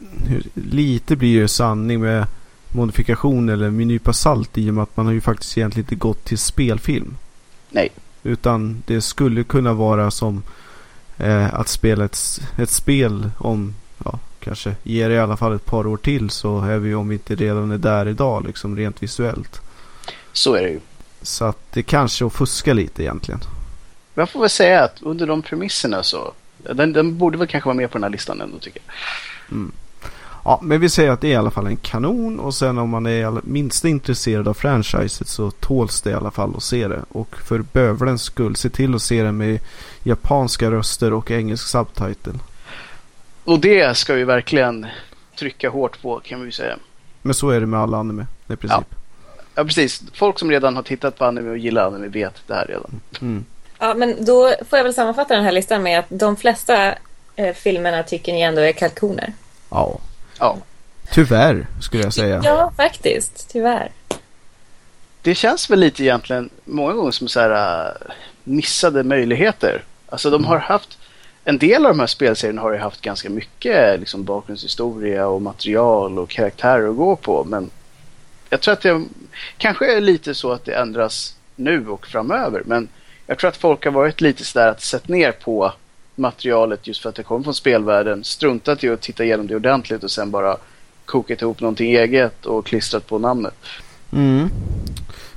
lite 0.55 1.17
blir 1.17 1.41
det 1.41 1.49
sanning 1.49 2.01
med 2.01 2.27
modifikation 2.73 3.49
eller 3.49 3.71
med 3.71 3.87
nypa 3.87 4.13
salt 4.13 4.59
i 4.59 4.71
och 4.71 4.75
med 4.75 4.83
att 4.83 4.97
man 4.97 5.07
har 5.07 5.13
ju 5.13 5.21
faktiskt 5.21 5.59
egentligen 5.59 5.85
inte 5.85 5.95
gått 5.95 6.25
till 6.25 6.39
spelfilm. 6.39 7.17
Nej. 7.71 7.89
Utan 8.23 8.83
det 8.87 9.01
skulle 9.01 9.45
kunna 9.45 9.73
vara 9.73 10.11
som 10.11 10.43
eh, 11.17 11.55
att 11.55 11.69
spela 11.69 12.05
ett, 12.05 12.19
ett 12.59 12.71
spel 12.71 13.31
om, 13.39 13.75
ja, 14.05 14.19
kanske 14.41 14.75
ger 14.83 15.09
det 15.09 15.15
i 15.15 15.19
alla 15.19 15.37
fall 15.37 15.55
ett 15.55 15.65
par 15.65 15.87
år 15.87 15.97
till 15.97 16.31
så 16.31 16.61
är 16.61 16.79
vi 16.79 16.95
om 16.95 17.09
vi 17.09 17.15
inte 17.15 17.35
redan 17.35 17.71
är 17.71 17.79
där 17.79 18.09
idag 18.09 18.47
liksom 18.47 18.77
rent 18.77 19.03
visuellt. 19.03 19.61
Så 20.33 20.55
är 20.55 20.63
det 20.63 20.71
ju. 20.71 20.81
Så 21.23 21.45
att 21.45 21.73
det 21.73 21.83
kanske 21.83 22.25
är 22.25 22.27
att 22.27 22.33
fuska 22.33 22.75
lite 22.75 23.03
egentligen. 23.03 23.41
Jag 24.15 24.31
får 24.31 24.41
väl 24.41 24.51
säga 24.51 24.85
att 24.85 25.03
under 25.03 25.27
de 25.27 25.43
premisserna 25.43 26.03
så 26.03 26.33
den, 26.59 26.93
den 26.93 27.19
borde 27.19 27.39
väl 27.39 27.47
kanske 27.47 27.69
vara 27.69 27.77
med 27.77 27.91
på 27.91 27.99
den 27.99 28.03
här 28.03 28.11
listan 28.11 28.41
ändå 28.41 28.59
tycker 28.59 28.83
jag. 28.87 28.95
Ja, 30.49 30.59
men 30.63 30.81
vi 30.81 30.89
säger 30.89 31.11
att 31.11 31.21
det 31.21 31.29
är 31.29 31.33
i 31.33 31.37
alla 31.37 31.51
fall 31.51 31.67
en 31.67 31.77
kanon 31.77 32.41
och 32.41 32.55
sen 32.55 32.79
om 32.79 32.91
man 32.91 33.07
är 33.07 33.27
all- 33.27 33.41
minst 33.45 33.85
intresserad 33.85 34.49
av 34.49 34.55
franchiset 34.55 35.29
så 35.29 35.51
tåls 35.51 36.03
det 36.03 36.11
i 36.11 36.15
alla 36.15 36.31
fall 36.31 36.55
att 36.57 36.63
se 36.63 36.89
det. 36.89 37.01
Och 37.09 37.37
för 37.37 37.59
bövlens 37.59 38.23
skull, 38.23 38.57
se 38.57 38.69
till 38.71 38.95
att 38.95 39.03
se 39.03 39.23
det 39.23 39.33
med 39.33 39.59
japanska 40.03 40.71
röster 40.71 41.13
och 41.13 41.31
engelsk 41.31 41.69
subtitle. 41.69 42.33
Och 43.45 43.59
det 43.61 43.97
ska 43.97 44.15
vi 44.15 44.25
verkligen 44.25 44.87
trycka 45.39 45.71
hårt 45.71 46.03
på 46.03 46.21
kan 46.25 46.43
vi 46.45 46.53
säga. 46.53 46.77
Men 47.23 47.35
så 47.35 47.51
är 47.51 47.61
det 47.61 47.67
med 47.67 47.81
alla 47.81 47.97
anime 47.99 48.27
i 48.49 48.57
princip. 48.57 48.95
Ja, 49.55 49.65
precis. 49.65 50.03
Folk 50.13 50.39
som 50.39 50.51
redan 50.51 50.77
har 50.77 50.83
tittat 50.83 51.19
på 51.19 51.25
anime 51.25 51.51
och 51.51 51.59
gillar 51.59 51.87
anime 51.87 52.09
vet 52.09 52.35
det 52.47 52.55
här 52.55 52.67
redan. 52.67 53.01
Mm. 53.21 53.45
Ja, 53.79 53.95
men 53.95 54.25
då 54.25 54.55
får 54.71 54.77
jag 54.77 54.85
väl 54.85 54.95
sammanfatta 54.95 55.35
den 55.35 55.45
här 55.45 55.53
listan 55.53 55.83
med 55.83 55.99
att 55.99 56.07
de 56.09 56.37
flesta 56.37 56.95
eh, 57.37 57.55
filmerna 57.55 58.03
tycker 58.03 58.33
ni 58.33 58.41
ändå 58.41 58.61
är 58.61 58.73
kalkoner. 58.73 59.33
Ja. 59.71 59.99
Ja. 60.39 60.59
Tyvärr 61.13 61.67
skulle 61.81 62.03
jag 62.03 62.15
säga. 62.15 62.41
Ja, 62.45 62.73
faktiskt. 62.77 63.49
Tyvärr. 63.53 63.91
Det 65.23 65.35
känns 65.35 65.71
väl 65.71 65.81
lite 65.81 66.03
egentligen 66.03 66.51
många 66.65 66.93
gånger 66.93 67.11
som 67.11 67.29
så 67.29 67.41
här 67.41 67.87
äh, 67.87 68.13
missade 68.45 69.03
möjligheter. 69.03 69.85
Alltså 70.09 70.31
de 70.31 70.45
har 70.45 70.59
haft 70.59 70.99
en 71.45 71.59
del 71.59 71.87
av 71.87 71.93
de 71.93 72.01
här 72.01 72.07
spelserierna 72.07 72.63
har 72.63 72.73
ju 72.73 72.79
haft 72.79 73.01
ganska 73.01 73.31
mycket 73.31 74.01
liksom, 74.01 74.25
bakgrundshistoria 74.25 75.27
och 75.27 75.43
material 75.43 76.19
och 76.19 76.31
karaktärer 76.31 76.91
att 76.91 76.97
gå 76.97 77.17
på. 77.17 77.45
Men 77.45 77.71
jag 78.51 78.61
tror 78.61 78.73
att 78.73 78.81
det 78.81 79.05
kanske 79.59 79.97
är 79.97 80.01
lite 80.01 80.35
så 80.35 80.53
att 80.53 80.65
det 80.65 80.75
ändras 80.75 81.37
nu 81.57 81.89
och 81.89 82.07
framöver. 82.07 82.63
Men 82.67 82.89
jag 83.27 83.39
tror 83.39 83.49
att 83.49 83.57
folk 83.57 83.85
har 83.85 83.93
varit 83.93 84.21
lite 84.21 84.45
sådär 84.45 84.69
att 84.69 84.83
sett 84.83 85.09
ner 85.09 85.33
på 85.33 85.73
materialet 86.19 86.87
just 86.87 87.03
för 87.03 87.09
att 87.09 87.15
det 87.15 87.23
kommer 87.23 87.45
från 87.45 87.55
spelvärlden. 87.55 88.25
Struntat 88.25 88.85
i 88.85 88.89
att 88.89 89.01
titta 89.01 89.25
igenom 89.25 89.47
det 89.47 89.57
ordentligt 89.57 90.05
och 90.05 90.11
sen 90.11 90.31
bara 90.31 90.57
kokat 91.05 91.43
ihop 91.43 91.61
någonting 91.61 91.95
eget 91.95 92.47
och 92.47 92.67
klistrat 92.67 93.07
på 93.07 93.19
namnet. 93.19 93.55
Mm. 94.13 94.49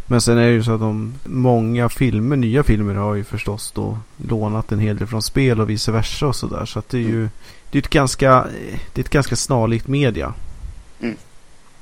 Men 0.08 0.22
sen 0.22 0.38
är 0.38 0.46
det 0.46 0.54
ju 0.54 0.63
så 0.63 0.74
att 0.74 0.80
de 0.80 1.13
många 1.24 1.89
filmer, 1.89 2.36
nya 2.36 2.63
filmer 2.63 2.96
har 2.96 3.15
ju 3.15 3.24
förstås 3.24 3.72
då 3.72 3.98
lånat 4.17 4.72
en 4.72 4.80
hel 4.80 4.98
del 4.98 5.08
från 5.08 5.22
spel 5.22 5.62
och 5.62 5.70
vice 5.70 5.91
versa 5.91 6.28
och 6.28 6.36
sådär. 6.36 6.65
Så 6.65 6.80
att 6.80 6.89
det 6.89 6.98
är 6.98 7.02
ju 7.02 7.30
det 7.72 7.78
är 7.78 7.82
ett 7.82 7.89
ganska, 7.89 8.48
det 8.94 9.02
är 9.02 9.04
ett 9.04 9.10
ganska 9.10 9.36
snarlikt 9.36 9.88
media. 9.88 10.34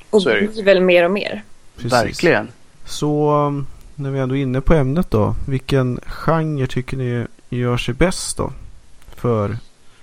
Och 0.10 0.22
Så 0.22 0.30
blir 0.30 0.64
väl 0.64 0.82
mer 0.82 1.06
och 1.06 1.12
mer. 1.12 1.44
Precis. 1.76 1.94
Verkligen. 1.94 2.48
Så 2.86 3.36
um, 3.46 3.68
när 3.96 4.12
vi 4.12 4.20
ändå 4.20 4.36
är 4.36 4.42
inne 4.42 4.62
på 4.62 4.74
ämnet 4.74 5.12
då. 5.12 5.36
Vilken 5.48 6.00
genre 6.06 6.68
tycker 6.68 6.98
ni 6.98 7.26
gör 7.50 7.78
sig 7.78 7.94
bäst 7.94 8.38
då? 8.38 8.52
För 9.22 9.58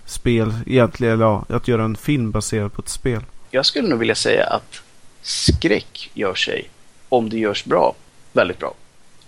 spel 0.05 0.55
egentligen, 0.66 1.14
eller 1.14 1.24
ja, 1.24 1.44
att 1.48 1.68
göra 1.68 1.85
en 1.85 1.96
film 1.96 2.31
baserad 2.31 2.72
på 2.72 2.83
ett 2.83 2.88
spel. 2.88 3.20
Jag 3.50 3.66
skulle 3.66 3.88
nog 3.88 3.98
vilja 3.98 4.14
säga 4.14 4.46
att 4.46 4.83
skräck 5.22 6.11
gör 6.14 6.35
sig, 6.35 6.68
om 7.09 7.31
det 7.31 7.38
görs 7.38 7.64
bra, 7.64 7.94
väldigt 8.33 8.59
bra. 8.59 8.74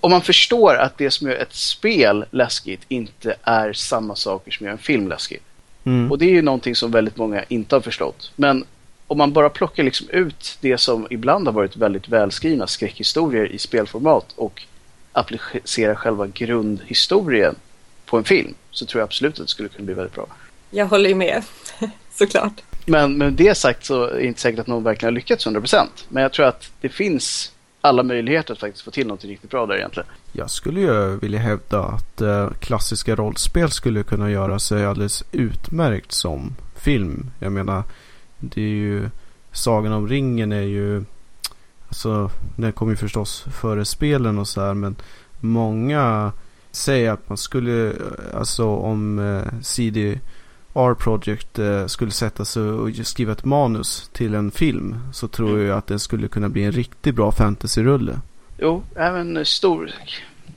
Om 0.01 0.11
man 0.11 0.23
förstår 0.23 0.75
att 0.75 0.99
det 0.99 1.11
som 1.11 1.29
gör 1.29 1.37
ett 1.37 1.55
spel 1.55 2.25
läskigt 2.31 2.81
inte 2.89 3.35
är 3.43 3.73
samma 3.73 4.17
saker 4.17 4.51
som 4.51 4.67
gör 4.67 4.73
en 4.73 4.79
film 4.79 5.09
läskig. 5.09 5.41
Mm. 5.85 6.11
Och 6.11 6.19
det 6.19 6.25
är 6.25 6.31
ju 6.31 6.43
någonting 6.43 6.75
som 6.75 6.91
väldigt 6.91 7.17
många 7.17 7.45
inte 7.49 7.75
har 7.75 7.81
förstått. 7.81 8.33
Men 8.37 8.65
om 9.07 9.19
man 9.19 9.33
bara 9.33 9.51
plockar 9.51 9.83
liksom 9.83 10.11
ut 10.11 10.59
det 10.61 10.79
som 10.79 11.07
ibland 11.11 11.47
har 11.47 11.53
varit 11.53 11.77
väldigt 11.77 12.09
välskrivna 12.09 12.67
skräckhistorier 12.67 13.47
i 13.47 13.59
spelformat 13.59 14.33
och 14.37 14.63
applicerar 15.13 15.95
själva 15.95 16.27
grundhistorien 16.27 17.55
på 18.09 18.17
en 18.17 18.25
film 18.25 18.55
så 18.71 18.87
tror 18.87 19.01
jag 19.01 19.07
absolut 19.07 19.35
att 19.41 19.47
det 19.47 19.51
skulle 19.51 19.69
kunna 19.69 19.85
bli 19.85 19.95
väldigt 19.95 20.15
bra. 20.15 20.27
Jag 20.71 20.87
håller 20.87 21.09
ju 21.09 21.15
med. 21.15 21.43
Såklart. 22.11 22.53
Men 22.87 23.19
med 23.19 23.33
det 23.33 23.57
sagt 23.57 23.85
så 23.85 24.05
är 24.05 24.15
det 24.15 24.27
inte 24.27 24.41
säkert 24.41 24.61
att 24.61 24.67
någon 24.67 24.85
verkligen 24.85 25.15
har 25.15 25.15
lyckats 25.15 25.47
100%. 25.47 25.87
Men 26.09 26.23
jag 26.23 26.33
tror 26.33 26.47
att 26.47 26.73
det 26.81 26.89
finns 26.89 27.53
alla 27.81 28.03
möjligheter 28.03 28.53
att 28.53 28.61
faktiskt 28.61 28.85
få 28.85 28.91
till 28.91 29.07
något 29.07 29.25
riktigt 29.25 29.51
bra 29.51 29.67
där 29.67 29.77
egentligen. 29.77 30.09
Jag 30.33 30.51
skulle 30.51 30.81
ju 30.81 31.17
vilja 31.17 31.39
hävda 31.39 31.81
att 31.81 32.21
eh, 32.21 32.51
klassiska 32.61 33.17
rollspel 33.17 33.71
skulle 33.71 34.03
kunna 34.03 34.31
göra 34.31 34.59
sig 34.59 34.87
alldeles 34.87 35.25
utmärkt 35.33 36.13
som 36.13 36.57
film. 36.77 37.31
Jag 37.39 37.53
menar, 37.53 37.83
det 38.39 38.61
är 38.61 38.65
ju 38.65 39.11
Sagan 39.53 39.93
om 39.93 40.09
ringen 40.09 40.53
är 40.53 40.63
ju 40.63 41.05
Alltså, 41.89 42.31
den 42.57 42.73
kommer 42.73 42.93
ju 42.93 42.97
förstås 42.97 43.45
före 43.53 43.85
spelen 43.85 44.39
och 44.39 44.49
så 44.49 44.61
här 44.61 44.75
men 44.75 44.97
många 45.41 46.33
säger 46.71 47.11
att 47.11 47.29
man 47.29 47.39
skulle, 47.39 47.93
alltså 48.35 48.67
om 48.67 49.19
eh, 49.19 49.61
CDR 49.63 50.95
Project 50.95 51.59
eh, 51.59 51.87
skulle 51.87 52.11
sätta 52.11 52.45
sig 52.45 52.63
och 52.63 53.07
skriva 53.07 53.33
ett 53.33 53.45
manus 53.45 54.11
till 54.13 54.35
en 54.35 54.51
film 54.51 54.97
så 55.13 55.29
tror 55.29 55.61
jag 55.61 55.79
att 55.79 55.87
det 55.87 55.99
skulle 55.99 56.29
kunna 56.29 56.49
bli 56.49 56.65
en 56.65 56.73
riktigt 56.73 57.15
bra 57.15 57.33
fantasyrulle. 57.33 58.21
Jo, 58.59 58.83
även 58.97 59.45
stor, 59.45 59.91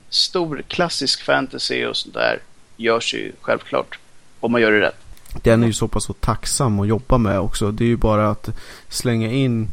stor 0.08 0.62
klassisk 0.68 1.24
fantasy 1.24 1.86
och 1.86 1.96
sånt 1.96 2.14
där 2.14 2.38
görs 2.76 3.14
ju 3.14 3.32
självklart. 3.40 3.98
Om 4.40 4.52
man 4.52 4.60
gör 4.60 4.72
det 4.72 4.80
rätt. 4.80 4.96
Den 5.42 5.62
är 5.62 5.66
ju 5.66 5.72
så 5.72 5.88
pass 5.88 6.04
så 6.04 6.12
tacksam 6.12 6.80
att 6.80 6.88
jobba 6.88 7.18
med 7.18 7.40
också. 7.40 7.70
Det 7.70 7.84
är 7.84 7.88
ju 7.88 7.96
bara 7.96 8.30
att 8.30 8.48
slänga 8.88 9.30
in 9.30 9.68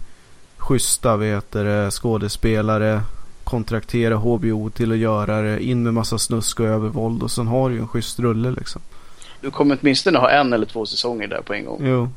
schyssta 0.57 1.17
vet 1.17 1.51
du, 1.51 1.89
skådespelare, 1.91 3.01
kontraktera 3.49 4.15
HBO 4.15 4.69
till 4.69 4.91
att 4.91 4.97
göra 4.97 5.41
det, 5.41 5.63
in 5.63 5.83
med 5.83 5.93
massa 5.93 6.17
snusk 6.17 6.59
och 6.59 6.65
övervåld 6.65 7.23
och 7.23 7.31
sen 7.31 7.47
har 7.47 7.69
du 7.69 7.75
ju 7.75 7.81
en 7.81 7.87
schysst 7.87 8.19
rulle 8.19 8.51
liksom. 8.51 8.81
Du 9.41 9.51
kommer 9.51 9.77
åtminstone 9.81 10.19
ha 10.19 10.29
en 10.29 10.53
eller 10.53 10.65
två 10.65 10.85
säsonger 10.85 11.27
där 11.27 11.41
på 11.41 11.53
en 11.53 11.65
gång. 11.65 11.81
Jo, 11.83 12.09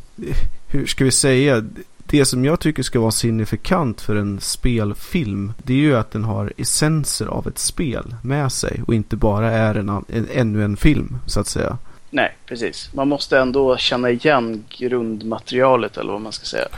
hur 0.67 0.87
ska 0.87 1.05
vi 1.05 1.11
säga? 1.11 1.65
Det 1.97 2.25
som 2.25 2.45
jag 2.45 2.61
tycker 2.61 2.83
ska 2.83 3.01
vara 3.01 3.11
signifikant 3.11 4.01
för 4.01 4.17
en 4.17 4.41
spelfilm 4.41 5.53
det 5.63 5.73
är 5.73 5.79
ju 5.79 5.97
att 5.97 6.11
den 6.11 6.25
har 6.25 6.53
essenser 6.57 7.27
av 7.27 7.49
ett 7.49 7.59
spel 7.59 8.15
med 8.23 8.53
sig 8.53 8.83
och 8.87 8.95
inte 8.95 9.17
bara 9.17 9.51
är 9.51 9.75
en, 9.75 9.89
en, 9.89 10.29
ännu 10.33 10.65
en 10.65 10.77
film 10.77 11.19
så 11.27 11.41
att 11.41 11.47
säga. 11.47 11.79
Nej, 12.11 12.37
precis. 12.47 12.91
Man 12.95 13.09
måste 13.09 13.39
ändå 13.39 13.77
känna 13.77 14.11
igen 14.11 14.65
grundmaterialet 14.69 15.97
eller 15.97 16.13
vad 16.13 16.21
man 16.21 16.33
ska 16.33 16.45
säga. 16.45 16.69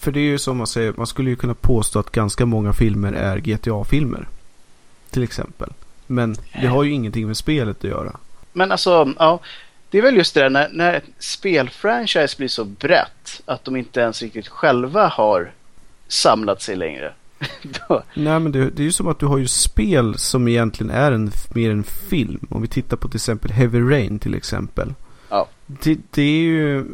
För 0.00 0.12
det 0.12 0.20
är 0.20 0.24
ju 0.24 0.38
som 0.38 0.56
man 0.56 0.66
säger, 0.66 0.94
man 0.96 1.06
skulle 1.06 1.30
ju 1.30 1.36
kunna 1.36 1.54
påstå 1.54 1.98
att 1.98 2.12
ganska 2.12 2.46
många 2.46 2.72
filmer 2.72 3.12
är 3.12 3.38
GTA-filmer. 3.38 4.28
Till 5.10 5.22
exempel. 5.22 5.72
Men 6.06 6.36
det 6.60 6.66
har 6.66 6.84
ju 6.84 6.92
ingenting 6.92 7.26
med 7.26 7.36
spelet 7.36 7.78
att 7.78 7.90
göra. 7.90 8.16
Men 8.52 8.72
alltså, 8.72 9.12
ja. 9.18 9.40
Det 9.90 9.98
är 9.98 10.02
väl 10.02 10.16
just 10.16 10.34
det 10.34 10.40
där 10.40 10.50
när, 10.50 10.68
när 10.72 10.94
ett 10.94 11.04
spelfranchise 11.18 12.36
blir 12.36 12.48
så 12.48 12.64
brett 12.64 13.42
att 13.44 13.64
de 13.64 13.76
inte 13.76 14.00
ens 14.00 14.22
riktigt 14.22 14.48
själva 14.48 15.08
har 15.08 15.50
samlat 16.08 16.62
sig 16.62 16.76
längre. 16.76 17.12
Då, 17.62 18.02
Nej 18.14 18.40
men 18.40 18.52
det, 18.52 18.70
det 18.70 18.82
är 18.82 18.84
ju 18.84 18.92
som 18.92 19.08
att 19.08 19.18
du 19.18 19.26
har 19.26 19.38
ju 19.38 19.48
spel 19.48 20.18
som 20.18 20.48
egentligen 20.48 20.90
är 20.90 21.12
en, 21.12 21.30
mer 21.54 21.70
en 21.70 21.84
film. 21.84 22.46
Om 22.50 22.62
vi 22.62 22.68
tittar 22.68 22.96
på 22.96 23.08
till 23.08 23.16
exempel 23.16 23.50
Heavy 23.50 23.80
Rain 23.80 24.18
till 24.18 24.34
exempel. 24.34 24.94
Ja. 25.28 25.48
Det, 25.66 25.98
det 26.10 26.22
är 26.22 26.42
ju 26.42 26.84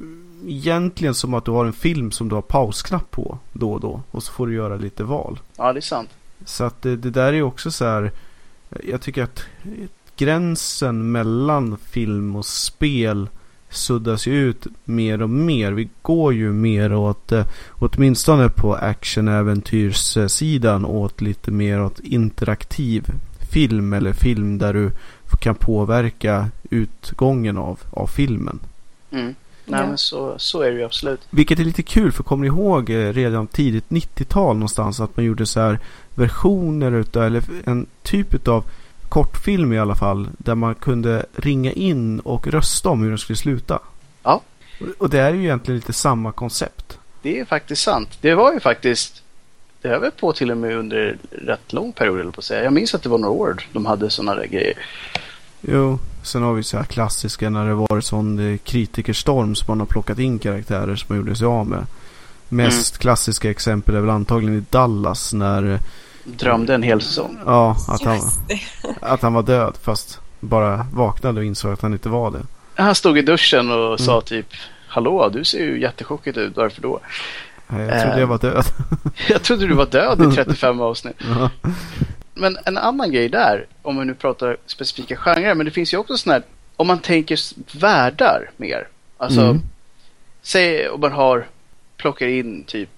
egentligen 0.46 1.14
som 1.14 1.34
att 1.34 1.44
du 1.44 1.50
har 1.50 1.64
en 1.64 1.72
film 1.72 2.10
som 2.10 2.28
du 2.28 2.34
har 2.34 2.42
pausknapp 2.42 3.10
på 3.10 3.38
då 3.52 3.72
och 3.72 3.80
då. 3.80 4.02
Och 4.10 4.22
så 4.22 4.32
får 4.32 4.46
du 4.46 4.54
göra 4.54 4.76
lite 4.76 5.04
val. 5.04 5.38
ja, 5.56 5.72
det 5.72 5.78
är 5.78 5.80
sant. 5.80 6.10
Så 6.44 6.64
att 6.64 6.82
det, 6.82 6.96
det 6.96 7.10
där 7.10 7.32
är 7.32 7.42
också 7.42 7.70
så 7.70 7.84
här. 7.84 8.12
Jag 8.84 9.00
tycker 9.00 9.22
att 9.22 9.42
gränsen 10.16 11.12
mellan 11.12 11.78
film 11.78 12.36
och 12.36 12.46
spel 12.46 13.28
suddas 13.70 14.26
ju 14.26 14.34
ut 14.34 14.66
mer 14.84 15.22
och 15.22 15.30
mer. 15.30 15.72
Vi 15.72 15.88
går 16.02 16.34
ju 16.34 16.52
mer 16.52 16.94
åt, 16.94 17.32
eh, 17.32 17.46
åtminstone 17.70 18.48
på 18.48 18.74
action-äventyrssidan, 18.74 20.84
åt 20.84 21.20
lite 21.20 21.50
mer 21.50 21.82
åt 21.82 22.00
interaktiv 22.00 23.06
film 23.50 23.92
eller 23.92 24.12
film 24.12 24.58
där 24.58 24.74
du 24.74 24.90
kan 25.40 25.54
påverka 25.54 26.50
utgången 26.70 27.58
av, 27.58 27.80
av 27.90 28.06
filmen. 28.06 28.58
Mm. 29.10 29.34
Nej, 29.66 29.80
Ja. 29.80 29.86
men 29.86 29.98
så, 29.98 30.34
så 30.38 30.60
är 30.62 30.70
det 30.70 30.78
ju 30.78 30.84
absolut. 30.84 31.20
Vilket 31.30 31.58
är 31.58 31.64
lite 31.64 31.82
kul 31.82 32.12
för 32.12 32.22
kommer 32.22 32.42
ni 32.42 32.46
ihåg 32.46 32.90
eh, 32.90 33.12
redan 33.12 33.46
tidigt 33.46 33.84
90-tal 33.88 34.56
någonstans 34.56 35.00
att 35.00 35.16
man 35.16 35.24
gjorde 35.24 35.46
så 35.46 35.60
här 35.60 35.78
versioner 36.14 36.92
utav, 36.92 37.22
eller 37.24 37.42
en 37.64 37.86
typ 38.02 38.34
utav 38.34 38.64
kortfilm 39.08 39.72
i 39.72 39.78
alla 39.78 39.94
fall, 39.94 40.28
där 40.38 40.54
man 40.54 40.74
kunde 40.74 41.26
ringa 41.36 41.72
in 41.72 42.20
och 42.20 42.46
rösta 42.46 42.88
om 42.88 43.02
hur 43.02 43.08
den 43.08 43.18
skulle 43.18 43.36
sluta. 43.36 43.78
Ja. 44.22 44.40
Och- 44.98 45.10
det 45.10 45.18
är 45.20 45.34
ju 45.34 45.42
egentligen 45.42 45.76
lite 45.76 45.92
samma 45.92 46.32
koncept. 46.32 46.98
Det 47.22 47.40
är 47.40 47.44
faktiskt 47.44 47.82
sant. 47.82 48.08
Det 48.20 48.34
var 48.34 48.52
ju 48.52 48.60
faktiskt, 48.60 49.22
det 49.82 49.88
höll 49.88 50.10
på 50.10 50.32
till 50.32 50.50
och 50.50 50.56
med 50.56 50.76
under 50.76 51.18
rätt 51.30 51.72
lång 51.72 51.92
period, 51.92 52.20
eller 52.20 52.30
på 52.30 52.38
att 52.38 52.44
säga. 52.44 52.64
Jag 52.64 52.72
minns 52.72 52.94
att 52.94 53.02
det 53.02 53.08
var 53.08 53.18
några 53.18 53.32
år 53.34 53.56
de 53.72 53.86
hade 53.86 54.10
sådana 54.10 54.34
där 54.34 54.46
grejer. 54.46 54.74
Jo, 55.60 55.98
sen 56.26 56.42
har 56.42 56.52
vi 56.52 56.62
så 56.62 56.76
här 56.76 56.84
klassiska 56.84 57.50
när 57.50 57.66
det 57.68 57.74
varit 57.74 58.04
sån 58.04 58.52
eh, 58.52 58.58
kritikerstorm 58.58 59.54
som 59.54 59.64
man 59.68 59.78
har 59.80 59.86
plockat 59.86 60.18
in 60.18 60.38
karaktärer 60.38 60.96
som 60.96 61.06
man 61.08 61.18
gjorde 61.18 61.36
sig 61.36 61.46
av 61.46 61.66
med. 61.68 61.86
Mest 62.48 62.98
klassiska 62.98 63.50
exempel 63.50 63.94
är 63.94 64.00
väl 64.00 64.10
antagligen 64.10 64.58
i 64.58 64.64
Dallas 64.70 65.32
när, 65.32 65.72
eh, 65.72 65.80
Drömde 66.24 66.74
en 66.74 66.82
hel 66.82 67.00
säsong. 67.00 67.38
ja, 67.46 67.76
att 67.88 68.02
han, 68.04 68.18
att 69.00 69.22
han 69.22 69.32
var 69.32 69.42
död 69.42 69.74
fast 69.82 70.20
bara 70.40 70.86
vaknade 70.92 71.40
och 71.40 71.44
insåg 71.46 71.72
att 71.72 71.82
han 71.82 71.92
inte 71.92 72.08
var 72.08 72.30
det. 72.30 72.42
Han 72.82 72.94
stod 72.94 73.18
i 73.18 73.22
duschen 73.22 73.70
och 73.70 73.86
Mm. 73.86 73.98
sa 73.98 74.20
typ 74.20 74.46
Hallå, 74.88 75.28
du 75.32 75.44
ser 75.44 75.58
ju 75.64 75.80
jättechockigt 75.80 76.36
ut. 76.38 76.56
Varför 76.56 76.82
då? 76.82 77.00
Jag 77.68 78.02
trodde 78.02 78.20
jag 78.20 78.26
var 78.26 78.38
död. 78.38 78.64
Jag 79.28 79.42
trodde 79.42 79.66
du 79.66 79.74
var 79.74 79.86
död 79.86 80.32
i 80.32 80.34
35 80.36 80.80
avsnitt. 80.80 81.16
Men 82.38 82.58
en 82.64 82.76
annan 82.78 83.12
grej 83.12 83.28
där, 83.28 83.66
om 83.82 83.94
man 83.96 84.06
nu 84.06 84.14
pratar 84.14 84.56
specifika 84.66 85.16
genrer, 85.16 85.54
men 85.54 85.64
det 85.66 85.72
finns 85.72 85.94
ju 85.94 85.98
också 85.98 86.16
sådana 86.16 86.34
här, 86.38 86.44
om 86.76 86.86
man 86.86 86.98
tänker 86.98 87.38
världar 87.78 88.50
mer. 88.56 88.88
Alltså, 89.18 89.40
Mm. 89.40 89.60
säg 90.42 90.88
om 90.88 91.00
man 91.00 91.12
har, 91.12 91.46
plockar 91.96 92.26
in 92.26 92.64
typ 92.64 92.88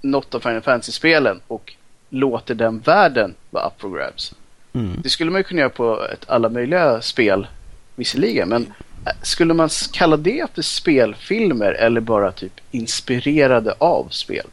något 0.00 0.34
av 0.34 0.40
Final 0.40 0.60
Fantasy-spelen 0.60 1.40
och 1.46 1.72
låter 2.10 2.54
den 2.54 2.78
världen 2.78 3.34
vara 3.50 3.66
up 3.66 3.80
for 3.80 3.96
grabs. 3.98 4.34
Mm. 4.72 5.00
Det 5.02 5.08
skulle 5.08 5.30
man 5.30 5.38
ju 5.40 5.44
kunna 5.44 5.60
göra 5.60 5.70
på 5.70 6.06
ett, 6.12 6.24
alla 6.28 6.48
möjliga 6.48 7.00
spel 7.02 7.46
visserligen, 7.94 8.48
men 8.48 8.62
äh, 9.06 9.12
skulle 9.22 9.54
man 9.54 9.68
kalla 9.92 10.16
det 10.16 10.46
för 10.54 10.62
spelfilmer 10.62 11.72
eller 11.72 12.00
bara 12.00 12.32
typ 12.32 12.52
inspirerade 12.70 13.74
av 13.78 14.08
spel? 14.10 14.46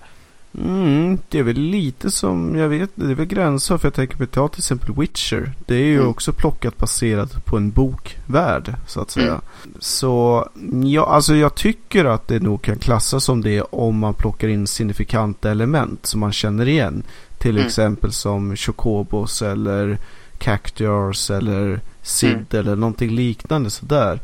Mm, 0.57 1.17
det 1.29 1.39
är 1.39 1.43
väl 1.43 1.57
lite 1.59 2.11
som, 2.11 2.55
jag 2.55 2.69
vet 2.69 2.89
det 2.95 3.11
är 3.11 3.15
väl 3.15 3.25
gränser 3.25 3.77
för 3.77 3.85
jag 3.87 3.93
tänker 3.93 4.25
på 4.25 4.47
till 4.47 4.59
exempel 4.59 4.95
Witcher. 4.95 5.51
Det 5.65 5.75
är 5.75 5.79
ju 5.85 5.95
Mm. 5.97 6.07
också 6.09 6.33
plockat 6.33 6.77
baserat 6.77 7.45
på 7.45 7.57
en 7.57 7.71
bokvärld 7.71 8.75
så 8.87 9.01
att 9.01 9.11
säga. 9.11 9.27
Mm. 9.27 9.41
Så 9.79 10.47
ja, 10.83 11.05
alltså 11.05 11.35
jag 11.35 11.55
tycker 11.55 12.05
att 12.05 12.27
det 12.27 12.39
nog 12.39 12.61
kan 12.61 12.75
klassas 12.75 13.23
som 13.23 13.41
det 13.41 13.61
om 13.61 13.97
man 13.99 14.13
plockar 14.13 14.47
in 14.47 14.67
signifikanta 14.67 15.51
element 15.51 16.05
som 16.05 16.19
man 16.19 16.31
känner 16.31 16.67
igen. 16.67 17.03
Till 17.37 17.55
Mm. 17.55 17.65
exempel 17.65 18.11
som 18.11 18.55
Chocobos 18.55 19.41
eller 19.41 19.97
Cactuars 20.37 21.31
eller 21.31 21.79
Sid 22.01 22.29
Mm. 22.31 22.45
eller 22.51 22.75
någonting 22.75 23.09
liknande 23.09 23.69
sådär. 23.69 24.19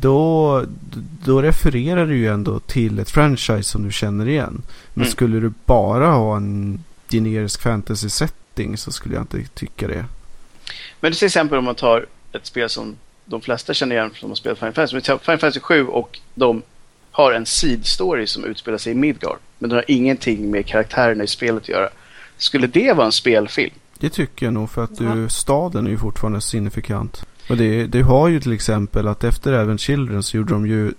Då, 0.00 0.64
då 1.24 1.42
refererar 1.42 2.06
du 2.06 2.16
ju 2.16 2.28
ändå 2.28 2.60
till 2.60 2.98
ett 2.98 3.10
franchise 3.10 3.62
som 3.62 3.82
du 3.82 3.92
känner 3.92 4.28
igen. 4.28 4.62
Men 4.94 5.02
Mm. 5.04 5.12
skulle 5.12 5.40
du 5.40 5.52
bara 5.64 6.06
ha 6.10 6.36
en 6.36 6.84
generisk 7.08 7.60
fantasy 7.62 8.08
setting 8.08 8.76
så 8.76 8.92
skulle 8.92 9.14
jag 9.14 9.22
inte 9.22 9.42
tycka 9.54 9.88
det. 9.88 10.04
Men 11.00 11.12
till 11.12 11.26
exempel 11.26 11.58
om 11.58 11.64
man 11.64 11.74
tar 11.74 12.06
ett 12.32 12.46
spel 12.46 12.68
som 12.68 12.96
de 13.24 13.40
flesta 13.40 13.74
känner 13.74 13.96
igen 13.96 14.10
som 14.14 14.28
har 14.30 14.36
spelat 14.36 14.58
Final 14.58 14.72
Fantasy. 14.72 15.00
Final 15.00 15.18
Fantasy 15.38 15.60
7 15.60 15.86
och 15.86 16.20
de 16.34 16.62
har 17.10 17.32
en 17.32 17.44
seed-story 17.44 18.26
som 18.26 18.44
utspelar 18.44 18.78
sig 18.78 18.92
i 18.92 18.94
Midgard. 18.94 19.38
Men 19.58 19.70
den 19.70 19.76
har 19.76 19.84
ingenting 19.88 20.50
med 20.50 20.66
karaktärerna 20.66 21.24
i 21.24 21.26
spelet 21.26 21.62
att 21.62 21.68
göra. 21.68 21.88
Skulle 22.36 22.66
det 22.66 22.92
vara 22.92 23.06
en 23.06 23.12
spelfilm? 23.12 23.74
Det 23.98 24.10
tycker 24.10 24.46
jag 24.46 24.52
nog 24.52 24.70
för 24.70 24.84
att 24.84 24.98
du, 24.98 25.28
staden 25.28 25.86
är 25.86 25.90
ju 25.90 25.98
fortfarande 25.98 26.40
signifikant. 26.40 27.26
Och 27.48 27.56
det, 27.56 27.86
det 27.86 28.02
har 28.02 28.28
ju 28.28 28.40
till 28.40 28.52
exempel 28.52 29.08
att 29.08 29.24
efter 29.24 29.52
även 29.52 29.78
Children 29.78 30.22
så 30.22 30.36
gjorde 30.36 30.52
de 30.52 30.66
ju 30.66 30.92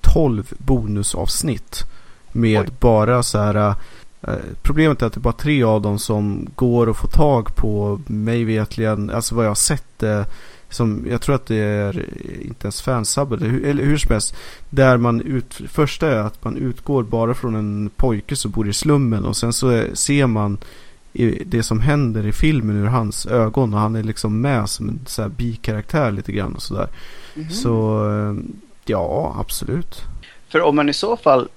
12 0.00 0.52
bonusavsnitt. 0.58 1.84
Med 2.32 2.60
Oj. 2.60 2.68
bara 2.80 3.22
så 3.22 3.38
här. 3.38 3.74
eh, 4.22 4.34
problemet 4.62 5.02
är 5.02 5.06
att 5.06 5.12
det 5.12 5.18
är 5.18 5.22
bara 5.22 5.32
tre 5.32 5.62
av 5.62 5.82
dem 5.82 5.98
som 5.98 6.46
går 6.54 6.90
att 6.90 6.96
få 6.96 7.06
tag 7.06 7.56
på 7.56 8.00
mig 8.06 8.44
vetligen. 8.44 9.10
Alltså 9.10 9.34
vad 9.34 9.44
jag 9.44 9.50
har 9.50 9.54
sett. 9.54 10.02
Eh, 10.02 10.22
som, 10.70 11.06
jag 11.10 11.20
tror 11.20 11.34
att 11.34 11.46
det 11.46 11.56
är 11.56 12.06
inte 12.42 12.64
ens 12.66 12.82
fansub 12.82 13.32
eller, 13.32 13.46
hur- 13.48 13.64
eller 13.66 13.84
hur 13.84 13.96
som 13.96 14.12
helst. 14.12 14.34
Där 14.70 14.96
man 14.96 15.20
ut, 15.20 15.60
första 15.68 16.10
är 16.12 16.16
att 16.16 16.44
man 16.44 16.56
utgår 16.56 17.02
bara 17.02 17.34
från 17.34 17.54
en 17.54 17.90
pojke 17.96 18.36
som 18.36 18.50
bor 18.50 18.68
i 18.68 18.72
slummen 18.72 19.24
och 19.24 19.36
sen 19.36 19.52
så 19.52 19.68
är, 19.68 19.94
ser 19.94 20.26
man 20.26 20.58
i 21.18 21.42
det 21.46 21.62
som 21.62 21.80
händer 21.80 22.26
i 22.26 22.32
filmen 22.32 22.76
ur 22.76 22.86
hans 22.86 23.26
ögon 23.26 23.74
och 23.74 23.80
han 23.80 23.96
är 23.96 24.02
liksom 24.02 24.40
med 24.40 24.68
som 24.68 24.88
en 24.88 25.00
så 25.06 25.22
här 25.22 25.28
bikaraktär 25.28 26.10
lite 26.10 26.32
grann 26.32 26.54
och 26.54 26.62
sådär. 26.62 26.88
Så 27.50 28.06
eh, 28.10 28.34
ja, 28.84 29.36
absolut. 29.40 30.02
För 30.48 30.60
om 30.60 30.76
man 30.76 30.88
i 30.88 30.92
så 30.92 31.16
fall 31.16 31.48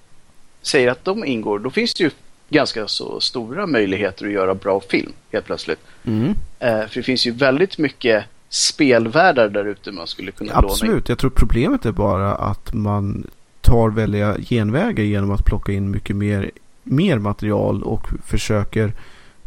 säger 0.61 0.91
att 0.91 1.05
de 1.05 1.25
ingår, 1.25 1.59
då 1.59 1.69
finns 1.69 1.93
det 1.93 2.03
ju 2.03 2.11
ganska 2.49 2.87
så 2.87 3.19
stora 3.19 3.67
möjligheter 3.67 4.25
att 4.25 4.31
göra 4.31 4.55
bra 4.55 4.79
film 4.79 5.11
helt 5.31 5.45
plötsligt. 5.45 5.79
Mm. 6.03 6.35
Eh, 6.59 6.87
för 6.87 6.95
det 6.95 7.03
finns 7.03 7.27
ju 7.27 7.31
väldigt 7.31 7.77
mycket 7.77 8.25
spelvärldar 8.49 9.49
där 9.49 9.65
ute 9.65 9.91
man 9.91 10.07
skulle 10.07 10.31
kunna 10.31 10.53
låna 10.53 10.67
in. 10.67 10.71
Absolut, 10.71 11.09
jag 11.09 11.17
tror 11.17 11.29
problemet 11.29 11.85
är 11.85 11.91
bara 11.91 12.35
att 12.35 12.73
man 12.73 13.27
tar 13.61 13.89
välja 13.89 14.37
genvägar 14.37 15.03
genom 15.03 15.31
att 15.31 15.45
plocka 15.45 15.71
in 15.71 15.91
mycket 15.91 16.15
mer, 16.15 16.51
mer 16.83 17.17
material 17.17 17.83
och 17.83 18.07
försöker 18.25 18.93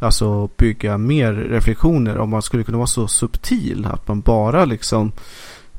alltså 0.04 0.48
bygga 0.56 0.98
mer 0.98 1.32
reflektioner. 1.32 2.18
Om 2.18 2.30
man 2.30 2.42
skulle 2.42 2.64
kunna 2.64 2.78
vara 2.78 2.86
så 2.86 3.08
subtil 3.08 3.86
att 3.86 4.08
man 4.08 4.20
bara 4.20 4.64
liksom 4.64 5.12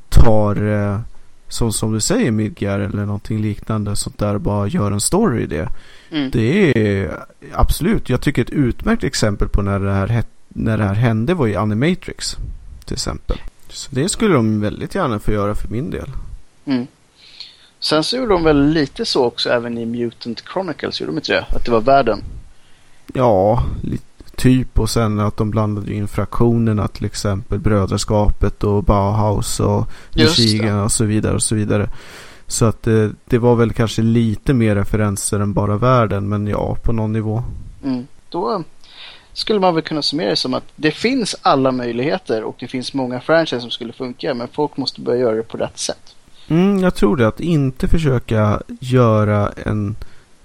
tar 0.08 0.72
eh, 0.72 1.00
som, 1.48 1.72
som 1.72 1.92
du 1.92 2.00
säger 2.00 2.30
Midgar 2.30 2.80
eller 2.80 3.04
någonting 3.04 3.42
liknande 3.42 3.96
sånt 3.96 4.18
där 4.18 4.38
bara 4.38 4.66
gör 4.66 4.92
en 4.92 5.00
story 5.00 5.42
i 5.42 5.46
det. 5.46 5.68
Mm. 6.10 6.30
Det 6.30 6.78
är 6.78 7.18
absolut, 7.52 8.08
jag 8.08 8.20
tycker 8.20 8.42
ett 8.42 8.50
utmärkt 8.50 9.04
exempel 9.04 9.48
på 9.48 9.62
när 9.62 9.80
det 9.80 9.92
här, 9.92 10.24
när 10.48 10.78
det 10.78 10.84
här 10.84 10.94
hände 10.94 11.34
var 11.34 11.46
i 11.46 11.56
Animatrix 11.56 12.36
till 12.84 12.94
exempel. 12.94 13.38
Så 13.68 13.94
det 13.94 14.08
skulle 14.08 14.34
de 14.34 14.60
väldigt 14.60 14.94
gärna 14.94 15.18
få 15.18 15.32
göra 15.32 15.54
för 15.54 15.68
min 15.68 15.90
del. 15.90 16.10
Mm. 16.64 16.86
Sen 17.80 18.04
så 18.04 18.16
gjorde 18.16 18.32
de 18.32 18.44
väl 18.44 18.68
lite 18.68 19.04
så 19.04 19.24
också 19.24 19.50
även 19.50 19.78
i 19.78 19.86
Mutant 19.86 20.44
Chronicles, 20.52 21.00
gjorde 21.00 21.12
de 21.12 21.18
inte 21.18 21.32
det? 21.32 21.46
Att 21.56 21.64
det 21.64 21.70
var 21.70 21.80
världen. 21.80 22.22
Ja, 23.14 23.64
lite 23.82 24.15
typ 24.36 24.78
och 24.78 24.90
sen 24.90 25.20
att 25.20 25.36
de 25.36 25.50
blandade 25.50 25.94
in 25.94 26.08
fraktionerna 26.08 26.88
till 26.88 27.04
exempel 27.04 27.58
Brödraskapet 27.58 28.64
och 28.64 28.84
Bauhaus 28.84 29.60
och. 29.60 29.88
Michigan 30.14 30.80
och 30.80 30.92
så 30.92 31.04
vidare 31.04 31.34
och 31.34 31.42
så 31.42 31.54
vidare. 31.54 31.88
Så 32.46 32.64
att 32.64 32.82
det, 32.82 33.12
det 33.24 33.38
var 33.38 33.56
väl 33.56 33.72
kanske 33.72 34.02
lite 34.02 34.54
mer 34.54 34.74
referenser 34.74 35.40
än 35.40 35.52
bara 35.52 35.76
världen 35.76 36.28
men 36.28 36.46
ja, 36.46 36.76
på 36.82 36.92
någon 36.92 37.12
nivå. 37.12 37.42
Mm. 37.84 38.06
Då 38.28 38.62
skulle 39.32 39.60
man 39.60 39.74
väl 39.74 39.82
kunna 39.82 40.02
summera 40.02 40.30
det 40.30 40.36
som 40.36 40.54
att 40.54 40.64
det 40.76 40.90
finns 40.90 41.36
alla 41.42 41.72
möjligheter 41.72 42.44
och 42.44 42.56
det 42.58 42.68
finns 42.68 42.94
många 42.94 43.20
franchises 43.20 43.62
som 43.62 43.70
skulle 43.70 43.92
funka 43.92 44.34
men 44.34 44.48
folk 44.52 44.76
måste 44.76 45.00
börja 45.00 45.20
göra 45.20 45.36
det 45.36 45.42
på 45.42 45.56
rätt 45.56 45.78
sätt. 45.78 46.16
Mm, 46.48 46.78
jag 46.78 46.94
tror 46.94 47.16
det. 47.16 47.28
Att 47.28 47.40
inte 47.40 47.88
försöka 47.88 48.62
göra 48.80 49.52
en 49.64 49.96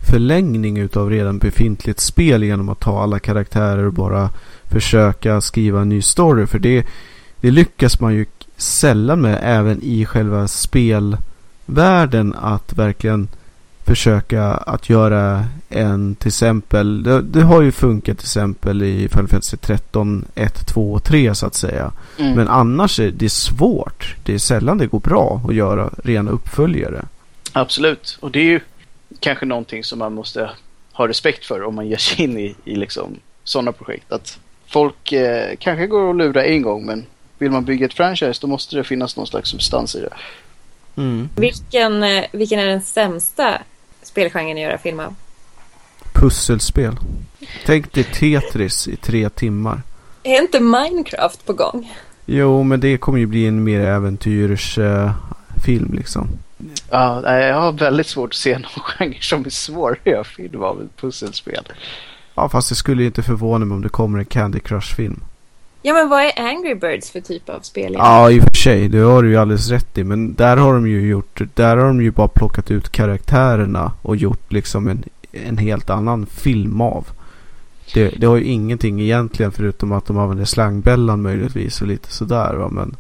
förlängning 0.10 0.78
utav 0.78 1.10
redan 1.10 1.38
befintligt 1.38 2.00
spel 2.00 2.44
genom 2.44 2.70
att 2.70 2.80
ta 2.80 3.04
alla 3.04 3.20
karaktärer 3.20 3.84
och 3.84 3.94
bara 3.94 4.30
försöka 4.64 5.42
skriva 5.42 5.82
en 5.82 5.90
ny 5.90 6.02
story. 6.02 6.46
För 6.46 6.60
det, 6.60 6.86
det 7.42 7.52
lyckas 7.52 8.00
man 8.00 8.14
ju 8.14 8.26
sällan 8.58 9.22
med 9.22 9.40
även 9.44 9.80
i 9.84 10.06
själva 10.06 10.48
spelvärlden 10.48 12.36
att 12.36 12.74
verkligen 12.74 13.28
försöka 13.86 14.44
att 14.44 14.90
göra 14.90 15.46
en 15.70 16.16
till 16.16 16.28
exempel. 16.28 17.04
Det, 17.04 17.22
det 17.22 17.42
har 17.42 17.62
ju 17.62 17.72
funkat 17.72 18.18
till 18.18 18.26
exempel 18.26 18.84
i 18.84 19.10
Final 19.10 19.28
Fantasy 19.28 19.58
13, 19.58 20.26
1, 20.36 20.68
2 20.68 20.94
och 20.94 21.04
3 21.04 21.36
så 21.36 21.46
att 21.46 21.56
säga. 21.56 21.92
Mm. 22.18 22.34
Men 22.34 22.48
annars 22.48 23.00
är 23.00 23.12
det 23.12 23.30
svårt. 23.30 24.16
Det 24.24 24.34
är 24.34 24.38
sällan 24.38 24.78
det 24.78 24.88
går 24.88 25.00
bra 25.00 25.42
att 25.48 25.56
göra 25.56 25.90
rena 26.04 26.32
uppföljare. 26.32 27.06
Absolut, 27.54 28.18
och 28.22 28.32
det 28.32 28.40
är 28.40 28.44
ju 28.44 28.60
kanske 29.22 29.46
någonting 29.46 29.84
som 29.84 30.00
man 30.00 30.14
måste 30.14 30.50
ha 30.92 31.08
respekt 31.08 31.46
för 31.46 31.64
om 31.64 31.76
man 31.76 31.88
ger 31.88 31.98
sig 31.98 32.24
in 32.24 32.38
i, 32.38 32.56
i 32.66 32.76
liksom 32.76 33.20
sådana 33.44 33.72
projekt. 33.72 34.12
Att 34.12 34.40
folk 34.68 35.12
eh, 35.12 35.56
kanske 35.60 35.88
går 35.88 36.10
att 36.10 36.16
lura 36.16 36.46
en 36.46 36.62
gång 36.62 36.86
men 36.86 37.06
vill 37.38 37.52
man 37.52 37.66
bygga 37.66 37.86
ett 37.86 37.94
franchise 37.94 38.42
då 38.42 38.48
måste 38.48 38.76
det 38.76 38.84
finnas 38.84 39.18
någon 39.18 39.28
slags 39.28 39.50
substans 39.50 39.96
i 39.96 40.02
det. 40.02 40.14
Mm. 40.96 41.30
Vilken, 41.36 42.04
eh, 42.04 42.24
vilken 42.32 42.60
är 42.60 42.66
den 42.66 42.82
sämsta 42.82 43.62
spelgenren 44.04 44.58
att 44.58 44.62
göra 44.62 44.78
film 44.78 45.00
av? 45.00 45.16
Pusselspel. 46.14 46.96
Tänk 47.66 47.94
dig 47.94 48.04
Tetris 48.04 48.88
i 48.88 48.96
tre 48.96 49.30
timmar. 49.30 49.82
Är 50.24 50.42
inte 50.42 50.60
Minecraft 50.60 51.46
på 51.46 51.54
gång? 51.54 51.94
Jo, 52.26 52.64
men 52.64 52.80
det 52.80 52.98
kommer 52.98 53.20
ju 53.20 53.26
bli 53.26 53.48
en 53.48 53.64
mer 53.64 53.80
äventyrsfilm 53.80 55.94
liksom. 55.94 56.28
Ja, 56.90 57.38
jag 57.38 57.62
har 57.62 57.72
väldigt 57.72 58.08
svårt 58.08 58.30
att 58.30 58.36
se 58.36 58.54
någon 58.58 58.84
genre 58.98 59.22
som 59.22 59.46
är 59.46 59.50
svår 59.50 59.92
att 59.92 60.08
göra 60.08 60.24
film 60.24 60.64
av 60.64 60.82
ett 60.82 61.02
pusselspel. 61.02 61.64
Ja, 62.36 62.50
fast 62.50 62.70
det 62.70 62.76
skulle 62.76 63.02
ju 63.02 63.08
inte 63.08 63.24
förvåna 63.24 63.66
mig 63.66 63.76
om 63.76 63.82
det 63.82 63.90
kommer 63.90 64.20
en 64.20 64.26
Candy 64.26 64.60
Crush-film. 64.60 65.24
Ja, 65.84 65.94
men 65.94 66.10
vad 66.10 66.22
är 66.24 66.40
Angry 66.40 66.76
Birds 66.76 67.12
för 67.12 67.22
typ 67.22 67.50
av 67.50 67.60
spel? 67.60 67.94
Ja, 67.98 68.32
i 68.32 68.40
och 68.40 68.44
för 68.44 68.54
sig. 68.54 68.90
Det 68.90 69.00
har 69.00 69.24
du 69.24 69.30
ju 69.30 69.38
alldeles 69.38 69.70
rätt 69.70 69.98
i. 69.98 70.04
Men 70.04 70.34
där 70.34 70.58
har 70.58 70.74
de 70.74 70.88
ju 70.88 71.08
gjort, 71.08 71.42
där 71.54 71.78
har 71.78 71.86
de 71.86 72.02
ju 72.02 72.12
bara 72.12 72.28
plockat 72.28 72.72
ut 72.72 72.90
karaktärerna 72.90 73.92
och 74.02 74.16
gjort 74.16 74.52
liksom 74.52 74.88
en, 74.88 75.04
en 75.32 75.58
helt 75.58 75.90
annan 75.90 76.26
film 76.26 76.82
av. 76.82 77.08
Det, 77.94 78.08
det 78.18 78.28
har 78.28 78.36
ju 78.36 78.44
ingenting 78.44 79.02
egentligen 79.02 79.52
förutom 79.52 79.92
att 79.92 80.06
de 80.06 80.18
använder 80.18 80.46
slangbällan 80.46 81.22
möjligtvis 81.22 81.82
och 81.82 81.88
lite 81.88 82.14
sådär 82.14 82.54
va. 82.54 82.70
Men 82.70 82.96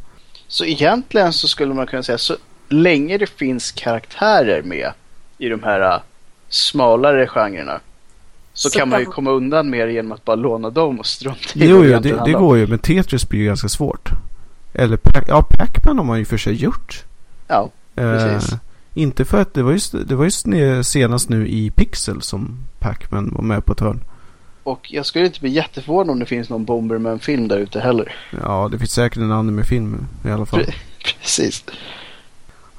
Så 0.47 0.66
egentligen 0.66 1.34
så 1.34 1.47
skulle 1.47 1.74
man 1.74 1.88
kunna 1.88 2.03
säga 2.03 2.18
så 2.18 2.36
länge 2.74 3.17
det 3.17 3.28
finns 3.30 3.72
karaktärer 3.72 4.61
med 4.61 4.91
i 5.38 5.49
de 5.49 5.63
här 5.63 5.82
äh, 5.95 6.01
smalare 6.49 7.28
genrerna 7.28 7.80
så, 8.53 8.69
Så 8.69 8.80
kan 8.80 8.89
man 8.89 8.99
ju 8.99 9.05
komma 9.05 9.32
undan 9.32 9.69
mer 9.69 9.88
genom 9.88 10.11
att 10.11 10.26
bara 10.26 10.36
låna 10.36 10.69
dem 10.69 10.99
och 10.99 11.05
strunta 11.05 11.39
i 11.53 11.67
jo, 11.69 11.84
jo 11.86 11.99
det, 11.99 12.22
det 12.26 12.32
går 12.32 12.57
ju. 12.57 12.67
Men 12.67 12.80
Tetris 12.80 13.30
blir 13.30 13.39
ju 13.39 13.45
ganska 13.45 13.69
svårt. 13.69 14.09
Eller 14.74 14.97
Pac- 14.97 15.26
ja, 15.28 15.41
Pac-Man 15.49 15.97
har 15.97 16.05
man 16.05 16.19
ju 16.19 16.26
för 16.26 16.38
sig 16.38 16.53
gjort. 16.53 17.03
Ja, 17.47 17.69
Precis. 17.95 18.51
Eh, 18.53 18.57
inte 18.93 19.26
för 19.26 19.41
att 19.41 19.53
det 19.53 19.63
var 19.63 19.72
just, 19.72 19.95
det 20.07 20.15
var 20.15 20.24
just 20.24 20.45
ne- 20.45 20.84
senast 20.84 21.30
nu 21.30 21.47
i 21.47 21.72
Pixel 21.72 22.22
som 22.22 22.57
Pac-Man 22.80 23.32
var 23.36 23.41
med 23.43 23.65
på 23.65 23.74
ett 23.74 23.80
hörn. 23.80 23.99
och 24.63 24.91
jag 24.91 25.05
skulle 25.05 25.26
inte 25.26 25.39
bli 25.39 25.49
jätteförvånad 25.49 26.09
om 26.09 26.19
det 26.19 26.26
finns 26.26 26.49
någon 26.49 26.65
Bomberman-film 26.65 27.47
där 27.47 27.57
ute 27.57 27.80
heller. 27.80 28.15
Ja, 28.43 28.69
det 28.72 28.78
finns 28.80 28.91
säkert 28.91 29.17
en 29.17 29.32
animefilm 29.32 30.07
i 30.26 30.30
alla 30.30 30.45
fall. 30.45 30.59
Pre- 30.61 30.74
Precis. 31.22 31.63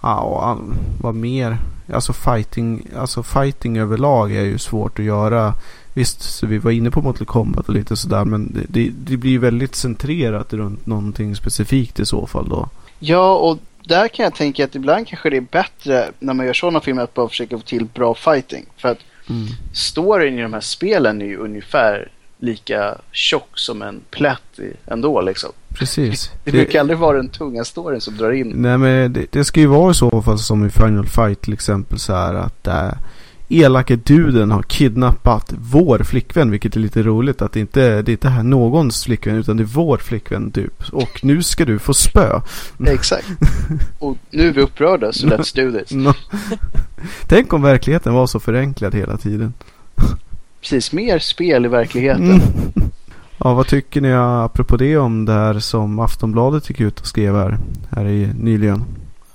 Ja, 0.03 0.21
och 0.21 0.59
vad 1.01 1.15
mer? 1.15 1.59
Alltså 1.93 2.13
fighting, 2.13 2.87
alltså 2.97 3.23
fighting 3.23 3.79
överlag 3.79 4.33
är 4.33 4.43
ju 4.43 4.59
svårt 4.59 4.99
att 4.99 5.05
göra. 5.05 5.55
Visst, 5.95 6.23
så 6.23 6.47
vi 6.47 6.59
var 6.59 6.71
inne 6.71 6.91
på 6.91 7.03
Mortal 7.03 7.27
Kombat 7.27 7.69
och 7.69 7.75
lite 7.75 7.97
sådär. 7.97 8.25
Men 8.25 8.67
det, 8.69 8.91
det, 8.95 9.17
blir 9.17 9.31
ju 9.31 9.39
väldigt 9.39 9.75
centrerat 9.75 10.53
runt 10.53 10.87
någonting 10.87 11.37
specifikt 11.37 12.01
i 12.01 12.07
så 12.07 12.27
fall 12.27 12.49
då. 12.49 12.69
Ja, 12.99 13.35
och 13.37 13.59
där 13.85 14.09
kan 14.09 14.25
jag 14.25 14.35
tänka 14.35 14.65
att 14.65 14.75
ibland 14.75 15.09
kanske 15.09 15.31
det 15.31 15.37
är 15.37 15.41
bättre 15.41 16.11
när 16.19 16.35
man 16.35 16.47
gör 16.47 16.53
sådana 16.53 16.81
filmer 16.81 17.03
att 17.03 17.15
bara 17.15 17.29
försöka 17.29 17.59
få 17.59 17.65
till 17.65 17.85
bra 17.85 18.15
fighting. 18.15 18.65
För 18.77 18.89
att 18.89 18.99
Mm. 19.29 19.47
storyn 19.73 20.39
i 20.39 20.43
de 20.43 20.53
här 20.53 20.61
spelen 20.61 21.23
är 21.23 21.27
ju 21.27 21.37
ungefär 21.37 22.11
lika 22.43 22.95
tjock 23.13 23.49
som 23.55 23.83
en 23.83 24.01
plätt 24.11 24.61
ändå 24.87 25.21
liksom. 25.21 25.51
Precis. 25.69 26.31
Det 26.45 26.53
brukar 26.53 26.81
aldrig 26.81 26.99
vara 26.99 27.17
den 27.17 27.29
tunga 27.29 27.65
storyn 27.65 28.01
som 28.01 28.17
drar 28.17 28.31
in. 28.33 28.53
Nej 28.57 28.79
men 28.79 29.13
det, 29.13 29.33
det 29.33 29.45
ska 29.45 29.61
ju 29.61 29.67
vara 29.67 29.91
i 29.91 29.95
så 29.95 30.23
fall 30.23 30.39
som 30.39 30.67
i 30.67 30.71
Final 30.71 31.07
Fight 31.07 31.41
till 31.41 31.53
exempel 31.53 31.99
så 31.99 32.13
här 32.13 32.35
att 32.35 32.67
äh, 32.67 32.93
elake 33.49 33.97
duden 33.97 34.51
har 34.51 34.63
kidnappat 34.63 35.55
vår 35.59 35.99
flickvän 35.99 36.51
vilket 36.51 36.77
är 36.77 36.81
lite 36.81 37.03
roligt 37.03 37.43
att 37.43 37.53
det 37.53 37.61
inte 37.61 38.03
det 38.03 38.11
är 38.11 38.13
inte 38.13 38.29
här 38.29 38.43
någons 38.43 39.05
flickvän 39.05 39.37
utan 39.37 39.57
det 39.57 39.63
är 39.63 39.65
vår 39.65 39.99
flickvän 39.99 40.51
typ 40.51 40.83
och 40.93 41.21
nu 41.25 41.43
ska 41.43 41.65
du 41.65 41.79
få 41.79 41.95
spö. 41.95 42.41
Exakt. 42.87 43.27
Och 43.99 44.17
nu 44.31 44.49
är 44.49 44.53
vi 44.53 44.61
upprörda 44.61 45.13
så 45.13 45.27
let's 45.27 45.57
do 45.57 45.79
this. 45.79 46.17
Tänk 47.27 47.53
om 47.53 47.63
verkligheten 47.63 48.15
var 48.15 48.27
så 48.27 48.41
förenklad 48.41 48.95
hela 48.95 49.17
tiden. 49.17 49.55
Precis, 50.63 50.93
mer 50.93 51.19
spel 51.19 51.65
i 51.65 51.69
verkligheten. 51.69 52.31
Mm. 52.31 52.41
Ja, 53.39 53.55
vad 53.55 53.67
tycker 53.67 54.01
ni 54.01 54.13
apropå 54.13 54.77
det 54.77 54.97
om 54.97 55.25
det 55.25 55.33
här 55.33 55.59
som 55.59 55.99
Aftonbladet 55.99 56.69
gick 56.71 56.81
ut 56.81 57.01
och 57.01 57.07
skrev 57.07 57.35
här, 57.37 57.59
här 57.91 58.07
i, 58.09 58.29
nyligen? 58.41 58.85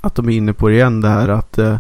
Att 0.01 0.15
de 0.15 0.29
är 0.29 0.33
inne 0.37 0.53
på 0.53 0.67
det 0.67 0.73
igen 0.75 1.01
det 1.01 1.09
här 1.09 1.27
att 1.29 1.57
eh, 1.57 1.77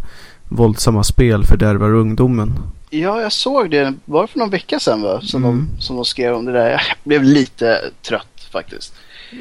våldsamma 0.49 1.03
spel 1.03 1.43
fördärvar 1.45 1.93
ungdomen. 1.93 2.53
Ja, 2.89 3.21
jag 3.21 3.31
såg 3.31 3.71
det. 3.71 3.93
Var 4.05 4.21
det 4.21 4.27
för 4.27 4.39
någon 4.39 4.49
vecka 4.49 4.79
sedan 4.79 5.01
va? 5.01 5.21
Som, 5.21 5.43
Mm. 5.45 5.67
de, 5.75 5.81
som 5.81 5.95
de 5.95 6.05
skrev 6.05 6.33
om 6.35 6.45
det 6.45 6.51
där. 6.51 6.69
Jag 6.69 6.81
blev 7.03 7.23
lite 7.23 7.81
trött 8.07 8.47
faktiskt. 8.51 8.93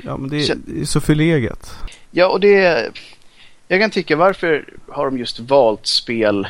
Ja, 0.04 0.16
men 0.16 0.30
det, 0.30 0.40
Så- 0.40 0.54
det 0.66 0.80
är 0.80 0.84
så 0.84 1.00
förlegat. 1.00 1.74
Ja, 2.10 2.26
och 2.28 2.40
det... 2.40 2.86
Jag 3.68 3.80
kan 3.80 3.90
tycka 3.90 4.16
varför 4.16 4.64
har 4.88 5.04
de 5.04 5.18
just 5.18 5.40
valt 5.40 5.86
spel 5.86 6.46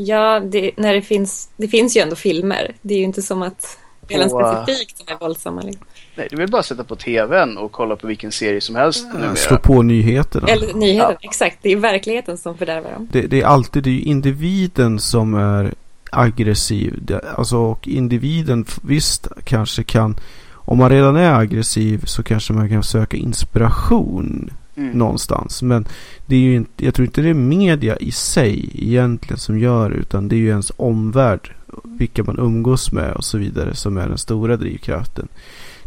Ja, 0.00 0.40
det, 0.40 0.70
när 0.76 0.94
det 0.94 1.02
finns, 1.02 1.48
det 1.56 1.68
finns 1.68 1.96
ju 1.96 2.00
ändå 2.00 2.16
filmer. 2.16 2.74
Det 2.82 2.94
är 2.94 2.98
ju 2.98 3.04
inte 3.04 3.22
som 3.22 3.42
att 3.42 3.78
spelen 4.04 4.30
specifikt 4.30 4.98
som 4.98 5.06
är 5.08 5.18
våldsamma. 5.20 5.62
Liksom. 5.62 5.86
Nej, 6.14 6.28
du 6.30 6.36
vill 6.36 6.50
bara 6.50 6.62
sätta 6.62 6.84
på 6.84 6.96
tvn 6.96 7.58
och 7.58 7.72
kolla 7.72 7.96
på 7.96 8.06
vilken 8.06 8.32
serie 8.32 8.60
som 8.60 8.76
helst 8.76 9.06
Slå 9.10 9.18
numera. 9.18 9.58
på 9.58 9.82
nyheterna. 9.82 10.48
Eller 10.48 10.74
nyheten, 10.74 11.16
exakt. 11.20 11.58
Det 11.62 11.72
är 11.72 11.76
verkligheten 11.76 12.38
som 12.38 12.58
fördärvar 12.58 12.90
dem. 12.90 13.08
Det, 13.12 13.22
det 13.22 13.40
är 13.40 13.46
alltid 13.46 13.82
det 13.82 13.90
är 13.90 14.00
individen 14.00 14.98
som 14.98 15.34
är 15.34 15.74
aggressiv. 16.10 16.98
Det, 17.02 17.20
alltså, 17.36 17.56
och 17.56 17.88
individen 17.88 18.64
visst 18.82 19.28
kanske 19.44 19.82
kan 19.82 20.16
om 20.54 20.78
man 20.78 20.90
redan 20.90 21.16
är 21.16 21.34
aggressiv 21.34 22.02
så 22.04 22.22
kanske 22.22 22.52
man 22.52 22.68
kan 22.68 22.82
söka 22.82 23.16
inspiration 23.16 24.50
Mm. 24.78 24.98
någonstans. 24.98 25.62
Men 25.62 25.86
det 26.26 26.36
är 26.36 26.40
ju 26.40 26.56
inte, 26.56 26.84
jag 26.84 26.94
tror 26.94 27.06
inte 27.06 27.20
det 27.20 27.28
är 27.28 27.34
media 27.34 27.96
i 27.96 28.10
sig 28.10 28.70
egentligen 28.74 29.38
som 29.38 29.58
gör 29.58 29.90
utan 29.90 30.28
det 30.28 30.36
är 30.36 30.38
ju 30.38 30.48
ens 30.48 30.72
omvärld. 30.76 31.54
Vilka 31.84 32.24
man 32.24 32.38
umgås 32.38 32.92
med 32.92 33.12
och 33.12 33.24
så 33.24 33.38
vidare 33.38 33.74
som 33.74 33.96
är 33.96 34.08
den 34.08 34.18
stora 34.18 34.56
drivkraften. 34.56 35.28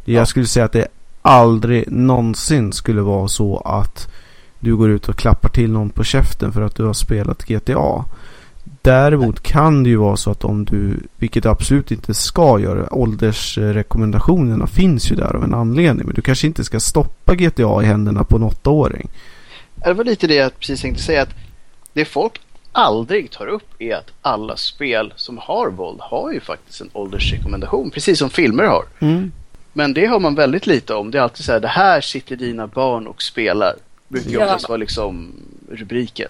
Ja. 0.06 0.14
Jag 0.14 0.28
skulle 0.28 0.46
säga 0.46 0.66
att 0.66 0.72
det 0.72 0.88
aldrig 1.22 1.92
någonsin 1.92 2.74
skulle 2.74 3.02
vara 3.02 3.28
så 3.28 3.58
att 3.58 4.12
du 4.60 4.76
går 4.76 4.90
ut 4.90 5.10
och 5.10 5.16
klappar 5.16 5.50
till 5.50 5.72
någon 5.72 5.90
på 5.90 6.04
käften 6.04 6.54
för 6.54 6.62
att 6.62 6.76
du 6.76 6.84
har 6.84 6.94
spelat 6.94 7.46
GTA. 7.46 8.06
Däremot 8.84 9.44
kan 9.44 9.84
det 9.84 9.90
ju 9.90 9.96
vara 9.96 10.18
så 10.18 10.32
att 10.32 10.44
om 10.44 10.66
du, 10.66 11.00
vilket 11.18 11.44
du 11.44 11.50
absolut 11.50 11.92
inte 11.92 12.14
ska 12.14 12.60
göra, 12.60 12.94
åldersrekommendationerna 12.94 14.68
finns 14.68 15.12
ju 15.12 15.16
där 15.16 15.36
av 15.36 15.44
en 15.44 15.54
anledning. 15.54 16.06
Men 16.06 16.16
du 16.16 16.22
kanske 16.22 16.48
inte 16.48 16.64
ska 16.64 16.80
stoppa 16.80 17.36
GTA 17.36 17.82
i 17.84 17.86
händerna 17.86 18.24
på 18.24 18.36
en 18.36 18.44
åttaåring. 18.44 19.10
Det 19.76 19.94
var 19.94 20.04
lite 20.04 20.28
det 20.28 20.36
jag 20.36 20.60
precis 20.60 20.82
tänkte 20.82 21.04
säga. 21.04 21.22
att 21.22 21.30
Det 21.94 22.06
folk 22.06 22.42
aldrig 22.72 23.32
tar 23.32 23.48
upp 23.48 23.68
är 23.80 23.96
att 23.96 24.12
alla 24.22 24.58
spel 24.58 25.14
som 25.16 25.38
har 25.38 25.70
våld 25.70 26.00
har 26.02 26.32
ju 26.32 26.40
faktiskt 26.40 26.82
en 26.82 26.90
åldersrekommendation. 26.94 27.92
Precis 27.92 28.20
som 28.20 28.30
filmer 28.30 28.64
har. 28.64 28.84
Men 29.74 29.94
det 29.94 30.06
har 30.06 30.20
man 30.20 30.36
väldigt 30.36 30.68
lite 30.68 30.94
om. 30.94 31.12
Det 31.12 31.18
är 31.18 31.22
alltid 31.22 31.46
så 31.46 31.52
här, 31.52 31.60
det 31.60 31.68
här 31.68 32.02
sitter 32.02 32.36
dina 32.36 32.68
barn 32.68 33.08
och 33.08 33.22
spelar. 33.22 33.74
Brukar 34.08 34.30
ju 34.30 34.38
Ja. 34.38 34.46
oftast 34.46 34.70
vara 34.70 34.78
liksom 34.78 35.32
rubriken. 35.72 36.30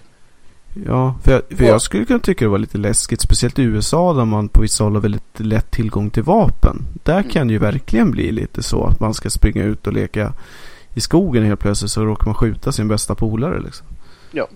Ja, 0.86 1.14
för, 1.24 1.32
jag, 1.32 1.42
för 1.58 1.64
Ja. 1.64 1.70
jag 1.70 1.82
skulle 1.82 2.04
kunna 2.04 2.18
tycka 2.18 2.44
det 2.44 2.48
var 2.48 2.58
lite 2.58 2.78
läskigt. 2.78 3.20
Speciellt 3.20 3.58
i 3.58 3.62
USA 3.62 4.12
där 4.12 4.24
man 4.24 4.48
på 4.48 4.60
vissa 4.60 4.84
håll 4.84 4.94
har 4.94 5.00
väldigt 5.00 5.40
lätt 5.40 5.70
tillgång 5.70 6.10
till 6.10 6.22
vapen. 6.22 6.86
Där 7.04 7.18
Mm. 7.18 7.30
kan 7.30 7.46
det 7.46 7.52
ju 7.52 7.58
verkligen 7.58 8.10
bli 8.10 8.32
lite 8.32 8.62
så 8.62 8.84
att 8.84 9.00
man 9.00 9.14
ska 9.14 9.30
springa 9.30 9.62
ut 9.64 9.86
och 9.86 9.92
leka 9.92 10.32
i 10.94 11.00
skogen 11.00 11.44
helt 11.44 11.60
plötsligt 11.60 11.90
så 11.90 12.04
råkar 12.04 12.26
man 12.26 12.34
skjuta 12.34 12.72
sin 12.72 12.88
bästa 12.88 13.14
polare 13.14 13.60
liksom. 13.60 13.86
Ja. 14.30 14.48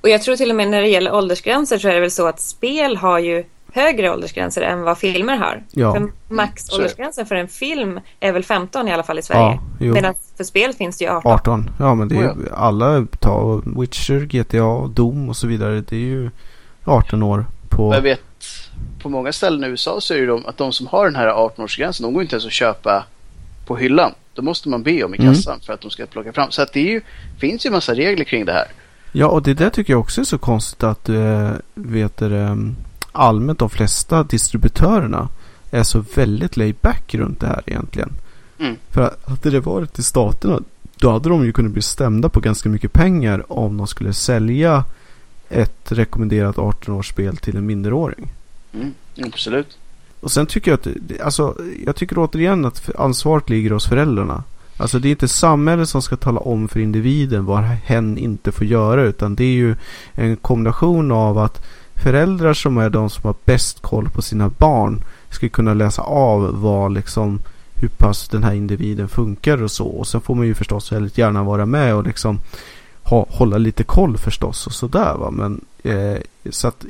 Och 0.00 0.08
jag 0.08 0.22
tror 0.22 0.36
till 0.36 0.50
och 0.50 0.56
med 0.56 0.68
när 0.70 0.80
det 0.82 0.88
gäller 0.88 1.14
åldersgränser 1.14 1.78
så 1.78 1.88
är 1.88 1.94
det 1.94 2.00
väl 2.00 2.10
så 2.10 2.26
att 2.28 2.40
spel 2.40 2.96
har 2.96 3.18
ju 3.18 3.44
högre 3.78 4.10
åldersgränser 4.10 4.62
än 4.62 4.82
vad 4.82 4.98
filmer 4.98 5.36
har. 5.36 5.62
Ja. 5.70 5.92
För 5.92 6.08
max 6.34 6.64
Så 6.66 6.74
är 6.74 6.78
det. 6.78 6.82
åldersgränsen 6.84 7.26
för 7.26 7.34
en 7.34 7.48
film 7.48 8.00
är 8.20 8.32
väl 8.32 8.44
15 8.44 8.88
i 8.88 8.92
alla 8.92 9.02
fall 9.02 9.18
i 9.18 9.22
Sverige. 9.22 9.60
Ja. 9.80 9.92
Medan 9.92 10.14
för 10.36 10.44
spel 10.44 10.72
finns 10.72 10.98
det 10.98 11.04
ju 11.04 11.10
18. 11.10 11.32
18. 11.32 11.70
Ja 11.78 11.94
men 11.94 12.08
det 12.08 12.16
är 12.16 12.22
ju 12.22 12.30
alla, 12.54 13.06
ta 13.20 13.62
Witcher, 13.64 14.20
GTA, 14.20 14.86
Doom 14.94 15.28
och 15.28 15.36
så 15.36 15.46
vidare. 15.46 15.80
Det 15.80 15.96
är 15.96 16.00
ju 16.00 16.30
18 16.84 17.22
år 17.22 17.44
på... 17.68 17.94
Jag 17.94 18.00
vet 18.02 18.20
på 19.02 19.08
många 19.08 19.32
ställen 19.32 19.64
i 19.64 19.66
USA 19.66 20.00
så 20.00 20.14
är 20.14 20.18
det 20.20 20.26
de, 20.26 20.46
att 20.46 20.56
de 20.56 20.72
som 20.72 20.86
har 20.86 21.04
den 21.04 21.16
här 21.16 21.26
18-årsgränsen, 21.28 22.02
de 22.02 22.12
går 22.14 22.22
inte 22.22 22.34
ens 22.34 22.46
att 22.46 22.52
köpa 22.52 23.04
på 23.66 23.76
hyllan. 23.76 24.12
Då 24.34 24.42
måste 24.42 24.68
man 24.68 24.82
be 24.82 25.04
om 25.04 25.14
i 25.14 25.18
Mm. 25.18 25.34
kassan 25.34 25.60
för 25.60 25.72
att 25.72 25.80
de 25.80 25.90
ska 25.90 26.06
plocka 26.06 26.32
fram. 26.32 26.50
Så 26.50 26.62
att 26.62 26.72
det 26.72 26.80
är 26.80 26.90
ju, 26.90 27.00
finns 27.38 27.66
ju 27.66 27.70
massa 27.70 27.94
regler 27.94 28.24
kring 28.24 28.44
det 28.44 28.52
här. 28.52 28.66
Ja, 29.12 29.26
och 29.26 29.42
det 29.42 29.54
där 29.54 29.70
tycker 29.70 29.92
jag 29.92 30.00
också 30.00 30.20
är 30.20 30.24
så 30.24 30.38
konstigt 30.38 30.82
att 30.82 31.08
eh, 31.08 31.50
vet 31.74 32.16
du, 32.16 32.36
eh, 32.36 32.54
allmänt 33.18 33.58
de 33.58 33.70
flesta 33.70 34.22
distributörerna 34.22 35.28
är 35.70 35.82
så 35.82 36.04
väldigt 36.14 36.56
laid 36.56 36.76
back 36.80 37.14
runt 37.14 37.40
det 37.40 37.46
här 37.46 37.62
egentligen. 37.66 38.12
Mm. 38.58 38.76
För 38.90 39.02
att 39.02 39.28
hade 39.28 39.50
det 39.50 39.60
varit 39.60 39.98
i 39.98 40.02
staterna 40.02 40.60
då 40.96 41.10
hade 41.10 41.28
de 41.28 41.44
ju 41.44 41.52
kunnat 41.52 41.72
bli 41.72 41.82
stämda 41.82 42.28
på 42.28 42.40
ganska 42.40 42.68
mycket 42.68 42.92
pengar 42.92 43.52
om 43.52 43.76
de 43.76 43.86
skulle 43.86 44.12
sälja 44.12 44.84
ett 45.48 45.92
rekommenderat 45.92 46.56
18-årsspel 46.56 47.36
till 47.36 47.56
en 47.56 47.66
minderåring. 47.66 48.32
Mm, 48.74 48.94
absolut. 49.24 49.78
Och 50.20 50.30
sen 50.30 50.46
tycker 50.46 50.70
jag 50.70 50.80
att, 50.80 51.20
alltså, 51.20 51.56
jag 51.86 51.96
tycker 51.96 52.18
återigen 52.18 52.64
att 52.64 52.90
ansvaret 52.98 53.50
ligger 53.50 53.70
hos 53.70 53.86
föräldrarna. 53.86 54.44
Alltså 54.76 54.98
det 54.98 55.08
är 55.08 55.10
inte 55.10 55.28
samhället 55.28 55.88
som 55.88 56.02
ska 56.02 56.16
tala 56.16 56.40
om 56.40 56.68
för 56.68 56.80
individen 56.80 57.44
vad 57.44 57.62
hen 57.62 58.18
inte 58.18 58.52
får 58.52 58.66
göra 58.66 59.02
utan 59.02 59.34
det 59.34 59.44
är 59.44 59.52
ju 59.54 59.76
en 60.12 60.36
kombination 60.36 61.12
av 61.12 61.38
att 61.38 61.64
föräldrar 62.02 62.54
som 62.54 62.78
är 62.78 62.90
de 62.90 63.10
som 63.10 63.22
har 63.24 63.34
bäst 63.44 63.82
koll 63.82 64.10
på 64.10 64.22
sina 64.22 64.48
barn 64.48 65.04
ska 65.30 65.48
kunna 65.48 65.74
läsa 65.74 66.02
av 66.02 66.60
vad 66.62 66.92
liksom 66.92 67.40
hur 67.74 67.88
pass 67.88 68.28
den 68.28 68.44
här 68.44 68.54
individen 68.54 69.08
funkar 69.08 69.62
och 69.62 69.70
så. 69.70 69.86
Och 69.86 70.06
sen 70.06 70.20
får 70.20 70.34
man 70.34 70.46
ju 70.46 70.54
förstås 70.54 70.92
väldigt 70.92 71.18
gärna 71.18 71.42
vara 71.42 71.66
med 71.66 71.94
och 71.94 72.04
liksom 72.04 72.40
ha, 73.02 73.26
hålla 73.30 73.58
lite 73.58 73.84
koll 73.84 74.18
förstås 74.18 74.66
och 74.66 74.72
sådär 74.72 75.14
va. 75.14 75.30
Men 75.30 75.60
eh, 75.82 76.18
så 76.50 76.68
att 76.68 76.84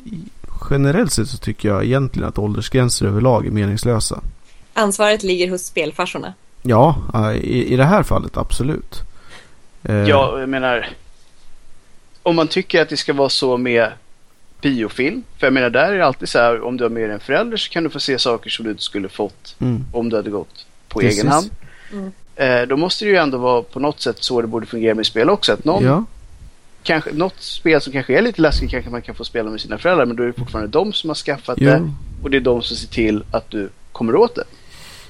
generellt 0.71 1.13
sett 1.13 1.29
så 1.29 1.39
tycker 1.39 1.69
jag 1.69 1.85
egentligen 1.85 2.29
att 2.29 2.39
åldersgränser 2.39 3.07
överlag 3.07 3.47
är 3.47 3.51
meningslösa. 3.51 4.21
Ansvaret 4.75 5.23
ligger 5.23 5.51
hos 5.51 5.63
spelfarsorna. 5.63 6.35
Ja, 6.63 6.97
eh, 7.15 7.37
i, 7.37 7.73
i 7.73 7.77
det 7.77 7.85
här 7.85 8.03
fallet 8.03 8.37
absolut. 8.37 9.03
Eh, 9.83 9.95
Ja, 9.97 10.41
jag 10.41 10.49
menar. 10.49 10.89
Om 12.23 12.37
man 12.37 12.49
tycker 12.49 12.83
att 12.83 12.89
det 12.89 12.97
ska 12.97 13.13
vara 13.13 13.29
så 13.29 13.57
med 13.57 13.93
biofilm. 14.61 15.23
För 15.39 15.47
jag 15.47 15.55
menar, 15.55 15.71
där 15.71 15.93
är 15.93 15.99
det 15.99 16.07
alltid 16.07 16.29
så 16.29 16.39
här. 16.39 16.63
Om 16.65 16.77
du 16.77 16.85
har 16.85 16.89
med 16.91 17.03
dig 17.03 17.13
en 17.15 17.21
förälder 17.21 17.57
så 17.57 17.71
kan 17.71 17.85
du 17.85 17.91
få 17.91 18.01
se 18.01 18.19
saker 18.19 18.51
som 18.51 18.65
du 18.65 18.71
inte 18.71 18.83
skulle 18.83 19.09
fått 19.09 19.57
Mm, 19.59 19.85
om 19.93 20.09
du 20.09 20.17
hade 20.17 20.31
gått 20.31 20.67
på 20.89 21.01
Precis. 21.01 21.19
egen 21.21 21.33
hand. 21.33 21.51
Mm. 21.93 22.13
Eh, 22.37 22.69
då 22.69 22.77
måste 22.77 23.05
det 23.05 23.11
ju 23.11 23.17
ändå 23.17 23.39
vara 23.39 23.63
på 23.63 23.81
något 23.81 24.01
sätt 24.01 24.17
så 24.21 24.41
det 24.41 24.47
borde 24.49 24.67
fungera 24.67 24.95
med 24.95 25.07
spel 25.07 25.31
också. 25.31 25.53
Att 25.53 25.65
någon, 25.65 25.85
ja, 25.85 26.05
kanske, 26.83 27.11
något 27.13 27.41
spel 27.41 27.81
som 27.81 27.93
kanske 27.93 28.19
är 28.19 28.23
lite 28.23 28.43
läskigt 28.43 28.71
kanske 28.71 28.91
man 28.91 29.03
kan 29.03 29.15
få 29.15 29.25
spela 29.25 29.51
med 29.51 29.61
sina 29.61 29.79
föräldrar. 29.79 30.07
Men 30.07 30.17
då 30.17 30.23
är 30.23 30.27
det 30.27 30.33
fortfarande 30.33 30.71
de 30.71 30.93
som 30.93 31.11
har 31.11 31.15
skaffat 31.15 31.59
det. 31.59 31.79
jo, 31.81 31.91
Och 32.23 32.31
det 32.31 32.37
är 32.37 32.41
de 32.41 32.63
som 32.63 32.77
ser 32.77 32.89
till 32.89 33.25
att 33.31 33.51
du 33.51 33.69
kommer 33.93 34.17
åt 34.17 34.35
det. 34.35 34.45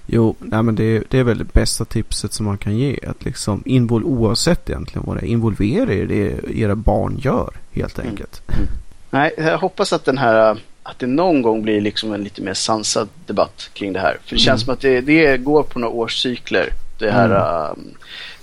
jo 0.06 0.36
nej, 0.38 0.62
men 0.62 0.74
det, 0.74 0.84
är- 0.84 1.04
det 1.08 1.18
är 1.18 1.24
väl 1.24 1.38
det 1.38 1.52
bästa 1.52 1.84
tipset 1.84 2.32
som 2.32 2.46
man 2.46 2.58
kan 2.58 2.76
ge. 2.78 2.98
Att 3.06 3.24
liksom 3.24 3.62
invol, 3.66 4.04
oavsett 4.04 4.70
egentligen 4.70 5.06
vad 5.06 5.16
det 5.16 5.20
är, 5.26 5.28
involvera 5.28 5.92
er 5.94 6.02
i 6.02 6.06
det 6.06 6.58
era 6.58 6.74
barn 6.74 7.18
gör 7.22 7.50
helt 7.72 7.98
Mm. 7.98 8.66
Nej, 9.10 9.34
jag 9.36 9.58
hoppas 9.58 9.92
att 9.92 10.04
den 10.04 10.18
här 10.18 10.58
att 10.82 10.98
det 10.98 11.06
någon 11.06 11.42
gång 11.42 11.62
blir 11.62 11.80
liksom 11.80 12.12
en 12.12 12.24
lite 12.24 12.42
mer 12.42 12.54
sansad 12.54 13.08
debatt 13.26 13.70
kring 13.72 13.92
det 13.92 14.00
här. 14.00 14.16
För 14.24 14.34
det 14.34 14.40
känns 14.40 14.62
Mm. 14.62 14.64
som 14.64 14.74
att 14.74 14.80
det, 14.80 15.00
det 15.00 15.36
går 15.36 15.62
på 15.62 15.78
några 15.78 15.94
årscykler. 15.94 16.68
Det 16.98 17.10
här, 17.10 17.24
Mm. 17.26 17.70
um, 17.70 17.94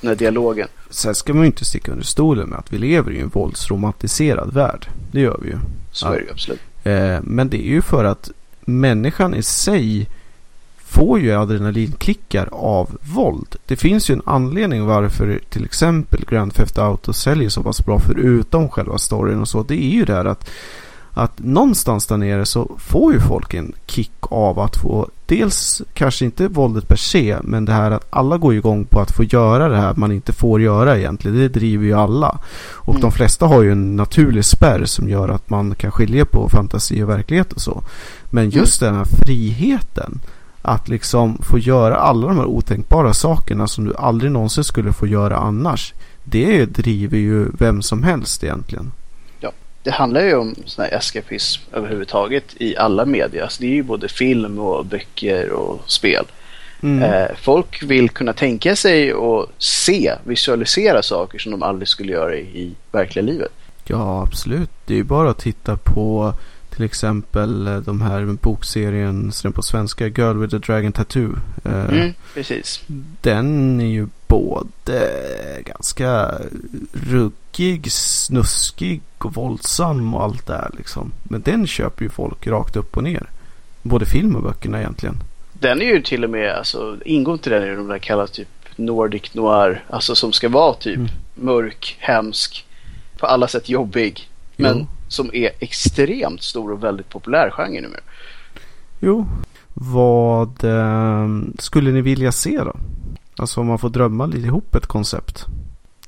den 0.01 0.07
här 0.07 0.16
dialogen. 0.16 0.68
Sen 0.89 1.16
ska 1.16 1.34
man 1.34 1.41
ju 1.43 1.47
inte 1.47 1.66
sticka 1.66 1.91
under 1.91 2.05
stolen 2.05 2.49
med 2.49 2.59
att 2.59 2.74
vi 2.74 2.78
lever 2.78 3.11
i 3.11 3.20
en 3.20 3.28
våldsromantiserad 3.30 4.53
värld. 4.53 4.88
Det 5.11 5.22
gör 5.22 5.39
vi 5.41 5.49
ju. 5.49 5.57
Så 5.91 6.05
Ja. 6.07 6.13
är 6.13 6.18
det 6.20 6.26
ju 6.26 6.32
absolut. 6.32 6.59
Eh, 6.84 7.20
men 7.24 7.49
det 7.49 7.57
är 7.68 7.70
ju 7.72 7.82
för 7.82 8.03
att 8.05 8.32
människan 8.61 9.36
i 9.36 9.43
sig 9.43 10.07
får 10.95 11.19
ju 11.19 11.31
adrenalinklickar 11.31 12.49
av 12.51 12.97
våld. 13.01 13.55
Det 13.65 13.75
finns 13.75 14.09
ju 14.09 14.13
en 14.13 14.21
anledning 14.25 14.85
varför 14.85 15.39
till 15.49 15.65
exempel 15.65 16.25
Grand 16.29 16.53
Theft 16.53 16.77
Auto 16.77 17.13
säljer 17.13 17.49
så 17.49 17.63
pass 17.63 17.85
bra 17.85 17.99
förutom 17.99 18.69
själva 18.69 18.97
storyn 18.97 19.41
och 19.41 19.47
så. 19.47 19.63
Det 19.63 19.83
är 19.83 19.89
ju 19.89 20.05
det 20.05 20.13
här 20.13 20.25
att, 20.25 20.49
att 21.13 21.39
någonstans 21.39 22.05
där 22.07 22.17
nere 22.17 22.45
så 22.45 22.71
får 22.77 23.13
ju 23.13 23.19
folk 23.19 23.53
en 23.53 23.73
kick 23.85 24.11
av 24.19 24.59
att 24.59 24.77
få 24.77 25.09
dels 25.25 25.81
kanske 25.93 26.25
inte 26.25 26.47
våldet 26.47 26.87
per 26.87 26.95
se 26.95 27.37
men 27.43 27.65
det 27.65 27.73
här 27.73 27.91
att 27.91 28.07
alla 28.09 28.37
går 28.37 28.53
igång 28.55 28.85
på 28.85 28.99
att 28.99 29.11
få 29.11 29.23
göra 29.23 29.69
det 29.69 29.77
här 29.77 29.93
man 29.95 30.11
inte 30.11 30.33
får 30.33 30.61
göra 30.61 30.97
egentligen. 30.97 31.37
Det 31.37 31.47
driver 31.49 31.85
ju 31.85 31.93
alla. 31.93 32.39
Och 32.73 32.95
Mm. 32.95 33.01
de 33.01 33.11
flesta 33.11 33.45
har 33.45 33.61
ju 33.61 33.71
en 33.71 33.95
naturlig 33.95 34.45
spärr 34.45 34.85
som 34.85 35.09
gör 35.09 35.29
att 35.29 35.49
man 35.49 35.75
kan 35.75 35.91
skilja 35.91 36.25
på 36.25 36.49
fantasi 36.49 37.03
och 37.03 37.09
verklighet 37.09 37.53
och 37.53 37.61
så. 37.61 37.83
Men 38.29 38.49
just 38.49 38.79
den 38.79 38.95
här 38.95 39.05
friheten 39.05 40.19
att 40.66 40.88
liksom 40.88 41.38
få 41.41 41.59
göra 41.59 41.95
alla 41.95 42.28
de 42.28 42.38
här 42.38 42.45
otänkbara 42.45 43.13
sakerna 43.13 43.68
som 43.68 43.86
du 43.86 43.95
aldrig 43.95 44.32
någonsin 44.32 44.63
skulle 44.63 44.93
få 44.93 45.07
göra 45.07 45.38
annars. 45.38 45.93
Det 46.24 46.66
driver 46.66 47.18
ju 47.18 47.49
vem 47.59 47.82
som 47.82 48.03
helst 48.03 48.43
egentligen. 48.43 48.91
Det 49.86 49.91
handlar 49.91 50.22
ju 50.22 50.36
om 50.36 50.55
sån 50.66 50.86
här 50.86 50.97
eskapism 50.97 51.61
överhuvudtaget 51.74 52.43
i 52.57 52.78
alla 52.78 53.05
medier. 53.05 53.43
Alltså 53.43 53.61
det 53.61 53.68
är 53.68 53.72
ju 53.72 53.84
både 53.84 54.07
film 54.07 54.59
och 54.59 54.86
böcker 54.86 55.49
och 55.49 55.82
spel. 55.86 56.26
Mm. 56.84 57.03
Eh, 57.03 57.28
folk 57.41 57.84
vill 57.84 58.09
kunna 58.09 58.34
tänka 58.34 58.76
sig 58.76 59.13
och 59.13 59.47
se, 59.57 60.16
visualisera 60.24 61.03
saker 61.03 61.39
som 61.39 61.51
de 61.51 61.63
aldrig 61.63 61.88
skulle 61.88 62.11
göra 62.11 62.36
i 62.36 62.76
verkliga 62.91 63.26
livet. 63.26 63.51
Ja, 63.84 64.24
absolut. 64.28 64.70
Det 64.86 64.93
är 64.93 64.97
ju 64.97 65.03
bara 65.03 65.30
att 65.30 65.39
titta 65.39 65.78
på 65.78 66.34
till 66.76 66.86
exempel 66.86 67.67
eh, 67.67 67.78
de 67.78 68.01
här 68.01 68.26
bokserien 68.41 69.32
som 69.32 69.47
är 69.49 69.51
på 69.53 69.61
svenska, 69.61 70.07
Girl 70.07 70.38
with 70.38 70.55
a 70.55 70.59
Dragon 70.65 70.91
Tattoo. 70.91 71.36
Eh, 71.65 71.86
Mm, 71.89 72.13
precis. 72.34 72.82
Den 73.21 73.82
är 73.82 73.86
ju 73.86 74.07
både 74.28 75.09
ganska 75.65 76.32
ruggig, 76.93 77.91
snuskig 77.91 79.01
och 79.17 79.34
våldsam 79.34 80.13
och 80.13 80.23
allt 80.23 80.47
det 80.47 80.53
här 80.53 80.71
liksom. 80.78 81.11
Men 81.23 81.41
den 81.41 81.67
köper 81.67 82.03
ju 82.03 82.09
folk 82.09 82.47
rakt 82.47 82.76
upp 82.76 82.97
och 82.97 83.03
ner. 83.03 83.30
Både 83.82 84.05
film 84.05 84.36
och 84.36 84.43
böckerna 84.43 84.80
egentligen. 84.80 85.17
Den 85.53 85.82
är 85.82 85.86
ju 85.86 86.01
till 86.01 86.23
och 86.23 86.30
med, 86.30 86.51
alltså 86.55 86.97
ingång 87.05 87.38
till 87.38 87.51
den 87.51 87.63
är 87.63 87.76
de 87.76 87.88
där 87.88 87.97
kallas 87.99 88.32
typ 88.32 88.47
Nordic 88.76 89.34
Noir. 89.34 89.84
Alltså 89.89 90.15
som 90.15 90.34
ska 90.34 90.49
vara 90.49 90.73
typ 90.73 90.95
Mm. 90.97 91.09
mörk, 91.36 91.95
hemsk, 91.99 92.65
på 93.17 93.26
alla 93.26 93.47
sätt 93.47 93.69
jobbig. 93.69 94.30
Men 94.55 94.78
Jo. 94.80 94.88
Som 95.16 95.30
är 95.34 95.51
extremt 95.59 96.43
stor 96.43 96.72
och 96.72 96.84
väldigt 96.84 97.09
populär 97.09 97.49
genre 97.51 97.82
numera. 97.82 98.01
Jo. 98.99 99.28
Vad 99.74 100.63
eh, 100.63 101.28
skulle 101.59 101.91
ni 101.91 102.01
vilja 102.01 102.32
se 102.32 102.57
då? 102.57 102.74
Alltså 103.38 103.59
om 103.59 103.68
man 103.68 103.80
får 103.80 103.89
drömma 103.89 104.26
lite 104.26 104.47
ihop 104.47 104.76
ett 104.76 104.86
koncept. 104.86 105.45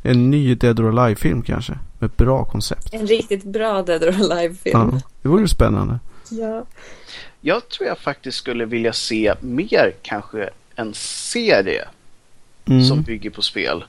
En 0.04 0.30
ny 0.32 0.56
Dead 0.56 0.80
or 0.80 1.00
Alive-film 1.00 1.42
kanske. 1.42 1.74
Med 2.00 2.10
bra 2.10 2.46
koncept. 2.46 2.94
En 2.94 3.08
riktigt 3.08 3.44
bra 3.44 3.82
Dead 3.84 4.04
or 4.04 4.16
Ja, 4.20 4.26
Alive-film. 4.36 5.00
det 5.22 5.30
vore 5.30 5.42
ju 5.42 5.48
spännande. 5.48 6.00
Ja. 6.30 6.66
Jag 7.42 7.70
tror 7.70 7.88
jag 7.88 7.98
faktiskt 8.00 8.38
skulle 8.38 8.66
vilja 8.66 8.94
se 8.94 9.34
mer 9.42 9.94
kanske 10.02 10.50
en 10.76 10.94
serie 10.94 11.88
Mm. 12.70 12.84
som 12.84 13.02
bygger 13.02 13.30
på 13.30 13.42
spel. 13.42 13.84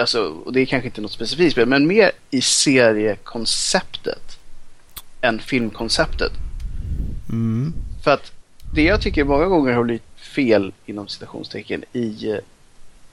Alltså, 0.00 0.20
och 0.44 0.52
det 0.52 0.60
är 0.60 0.66
kanske 0.66 0.86
inte 0.88 1.00
något 1.00 1.12
specifikt 1.12 1.52
spel, 1.52 1.68
men 1.68 1.86
mer 1.86 2.10
i 2.30 2.40
seriekonceptet 2.40 4.35
än 5.20 5.38
filmkonceptet. 5.38 6.32
Mm. 7.30 7.72
För 8.04 8.10
att 8.10 8.32
det 8.74 8.82
jag 8.82 9.00
tycker 9.00 9.24
många 9.24 9.46
gånger 9.46 9.72
har 9.72 9.84
blivit 9.84 10.02
fel 10.16 10.72
inom 10.86 11.08
citationstecken 11.08 11.84
i 11.92 12.30
eh, 12.30 12.36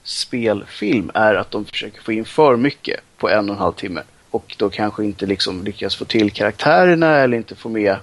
spelfilm 0.02 1.10
är 1.14 1.34
att 1.34 1.50
de 1.50 1.64
försöker 1.64 2.02
få 2.02 2.12
in 2.12 2.24
för 2.24 2.56
mycket 2.56 3.00
på 3.18 3.28
en 3.30 3.48
och 3.50 3.54
en 3.54 3.60
halv 3.60 3.72
timme. 3.72 4.02
Och 4.30 4.54
då 4.58 4.70
kanske 4.70 5.04
inte 5.04 5.26
liksom 5.26 5.64
lyckas 5.64 5.96
få 5.96 6.04
till 6.04 6.30
karaktärerna 6.30 7.16
eller 7.16 7.36
inte 7.36 7.54
få 7.54 7.68
med 7.68 7.96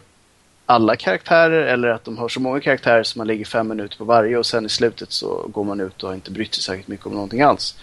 alla 0.66 0.95
karaktärer 0.95 1.64
eller 1.68 1.88
att 1.88 2.06
de 2.06 2.18
har 2.18 2.30
så 2.30 2.39
många 2.39 2.60
karaktärer 2.60 3.04
som 3.04 3.20
man 3.20 3.28
lägger 3.28 3.45
fem 3.45 3.68
minuter 3.68 3.97
på 3.97 4.04
varje 4.06 4.38
och 4.38 4.45
sen 4.45 4.66
i 4.66 4.70
slutet 4.70 5.12
så 5.12 5.47
går 5.54 5.64
man 5.64 5.80
ut 5.82 6.04
och 6.04 6.10
har 6.10 6.16
inte 6.16 6.32
brytt 6.32 6.54
sig 6.54 6.64
särskilt 6.64 6.88
mycket 6.88 7.06
om 7.06 7.14
någonting 7.14 7.41
alls. 7.41 7.76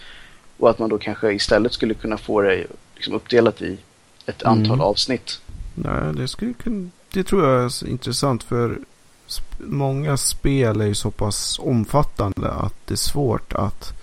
Och 0.57 0.69
att 0.69 0.79
man 0.79 0.89
då 0.89 0.97
kanske 0.97 1.33
istället 1.33 1.73
skulle 1.73 1.93
kunna 1.93 2.17
få 2.17 2.41
det 2.41 2.65
liksom 2.95 3.13
uppdelat 3.13 3.61
i 3.61 3.77
ett 4.25 4.41
Mm. 4.43 4.57
antal 4.59 4.81
avsnitt. 4.81 5.41
Nej, 5.75 6.13
det 6.13 6.27
skulle 6.27 6.53
kunna... 6.53 6.89
Det 7.13 7.23
tror 7.23 7.45
jag 7.45 7.63
är 7.63 7.87
intressant 7.87 8.43
för 8.43 8.79
många 9.57 10.17
spel 10.17 10.81
är 10.81 10.85
ju 10.85 10.95
så 10.95 11.11
pass 11.11 11.59
omfattande 11.59 12.49
att 12.49 12.73
det 12.85 12.93
är 12.93 12.97
svårt 12.97 13.53
att 13.53 13.93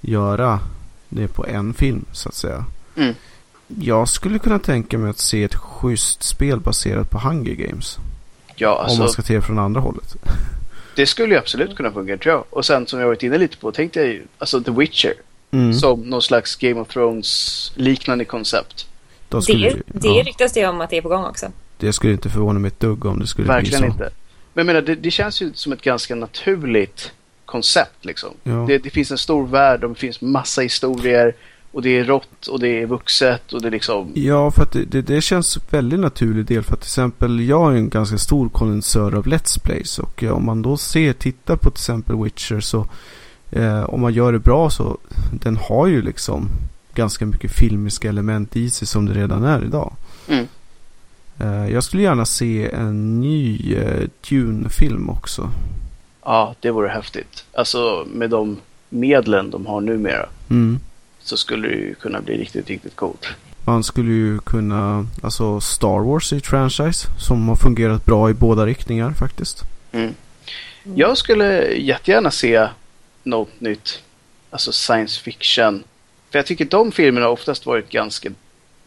göra 0.00 0.60
det 1.08 1.28
på 1.28 1.46
en 1.46 1.74
film 1.74 2.04
så 2.12 2.28
att 2.28 2.34
säga. 2.34 2.64
Mm. 2.96 3.14
Jag 3.66 4.08
skulle 4.08 4.38
kunna 4.38 4.58
tänka 4.58 4.98
mig 4.98 5.10
att 5.10 5.18
se 5.18 5.44
ett 5.44 5.54
schysst 5.54 6.22
spel 6.22 6.60
baserat 6.60 7.10
på 7.10 7.18
Hunger 7.18 7.54
Games. 7.54 7.98
Ja, 8.56 8.74
om 8.74 8.84
alltså 8.84 8.98
man 8.98 9.08
ska 9.08 9.22
se 9.22 9.34
det 9.34 9.42
från 9.42 9.58
andra 9.58 9.80
hållet. 9.80 10.16
det 10.96 11.06
skulle 11.06 11.34
ju 11.34 11.40
absolut 11.40 11.76
kunna 11.76 11.90
fungera 11.90 12.18
tror 12.18 12.34
jag. 12.34 12.44
Och 12.50 12.64
sen 12.64 12.86
som 12.86 13.00
jag 13.00 13.06
varit 13.06 13.22
inne 13.22 13.38
lite 13.38 13.56
på 13.56 13.72
tänkte 13.72 14.00
jag 14.00 14.08
ju, 14.08 14.26
alltså 14.38 14.60
The 14.60 14.70
Witcher. 14.70 15.14
Mm. 15.50 15.74
Som 15.74 16.00
någon 16.00 16.22
slags 16.22 16.56
Game 16.56 16.80
of 16.80 16.88
Thrones 16.88 17.72
liknande 17.74 18.24
koncept. 18.24 18.86
Då 19.28 19.42
skulle 19.42 19.70
Det, 19.86 20.08
ja, 20.08 20.22
ryktas 20.26 20.52
det 20.52 20.66
om 20.66 20.80
att 20.80 20.90
det 20.90 20.96
är 20.96 21.02
på 21.02 21.08
gång 21.08 21.24
också. 21.24 21.46
det 21.78 21.92
skulle 21.92 22.12
inte 22.12 22.28
förvåna 22.30 22.58
mig 22.58 22.68
ett 22.68 22.80
dugg 22.80 23.04
om 23.04 23.18
det 23.18 23.26
skulle 23.26 23.48
Verkligen 23.48 23.80
bli 23.80 23.90
så. 23.90 23.92
inte. 23.92 24.10
Men 24.54 24.66
jag 24.66 24.66
menar, 24.66 24.82
det, 24.82 24.94
det 24.94 25.10
känns 25.10 25.42
ju 25.42 25.52
som 25.54 25.72
ett 25.72 25.82
ganska 25.82 26.14
naturligt 26.14 27.12
koncept 27.44 28.04
liksom. 28.04 28.30
Ja. 28.42 28.52
Det, 28.68 28.78
det 28.78 28.90
finns 28.90 29.10
en 29.10 29.18
stor 29.18 29.46
värld 29.46 29.84
och 29.84 29.90
det 29.90 29.96
finns 29.98 30.20
massa 30.20 30.60
historier. 30.60 31.34
Och 31.72 31.82
det 31.82 31.98
är 31.98 32.04
rått 32.04 32.46
och 32.46 32.60
det 32.60 32.68
är 32.82 32.86
vuxet 32.86 33.52
och 33.52 33.62
det 33.62 33.68
är 33.68 33.72
liksom... 33.72 34.12
Ja, 34.14 34.50
för 34.50 34.62
att 34.62 34.72
det, 34.72 34.84
det, 34.84 35.02
det 35.02 35.20
känns 35.20 35.58
väldigt 35.70 36.00
naturlig 36.00 36.44
del. 36.46 36.62
För 36.62 36.72
att 36.74 36.80
till 36.80 36.86
exempel 36.86 37.40
jag 37.40 37.72
är 37.72 37.76
en 37.76 37.88
ganska 37.88 38.18
stor 38.18 38.48
kondensör 38.48 39.14
av 39.14 39.26
Let's 39.26 39.60
Plays. 39.62 39.98
Och 39.98 40.22
eh, 40.22 40.30
om 40.30 40.44
man 40.46 40.62
då 40.62 40.76
ser, 40.76 41.12
tittar 41.12 41.56
på 41.56 41.70
till 41.70 41.78
exempel 41.80 42.22
Witcher 42.24 42.60
så 42.60 42.86
eh, 43.50 43.82
om 43.82 44.00
man 44.00 44.12
gör 44.12 44.32
det 44.32 44.38
bra 44.38 44.70
så 44.70 44.98
den 45.32 45.56
har 45.56 45.86
ju 45.86 46.02
liksom 46.02 46.48
ganska 46.98 47.26
mycket 47.26 47.52
filmiska 47.52 48.08
element 48.08 48.56
i 48.56 48.70
sig 48.70 48.88
som 48.88 49.06
det 49.06 49.14
redan 49.14 49.44
är 49.44 49.64
idag. 49.64 49.92
Mm. 50.28 50.46
Eh, 51.40 51.72
jag 51.72 51.84
skulle 51.84 52.02
gärna 52.02 52.24
se 52.24 52.70
en 52.72 53.20
ny 53.20 53.74
eh, 53.74 54.08
Dune-film 54.28 55.10
också. 55.10 55.50
Ja, 56.24 56.54
det 56.60 56.70
vore 56.70 56.88
häftigt. 56.88 57.44
Alltså 57.54 58.06
med 58.14 58.30
de 58.30 58.56
medlen 58.88 59.50
de 59.50 59.66
har 59.66 59.80
numera 59.80 60.26
Mm. 60.50 60.80
så 61.20 61.36
skulle 61.36 61.68
det 61.68 61.74
ju 61.74 61.94
kunna 61.94 62.20
bli 62.20 62.36
riktigt, 62.38 62.68
riktigt 62.68 62.96
coolt. 62.96 63.26
Man 63.64 63.84
skulle 63.84 64.12
ju 64.12 64.38
kunna, 64.38 65.06
alltså 65.22 65.60
Star 65.60 66.00
Wars 66.04 66.32
är 66.32 66.36
ett 66.36 66.46
franchise 66.46 67.08
som 67.18 67.48
har 67.48 67.56
fungerat 67.56 68.04
bra 68.04 68.30
i 68.30 68.34
båda 68.34 68.66
riktningar 68.66 69.10
faktiskt. 69.12 69.64
Mm. 69.92 70.14
Jag 70.94 71.16
skulle 71.18 71.72
jättegärna 71.74 72.30
se 72.30 72.68
något 73.22 73.60
nytt, 73.60 74.02
alltså 74.50 74.72
science 74.72 75.20
fiction. 75.20 75.82
För 76.30 76.38
jag 76.38 76.46
tycker 76.46 76.64
de 76.64 76.92
filmerna 76.92 77.26
har 77.26 77.32
oftast 77.32 77.66
varit 77.66 77.90
ganska 77.90 78.28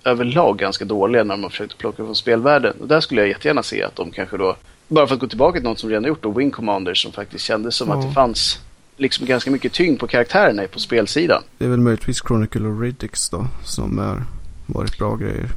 överlag 0.04 0.58
ganska 0.58 0.86
dåliga 0.86 1.24
när 1.24 1.34
de 1.34 1.44
har 1.44 1.50
försökt 1.50 1.78
plocka 1.78 2.04
från 2.04 2.16
spelvärlden. 2.16 2.74
Och 2.82 2.88
där 2.88 3.00
skulle 3.02 3.22
jag 3.22 3.28
jättegärna 3.28 3.64
se 3.64 3.84
att 3.84 3.96
de 3.96 4.12
kanske 4.12 4.38
då, 4.38 4.56
bara 4.88 5.08
för 5.08 5.14
att 5.14 5.22
gå 5.22 5.28
tillbaka 5.28 5.60
till 5.60 5.70
något 5.70 5.80
som 5.80 5.90
redan 5.90 6.04
gjort 6.04 6.24
då, 6.24 6.32
Wing 6.32 6.52
Commander 6.52 6.94
som 6.94 7.12
faktiskt 7.12 7.46
kändes 7.46 7.76
som 7.76 7.88
Ja. 7.90 7.96
att 7.96 8.08
det 8.08 8.14
fanns 8.14 8.60
liksom 8.98 9.26
ganska 9.26 9.52
mycket 9.52 9.74
tyngd 9.74 10.00
på 10.00 10.08
karaktärerna 10.08 10.64
på 10.68 10.80
spelsidan. 10.80 11.44
Det 11.58 11.66
är 11.66 11.70
väl 11.70 11.80
möjligtvis 11.80 12.22
Chronicle 12.28 12.68
of 12.68 12.82
Riddicks 12.82 13.30
då 13.30 13.48
som 13.66 14.00
är 14.00 14.24
varit 14.66 14.98
bra 14.98 15.16
grejer. 15.16 15.50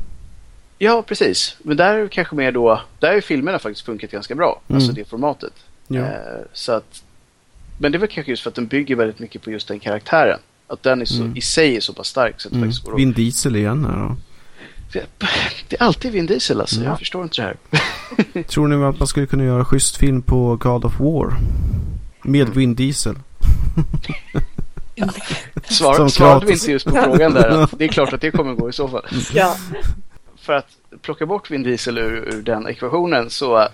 Ja, 0.79 1.03
precis. 1.03 1.57
Men 1.63 1.77
där 1.77 1.95
är 1.95 2.09
kanske 2.09 2.35
mer 2.37 2.53
då, 2.53 2.81
där 2.99 3.13
har 3.15 3.21
filmerna 3.21 3.59
faktiskt 3.59 3.87
funkat 3.87 4.11
ganska 4.11 4.35
bra. 4.35 4.61
Mm. 4.69 4.77
Alltså 4.77 4.93
det 4.93 5.05
formatet. 5.05 5.53
Ja. 5.87 6.01
Eh, 6.01 6.09
så 6.53 6.73
att, 6.73 7.03
men 7.79 7.93
det 7.93 7.99
är 7.99 8.01
väl 8.01 8.09
kanske 8.09 8.33
just 8.33 8.43
för 8.43 8.51
att 8.51 8.55
den 8.55 8.67
bygger 8.67 8.97
väldigt 8.97 9.19
mycket 9.19 9.43
på 9.43 9.51
just 9.51 9.69
den 9.69 9.81
karaktären. 9.81 10.39
Att 10.67 10.83
den 10.83 11.01
är 11.01 11.05
så, 11.05 11.23
Mm. 11.23 11.37
i 11.37 11.41
sig 11.41 11.77
är 11.77 11.81
så 11.81 11.93
pass 11.93 12.07
stark 12.09 12.41
så 12.41 12.49
att 12.49 12.53
det 12.53 12.59
Mm. 12.59 12.69
faktiskt 12.69 12.85
går 12.87 12.93
att... 12.93 12.99
Vin 12.99 13.13
Diesel 13.13 13.57
igen 13.57 13.85
här 13.85 13.97
då. 13.97 14.17
Det 15.69 15.77
är 15.81 15.83
alltid 15.83 16.13
Vin 16.13 16.27
Diesel 16.27 16.61
alltså. 16.61 16.81
Ja. 16.81 16.85
Jag 16.85 16.99
förstår 16.99 17.23
inte 17.23 17.43
det 17.43 17.57
här. 18.33 18.43
Tror 18.49 18.69
ni 18.69 18.85
att 18.85 18.99
man 18.99 19.07
skulle 19.09 19.27
kunna 19.27 19.45
göra 19.45 19.65
schysst 19.65 19.97
film 19.97 20.23
på 20.23 20.57
God 20.57 20.85
of 20.85 21.01
War? 21.01 21.37
Med 22.23 22.43
Mm. 22.43 22.59
Vin 22.59 22.75
Diesel. 22.75 23.17
Svar, 25.65 25.95
Som 25.95 26.11
svarade 26.11 26.47
vi 26.47 26.53
inte 26.53 26.71
just 26.73 26.87
på 26.87 26.91
frågan 26.93 27.35
där. 27.35 27.69
Det 27.79 27.85
är 27.85 27.89
klart 27.89 28.13
att 28.13 28.21
det 28.21 28.31
kommer 28.31 28.55
gå 28.55 28.69
i 28.69 28.73
så 28.73 28.89
fall. 28.89 29.05
Ja. 29.33 29.57
För 30.37 30.53
att 30.53 30.67
plocka 31.03 31.27
bort 31.27 31.51
Vin 31.51 31.63
Diesel 31.63 31.99
ur, 31.99 32.35
ur 32.35 32.43
den 32.43 32.69
ekvationen 32.69 33.31
så 33.31 33.69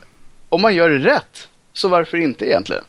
om 0.49 0.63
man 0.63 0.75
gör 0.75 0.91
det 0.91 0.99
rätt 0.99 1.49
så 1.73 1.89
varför 1.89 2.17
inte 2.19 2.47
egentligen? 2.47 2.85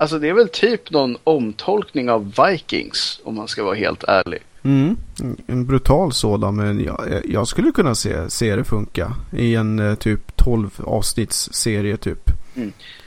Alltså 0.00 0.18
det 0.18 0.28
är 0.28 0.32
väl 0.32 0.48
typ 0.48 0.90
någon 0.90 1.16
omtolkning 1.24 2.10
av 2.10 2.34
Vikings 2.38 3.20
om 3.24 3.34
man 3.34 3.48
ska 3.48 3.64
vara 3.64 3.74
helt 3.74 4.04
ärlig. 4.04 4.38
Mm. 4.62 4.96
En 5.46 5.66
brutal 5.66 6.12
sådan 6.12 6.56
men 6.56 6.84
jag, 6.84 7.22
jag 7.24 7.48
skulle 7.48 7.72
kunna 7.72 7.94
se, 7.94 8.30
se 8.30 8.56
det 8.56 8.64
funka. 8.64 9.14
I 9.32 9.54
en 9.54 9.78
eh, 9.78 9.94
typ 9.94 10.36
12 10.36 10.70
avsnittsserie 10.84 11.96
typ. 11.96 12.30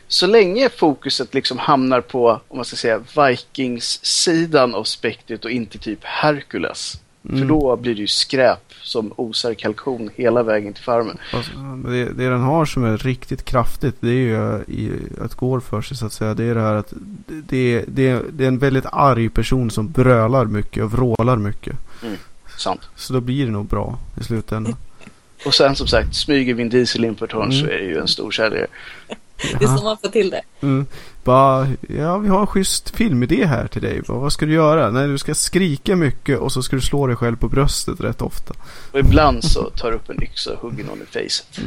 Så 0.08 0.28
länge 0.28 0.70
fokuset 0.70 1.34
liksom 1.34 1.58
hamnar 1.58 2.02
på, 2.02 2.42
om 2.48 2.58
man 2.58 2.66
ska 2.66 2.76
säga, 2.76 3.02
Vikings-sidan 3.16 4.76
av 4.76 4.84
spektret 4.84 5.46
och 5.46 5.52
inte 5.52 5.78
typ 5.78 6.00
Hercules. 6.04 7.02
För 7.24 7.36
Mm. 7.36 7.48
då 7.48 7.76
blir 7.76 7.96
det 7.96 8.02
ju 8.02 8.08
skräp 8.08 8.74
som 8.82 9.14
osar 9.16 9.54
kalkon 9.54 10.10
hela 10.16 10.44
vägen 10.44 10.74
till 10.74 10.84
farmen. 10.84 11.18
Fast, 11.32 11.50
Det, 11.86 12.06
det 12.06 12.30
den 12.30 12.42
har 12.42 12.66
som 12.66 12.84
är 12.84 12.98
riktigt 12.98 13.46
kraftigt 13.46 13.96
det 14.00 14.10
är 14.10 14.14
ju 14.14 14.64
i, 14.68 14.92
att 15.22 15.36
går 15.36 15.60
för 15.60 15.82
sig 15.82 15.98
så 15.98 16.06
att 16.06 16.14
säga. 16.14 16.34
Det 16.34 16.44
är 16.44 16.56
det 16.56 16.62
här 16.62 16.74
att 16.74 16.94
det, 17.28 17.84
det, 17.88 18.22
det 18.34 18.44
är 18.44 18.48
en 18.48 18.58
väldigt 18.60 18.86
arg 18.92 19.30
person 19.30 19.72
som 19.72 19.92
brölar 19.92 20.46
mycket 20.46 20.84
och 20.84 20.92
vrålar 20.92 21.36
mycket. 21.38 21.76
Sant. 22.58 22.82
Så 22.96 23.14
då 23.14 23.22
blir 23.22 23.46
det 23.46 23.52
nog 23.52 23.66
bra 23.66 24.00
i 24.22 24.24
slutändan. 24.24 24.76
Och 25.46 25.54
sen 25.54 25.76
som 25.76 25.88
sagt, 25.88 26.16
smyger 26.16 26.54
Vin 26.54 26.70
Diesel 26.70 27.06
in 27.06 27.16
på 27.16 27.26
ett 27.26 27.32
hörn 27.32 27.52
Mm. 27.52 27.60
så 27.60 27.66
är 27.66 27.78
det 27.78 27.84
ju 27.86 27.98
en 27.98 28.08
stor 28.08 28.32
säljare. 28.32 28.68
Det 29.60 29.64
är 29.66 29.78
så 29.78 29.84
man 29.84 29.98
får 29.98 30.10
till 30.10 30.30
det. 30.30 30.42
Mm. 30.62 30.86
Bara, 31.24 31.68
ja 31.90 32.18
vi 32.18 32.30
har 32.30 32.42
en 32.42 32.48
schysst 32.48 32.96
filmidé 32.96 33.46
här 33.46 33.68
till 33.68 33.82
dig. 33.82 34.02
Bara, 34.08 34.18
vad 34.18 34.34
ska 34.34 34.46
du 34.46 34.54
göra? 34.54 34.90
Nej, 34.90 35.08
du 35.08 35.18
ska 35.18 35.36
skrika 35.36 35.96
mycket 35.96 36.40
och 36.40 36.52
så 36.52 36.64
ska 36.64 36.76
du 36.76 36.82
slå 36.82 37.08
dig 37.08 37.16
själv 37.16 37.36
på 37.36 37.48
bröstet 37.48 38.02
rätt 38.02 38.22
ofta. 38.22 38.54
Och 38.92 39.00
ibland 39.00 39.44
så 39.44 39.70
tar 39.70 39.92
upp 39.92 40.10
en 40.10 40.24
yxa 40.24 40.54
och 40.54 40.60
hugger 40.60 40.84
någon 40.84 41.02
i 41.02 41.06
facet. 41.06 41.60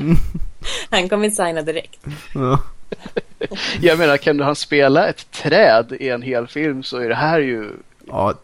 Han 0.90 1.09
kommer 1.09 1.30
signa 1.30 1.62
direkt. 1.62 2.00
Ja. 2.34 2.59
Jag 3.80 3.98
menar, 3.98 4.16
kan 4.16 4.40
han 4.40 4.57
spela 4.57 5.09
ett 5.09 5.30
träd 5.30 5.96
i 6.00 6.09
en 6.09 6.22
hel 6.22 6.46
film 6.46 6.82
så 6.82 6.96
är 6.96 7.09
det 7.09 7.14
här 7.14 7.40
ju... 7.40 7.70
Ja, 8.07 8.34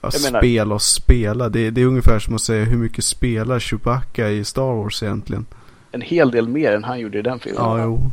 ja 0.00 0.10
spela 0.10 0.74
och 0.74 0.82
spela. 0.82 1.48
Det, 1.48 1.70
det 1.70 1.80
är 1.80 1.86
ungefär 1.86 2.18
som 2.18 2.34
att 2.34 2.42
säga 2.42 2.64
hur 2.64 2.78
mycket 2.78 3.04
spelar 3.04 3.58
Chewbacca 3.58 4.28
i 4.28 4.44
Star 4.44 4.82
Wars 4.82 5.02
egentligen? 5.02 5.46
En 5.96 6.02
hel 6.02 6.30
del 6.30 6.48
mer 6.48 6.72
än 6.72 6.84
han 6.84 7.00
gjorde 7.00 7.18
i 7.18 7.22
den 7.22 7.38
filmen. 7.38 7.62
Ja, 7.64 7.84
jo. 7.84 8.10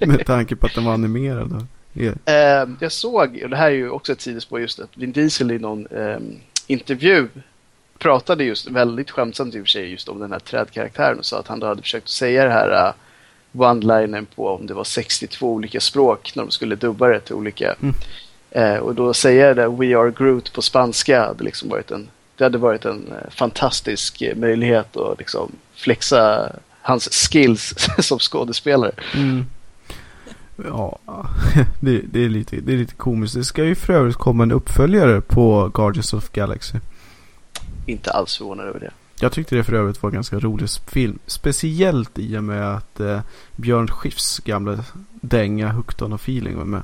Med 0.06 0.26
tanke 0.26 0.56
på 0.56 0.66
att 0.66 0.74
den 0.74 0.84
var 0.84 0.94
animerad. 0.94 1.66
Eh, 1.94 2.68
jag 2.80 2.92
såg, 2.92 3.40
och 3.44 3.50
det 3.50 3.56
här 3.56 3.66
är 3.66 3.74
ju 3.74 3.90
också 3.90 4.12
ett 4.12 4.20
sidospår 4.20 4.60
just 4.60 4.80
att 4.80 4.90
Vin 4.94 5.12
Diesel 5.12 5.50
i 5.50 5.58
någon 5.58 5.86
eh, 5.86 6.18
intervju 6.66 7.28
pratade 7.98 8.44
just 8.44 8.70
väldigt 8.70 9.10
skämtsamt 9.10 9.54
i 9.54 9.58
och 9.58 9.62
för 9.62 9.68
sig 9.68 9.90
just 9.90 10.08
om 10.08 10.20
den 10.20 10.32
här 10.32 10.38
trädkaraktären 10.38 11.18
och 11.18 11.26
sa 11.26 11.38
att 11.38 11.48
han 11.48 11.60
då 11.60 11.66
hade 11.66 11.82
försökt 11.82 12.08
säga 12.08 12.44
det 12.44 12.50
här 12.50 12.88
uh, 12.88 12.94
one-linen 13.52 14.26
på 14.34 14.48
om 14.48 14.66
det 14.66 14.74
var 14.74 14.84
62 14.84 15.52
olika 15.52 15.80
språk 15.80 16.32
när 16.34 16.42
de 16.42 16.50
skulle 16.50 16.76
dubba 16.76 17.08
det 17.08 17.20
till 17.20 17.34
olika. 17.34 17.74
Mm. 17.82 17.94
Eh, 18.50 18.76
och 18.76 18.94
då 18.94 19.14
säga 19.14 19.54
det 19.54 19.68
We 19.68 19.98
are 19.98 20.10
Groot 20.10 20.52
på 20.52 20.62
spanska 20.62 21.26
hade 21.26 21.44
liksom 21.44 21.68
varit 21.68 21.90
en, 21.90 22.08
det 22.36 22.44
hade 22.44 22.58
varit 22.58 22.84
en 22.84 23.12
eh, 23.12 23.30
fantastisk 23.30 24.22
eh, 24.22 24.36
möjlighet 24.36 24.96
att 24.96 25.18
liksom 25.18 25.52
flexa 25.74 26.52
hans 26.90 27.08
skills 27.12 27.74
som 27.98 28.18
skådespelare. 28.18 28.92
Mm. 29.14 29.46
Ja, 30.64 30.98
det, 31.80 32.02
det, 32.12 32.24
är 32.24 32.28
lite, 32.28 32.56
det 32.56 32.72
är 32.72 32.76
lite 32.76 32.94
komiskt. 32.94 33.34
Det 33.34 33.44
ska 33.44 33.64
ju 33.64 33.74
för 33.74 33.92
övrigt 33.92 34.16
komma 34.16 34.42
en 34.42 34.52
uppföljare 34.52 35.20
på 35.20 35.70
Guardians 35.74 36.14
of 36.14 36.30
Galaxy. 36.32 36.78
Inte 37.86 38.10
alls 38.10 38.36
förvånad 38.36 38.66
över 38.66 38.80
det. 38.80 38.90
Jag 39.20 39.32
tyckte 39.32 39.56
det 39.56 39.64
för 39.64 39.72
övrigt 39.72 40.02
var 40.02 40.10
en 40.10 40.14
ganska 40.14 40.38
rolig 40.38 40.68
film. 40.86 41.18
Speciellt 41.26 42.18
i 42.18 42.38
och 42.38 42.44
med 42.44 42.76
att 42.76 43.00
eh, 43.00 43.20
Björn 43.56 43.88
Skifs 43.88 44.38
gamla 44.38 44.84
dänga 45.20 45.72
Hooked 45.72 46.02
on 46.02 46.12
a 46.12 46.18
feeling 46.22 46.56
var 46.56 46.64
med. 46.64 46.82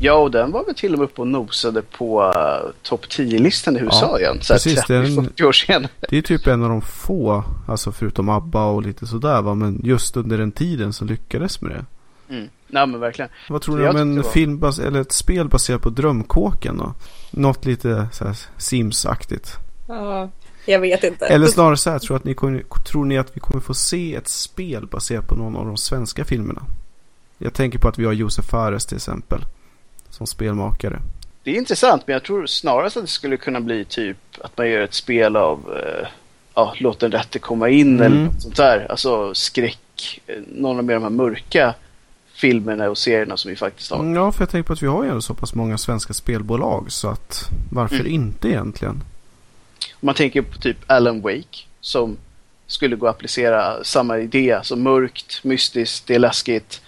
Ja, 0.00 0.14
och 0.14 0.30
den 0.30 0.50
var 0.50 0.64
väl 0.64 0.74
till 0.74 0.92
och 0.92 0.98
med 0.98 1.04
uppe 1.04 1.20
och 1.20 1.26
nosade 1.26 1.82
på 1.82 2.22
uh, 2.22 2.70
topp 2.82 3.04
10-listan 3.08 3.76
i 3.76 3.80
USA 3.80 4.08
Ja, 4.12 4.18
igen. 4.18 4.38
Så 4.42 4.52
precis, 4.54 4.84
den- 4.86 5.06
30-40 5.06 5.44
år 5.44 5.52
senare. 5.52 5.88
Det 6.08 6.18
är 6.18 6.22
typ 6.22 6.46
en 6.46 6.62
av 6.62 6.68
de 6.68 6.82
få, 6.82 7.44
alltså 7.68 7.92
förutom 7.92 8.28
ABBA 8.28 8.64
och 8.64 8.82
lite 8.82 9.06
sådär 9.06 9.42
va. 9.42 9.54
Men 9.54 9.80
just 9.84 10.16
under 10.16 10.38
den 10.38 10.52
tiden 10.52 10.92
så 10.92 11.04
lyckades 11.04 11.60
med 11.60 11.70
det. 11.70 11.84
Mm. 12.34 12.48
Nej, 12.66 12.86
men 12.86 13.00
verkligen. 13.00 13.30
Vad 13.48 13.62
tror 13.62 13.80
jag 13.80 13.90
om 13.94 14.00
en 14.00 14.24
film 14.24 14.58
bas- 14.60 14.86
eller 14.86 15.00
ett 15.00 15.12
spel 15.12 15.48
baserat 15.48 15.82
på 15.82 15.90
Drömkåken 15.90 16.76
då? 16.78 16.94
Något 17.30 17.64
lite 17.64 18.08
så 18.12 18.24
här 18.24 18.36
Sims-aktigt. 18.56 19.56
Ja, 19.88 20.28
jag 20.66 20.80
vet 20.80 21.04
inte. 21.04 21.26
Eller 21.26 21.46
snarare 21.46 21.76
så 21.76 21.90
här, 21.90 21.98
tror, 21.98 22.16
att 22.16 22.24
ni 22.24 22.34
kommer, 22.34 22.62
tror 22.84 23.04
ni 23.04 23.18
att 23.18 23.36
vi 23.36 23.40
kommer 23.40 23.60
få 23.60 23.74
se 23.74 24.14
ett 24.14 24.28
spel 24.28 24.86
baserat 24.86 25.28
på 25.28 25.34
någon 25.34 25.56
av 25.56 25.66
de 25.66 25.76
svenska 25.76 26.24
filmerna? 26.24 26.62
Jag 27.38 27.54
tänker 27.54 27.78
på 27.78 27.88
att 27.88 27.98
vi 27.98 28.04
har 28.04 28.12
Josef 28.12 28.44
Fares 28.44 28.86
till 28.86 28.96
exempel. 28.96 29.44
Som 30.12 30.26
spelmakare. 30.26 30.98
Det 31.44 31.50
är 31.50 31.54
intressant, 31.54 32.02
men 32.06 32.12
jag 32.12 32.22
tror 32.22 32.46
snarast 32.46 32.96
att 32.96 33.02
det 33.02 33.08
skulle 33.10 33.36
kunna 33.36 33.60
bli 33.60 33.84
typ 33.84 34.16
att 34.40 34.58
man 34.58 34.68
gör 34.70 34.80
ett 34.80 34.94
spel 34.94 35.36
av 35.36 35.58
uh, 35.70 36.06
ja, 36.54 36.74
låt 36.78 36.98
den 37.00 37.12
rätte 37.12 37.38
komma 37.38 37.68
in 37.68 38.00
Mm. 38.00 38.02
eller 38.12 38.24
något 38.24 38.42
sånt 38.42 38.56
där. 38.56 38.86
Alltså 38.90 39.34
skräck, 39.34 40.20
eh, 40.26 40.36
någon 40.54 40.78
av 40.78 40.84
de 40.84 41.02
här 41.02 41.10
mörka 41.10 41.74
filmerna 42.34 42.90
och 42.90 42.98
serierna 42.98 43.36
som 43.36 43.48
vi 43.50 43.56
faktiskt 43.56 43.90
har. 43.90 43.98
Mm, 43.98 44.14
Ja, 44.14 44.32
för 44.32 44.42
jag 44.42 44.50
tänker 44.50 44.66
på 44.66 44.72
att 44.72 44.82
vi 44.82 44.86
har 44.86 45.02
ju 45.04 45.08
ändå 45.08 45.20
så 45.22 45.34
pass 45.34 45.54
många 45.54 45.78
svenska 45.78 46.12
spelbolag. 46.12 46.92
Så 46.92 47.08
att 47.08 47.48
varför 47.72 47.96
Mm. 48.00 48.12
inte 48.12 48.48
egentligen? 48.48 48.94
Om 49.92 50.06
man 50.06 50.14
tänker 50.14 50.42
på 50.42 50.58
typ 50.58 50.76
Alan 50.86 51.20
Wake 51.20 51.58
som 51.80 52.16
skulle 52.66 52.96
gå 52.96 53.06
att 53.06 53.14
applicera 53.16 53.84
samma 53.84 54.18
idé. 54.18 54.58
Så 54.62 54.76
mörkt, 54.76 55.44
mystiskt, 55.44 56.06
det 56.06 56.14
är 56.14 56.18
läskigt. 56.18 56.80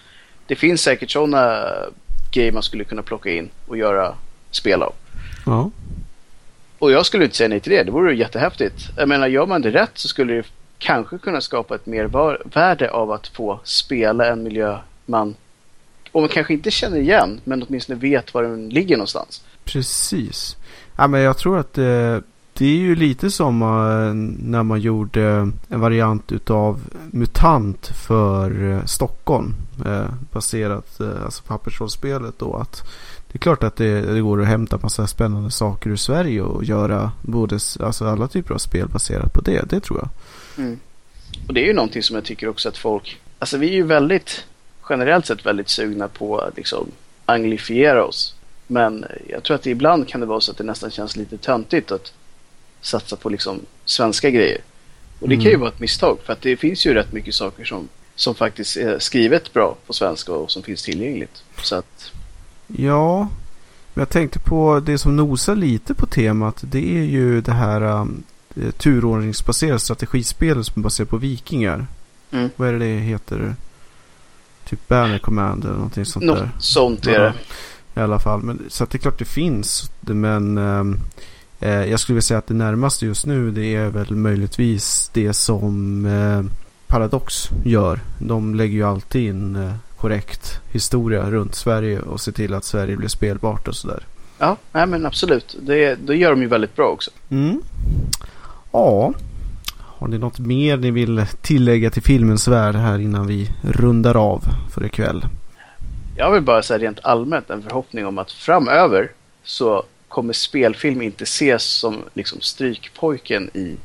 Det 0.47 0.55
finns 0.55 0.81
säkert 0.81 1.11
sådana 1.11 1.65
grejer 2.35 2.51
man 2.51 2.63
skulle 2.63 2.83
kunna 2.83 3.01
plocka 3.01 3.31
in 3.31 3.49
och 3.67 3.77
göra 3.77 4.15
spel 4.51 4.83
av. 4.83 4.93
Ja. 5.45 5.71
Och 6.79 6.91
jag 6.91 7.05
skulle 7.05 7.23
inte 7.23 7.35
säga 7.35 7.49
nej 7.49 7.59
till 7.59 7.71
det. 7.71 7.83
Det 7.83 7.91
vore 7.91 8.15
jättehäftigt. 8.15 8.89
Jag 8.97 9.09
menar, 9.09 9.27
gör 9.27 9.45
man 9.45 9.61
det 9.61 9.71
rätt 9.71 9.91
så 9.93 10.07
skulle 10.07 10.33
det 10.33 10.45
kanske 10.77 11.17
kunna 11.17 11.41
skapa 11.41 11.75
ett 11.75 11.85
mervärde 11.85 12.91
av 12.91 13.11
att 13.11 13.27
få 13.27 13.59
spela 13.63 14.27
en 14.27 14.43
miljö 14.43 14.79
man, 15.05 15.35
om 16.11 16.21
man 16.21 16.29
kanske 16.29 16.53
inte 16.53 16.71
känner 16.71 16.97
igen, 16.97 17.41
men 17.43 17.63
åtminstone 17.63 17.99
vet 17.99 18.33
var 18.33 18.43
den 18.43 18.69
ligger 18.69 18.97
någonstans. 18.97 19.43
Precis. 19.63 20.57
Ja, 20.97 21.07
men 21.07 21.21
jag 21.21 21.37
tror 21.37 21.59
att 21.59 21.77
eh, 21.77 22.17
det 22.57 22.65
är 22.65 22.77
ju 22.77 22.95
lite 22.95 23.31
som 23.31 23.61
eh, 23.61 24.13
när 24.49 24.63
man 24.63 24.81
gjorde 24.81 25.51
en 25.69 25.79
variant 25.79 26.31
utav 26.31 26.81
MUTANT 27.11 27.87
för 27.87 28.71
eh, 28.71 28.85
Stockholm. 28.85 29.53
Eh, 29.85 30.05
baserat, 30.31 31.01
alltså 31.01 31.43
pappersrollspelet 31.43 32.39
då. 32.39 32.53
Att 32.55 32.83
det 33.31 33.37
är 33.37 33.39
klart 33.39 33.63
att 33.63 33.75
det, 33.75 34.01
det, 34.01 34.21
går 34.21 34.41
att 34.41 34.47
hämta 34.47 34.79
massa 34.81 35.07
spännande 35.07 35.51
saker 35.51 35.89
ur 35.89 35.95
Sverige 35.95 36.41
och 36.41 36.63
göra 36.63 37.11
både, 37.21 37.59
alltså 37.79 38.05
alla 38.05 38.27
typer 38.27 38.53
av 38.53 38.57
spel 38.57 38.87
baserat 38.87 39.33
på 39.33 39.41
det. 39.41 39.69
Det 39.69 39.79
tror 39.79 39.99
jag. 39.99 40.09
Mm. 40.65 40.79
Och 41.47 41.53
det 41.53 41.63
är 41.63 41.67
ju 41.67 41.73
någonting 41.73 42.03
som 42.03 42.15
jag 42.15 42.25
tycker 42.25 42.47
också 42.47 42.69
att 42.69 42.77
folk, 42.77 43.19
alltså 43.39 43.57
vi 43.57 43.69
är 43.69 43.73
ju 43.73 43.83
väldigt, 43.83 44.45
generellt 44.89 45.25
sett 45.25 45.45
väldigt 45.45 45.69
sugna 45.69 46.07
på 46.07 46.39
att 46.39 46.57
liksom 46.57 46.87
anglifiera 47.25 48.05
oss. 48.05 48.35
Men 48.67 49.05
jag 49.27 49.43
tror 49.43 49.55
att 49.55 49.63
det 49.63 49.69
ibland 49.69 50.07
kan 50.07 50.21
det 50.21 50.25
vara 50.25 50.41
så 50.41 50.51
att 50.51 50.57
det 50.57 50.63
nästan 50.63 50.91
känns 50.91 51.15
lite 51.15 51.37
töntigt 51.37 51.91
att 51.91 52.13
satsa 52.85 53.15
på 53.15 53.29
liksom 53.29 53.59
svenska 53.85 54.29
grejer. 54.29 54.61
Och 55.19 55.29
det 55.29 55.35
mm. 55.35 55.43
kan 55.43 55.51
ju 55.51 55.57
vara 55.57 55.69
ett 55.69 55.79
misstag 55.79 56.17
för 56.25 56.33
att 56.33 56.41
det 56.41 56.57
finns 56.57 56.85
ju 56.85 56.93
rätt 56.93 57.13
mycket 57.13 57.35
saker 57.35 57.65
som, 57.65 57.87
som 58.15 58.35
faktiskt 58.35 58.77
är 58.77 58.99
skrivet 58.99 59.53
bra 59.53 59.75
på 59.87 59.93
svenska 59.93 60.31
och 60.31 60.51
som 60.51 60.63
finns 60.63 60.83
tillgängligt. 60.83 61.43
Så 61.61 61.75
att... 61.75 62.11
Ja, 62.67 63.29
jag 63.93 64.09
tänkte 64.09 64.39
på 64.39 64.81
det 64.85 64.97
som 64.97 65.15
nosar 65.15 65.55
lite 65.55 65.93
på 65.93 66.05
temat. 66.05 66.57
Det 66.61 66.97
är 66.97 67.03
ju 67.03 67.41
det 67.41 67.51
här 67.51 67.81
um, 67.81 68.23
turordningsbaserade 68.77 69.79
strategispelet 69.79 70.65
som 70.65 70.79
är 70.79 70.83
baserat 70.83 71.09
på 71.09 71.17
vikingar. 71.17 71.87
Mm. 72.31 72.49
Vad 72.55 72.67
är 72.67 72.73
det 72.73 72.79
det 72.79 72.99
heter? 72.99 73.55
Typ 74.69 74.87
Banner 74.87 75.19
Command 75.19 75.63
eller 75.63 75.73
någonting 75.73 76.05
sånt 76.05 76.25
Något 76.25 76.39
där. 76.39 76.49
sånt 76.59 77.07
är 77.07 77.19
det. 77.19 77.33
I 77.95 77.99
alla 77.99 78.19
fall. 78.19 78.41
Men, 78.41 78.65
så 78.69 78.83
att 78.83 78.89
det 78.89 78.97
är 78.97 78.99
klart 78.99 79.19
det 79.19 79.25
finns. 79.25 79.91
Men 80.01 80.57
um, 80.57 80.99
Eh, 80.99 80.99
jag 81.59 81.99
skulle 81.99 82.13
vilja 82.13 82.21
säga 82.21 82.37
att 82.37 82.47
det 82.47 82.53
närmaste 82.53 83.05
just 83.05 83.25
nu 83.25 83.51
det 83.51 83.75
är 83.75 83.89
väl 83.89 84.15
möjligtvis 84.15 85.11
det 85.13 85.33
som 85.33 86.05
eh, 86.05 86.43
Paradox 86.87 87.49
gör. 87.63 87.99
De 88.19 88.55
lägger 88.55 88.75
ju 88.75 88.83
alltid 88.83 89.29
in 89.29 89.55
eh, 89.55 89.73
korrekt 89.97 90.61
historia 90.71 91.31
runt 91.31 91.55
Sverige 91.55 91.99
och 91.99 92.21
ser 92.21 92.31
till 92.31 92.53
att 92.53 92.63
Sverige 92.63 92.97
blir 92.97 93.07
spelbart 93.07 93.67
och 93.67 93.75
sådär. 93.75 94.03
Ja, 94.37 94.57
nej 94.71 94.87
men 94.87 95.05
absolut. 95.05 95.55
Det, 95.61 95.95
det 95.95 96.15
gör 96.15 96.29
de 96.29 96.41
ju 96.41 96.47
väldigt 96.47 96.75
bra 96.75 96.87
också. 96.87 97.11
Mm. 97.29 97.61
Ja, 98.71 99.13
har 99.79 100.07
ni 100.07 100.17
något 100.17 100.39
mer 100.39 100.77
ni 100.77 100.91
vill 100.91 101.25
tillägga 101.41 101.89
till 101.89 102.03
filmens 102.03 102.47
värld 102.47 102.75
här 102.75 102.99
innan 102.99 103.27
vi 103.27 103.51
rundar 103.61 104.15
av 104.15 104.43
för 104.73 104.85
ikväll? 104.85 105.25
Jag 106.17 106.31
vill 106.31 106.41
bara 106.41 106.61
säga 106.61 106.79
rent 106.79 106.99
allmänt 107.03 107.49
en 107.49 107.63
förhoppning 107.63 108.05
om 108.05 108.17
att 108.17 108.31
framöver 108.31 109.11
så 109.43 109.83
kommer 110.15 110.33
spelfilm 110.33 111.01
inte 111.01 111.23
ses 111.23 111.63
som 111.63 112.03
liksom 112.13 112.41
strykpojken 112.41 113.49
i 113.53 113.75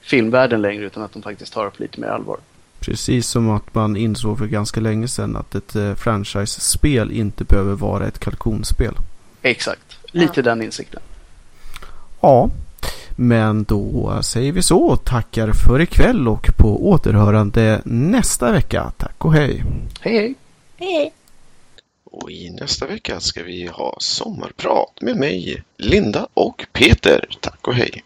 filmvärlden 0.00 0.62
längre 0.62 0.84
utan 0.84 1.02
att 1.02 1.12
de 1.12 1.22
faktiskt 1.22 1.52
tar 1.52 1.64
det 1.64 1.70
på 1.70 1.82
lite 1.82 2.00
mer 2.00 2.08
allvar. 2.08 2.38
Precis 2.80 3.26
som 3.26 3.50
att 3.50 3.74
man 3.74 3.96
insåg 3.96 4.38
för 4.38 4.46
ganska 4.46 4.80
länge 4.80 5.08
sedan 5.08 5.36
att 5.36 5.54
ett 5.54 5.76
eh, 5.76 5.94
franchise-spel 5.94 7.12
inte 7.12 7.44
behöver 7.44 7.74
vara 7.74 8.06
ett 8.06 8.18
kalkonspel. 8.18 8.94
Exakt, 9.42 9.98
lite 10.06 10.32
ja. 10.36 10.42
den 10.42 10.62
insikten. 10.62 11.00
Ja, 12.20 12.50
men 13.16 13.64
då 13.64 14.18
säger 14.22 14.52
vi 14.52 14.62
så. 14.62 14.96
Tackar 14.96 15.52
för 15.52 15.80
ikväll 15.80 16.28
och 16.28 16.50
på 16.56 16.90
återhörande 16.90 17.80
nästa 17.84 18.52
vecka. 18.52 18.92
Tack 18.96 19.24
och 19.24 19.32
hej. 19.32 19.64
Hej 20.00 20.14
hej. 20.14 20.34
Hej. 20.76 21.12
Och 22.22 22.30
i 22.30 22.50
nästa 22.50 22.86
vecka 22.86 23.20
ska 23.20 23.42
vi 23.42 23.66
ha 23.66 23.96
sommarprat 24.00 25.00
med 25.00 25.16
mig, 25.16 25.62
Linda 25.76 26.28
och 26.34 26.66
Peter. 26.72 27.24
Tack 27.40 27.68
och 27.68 27.74
hej! 27.74 28.04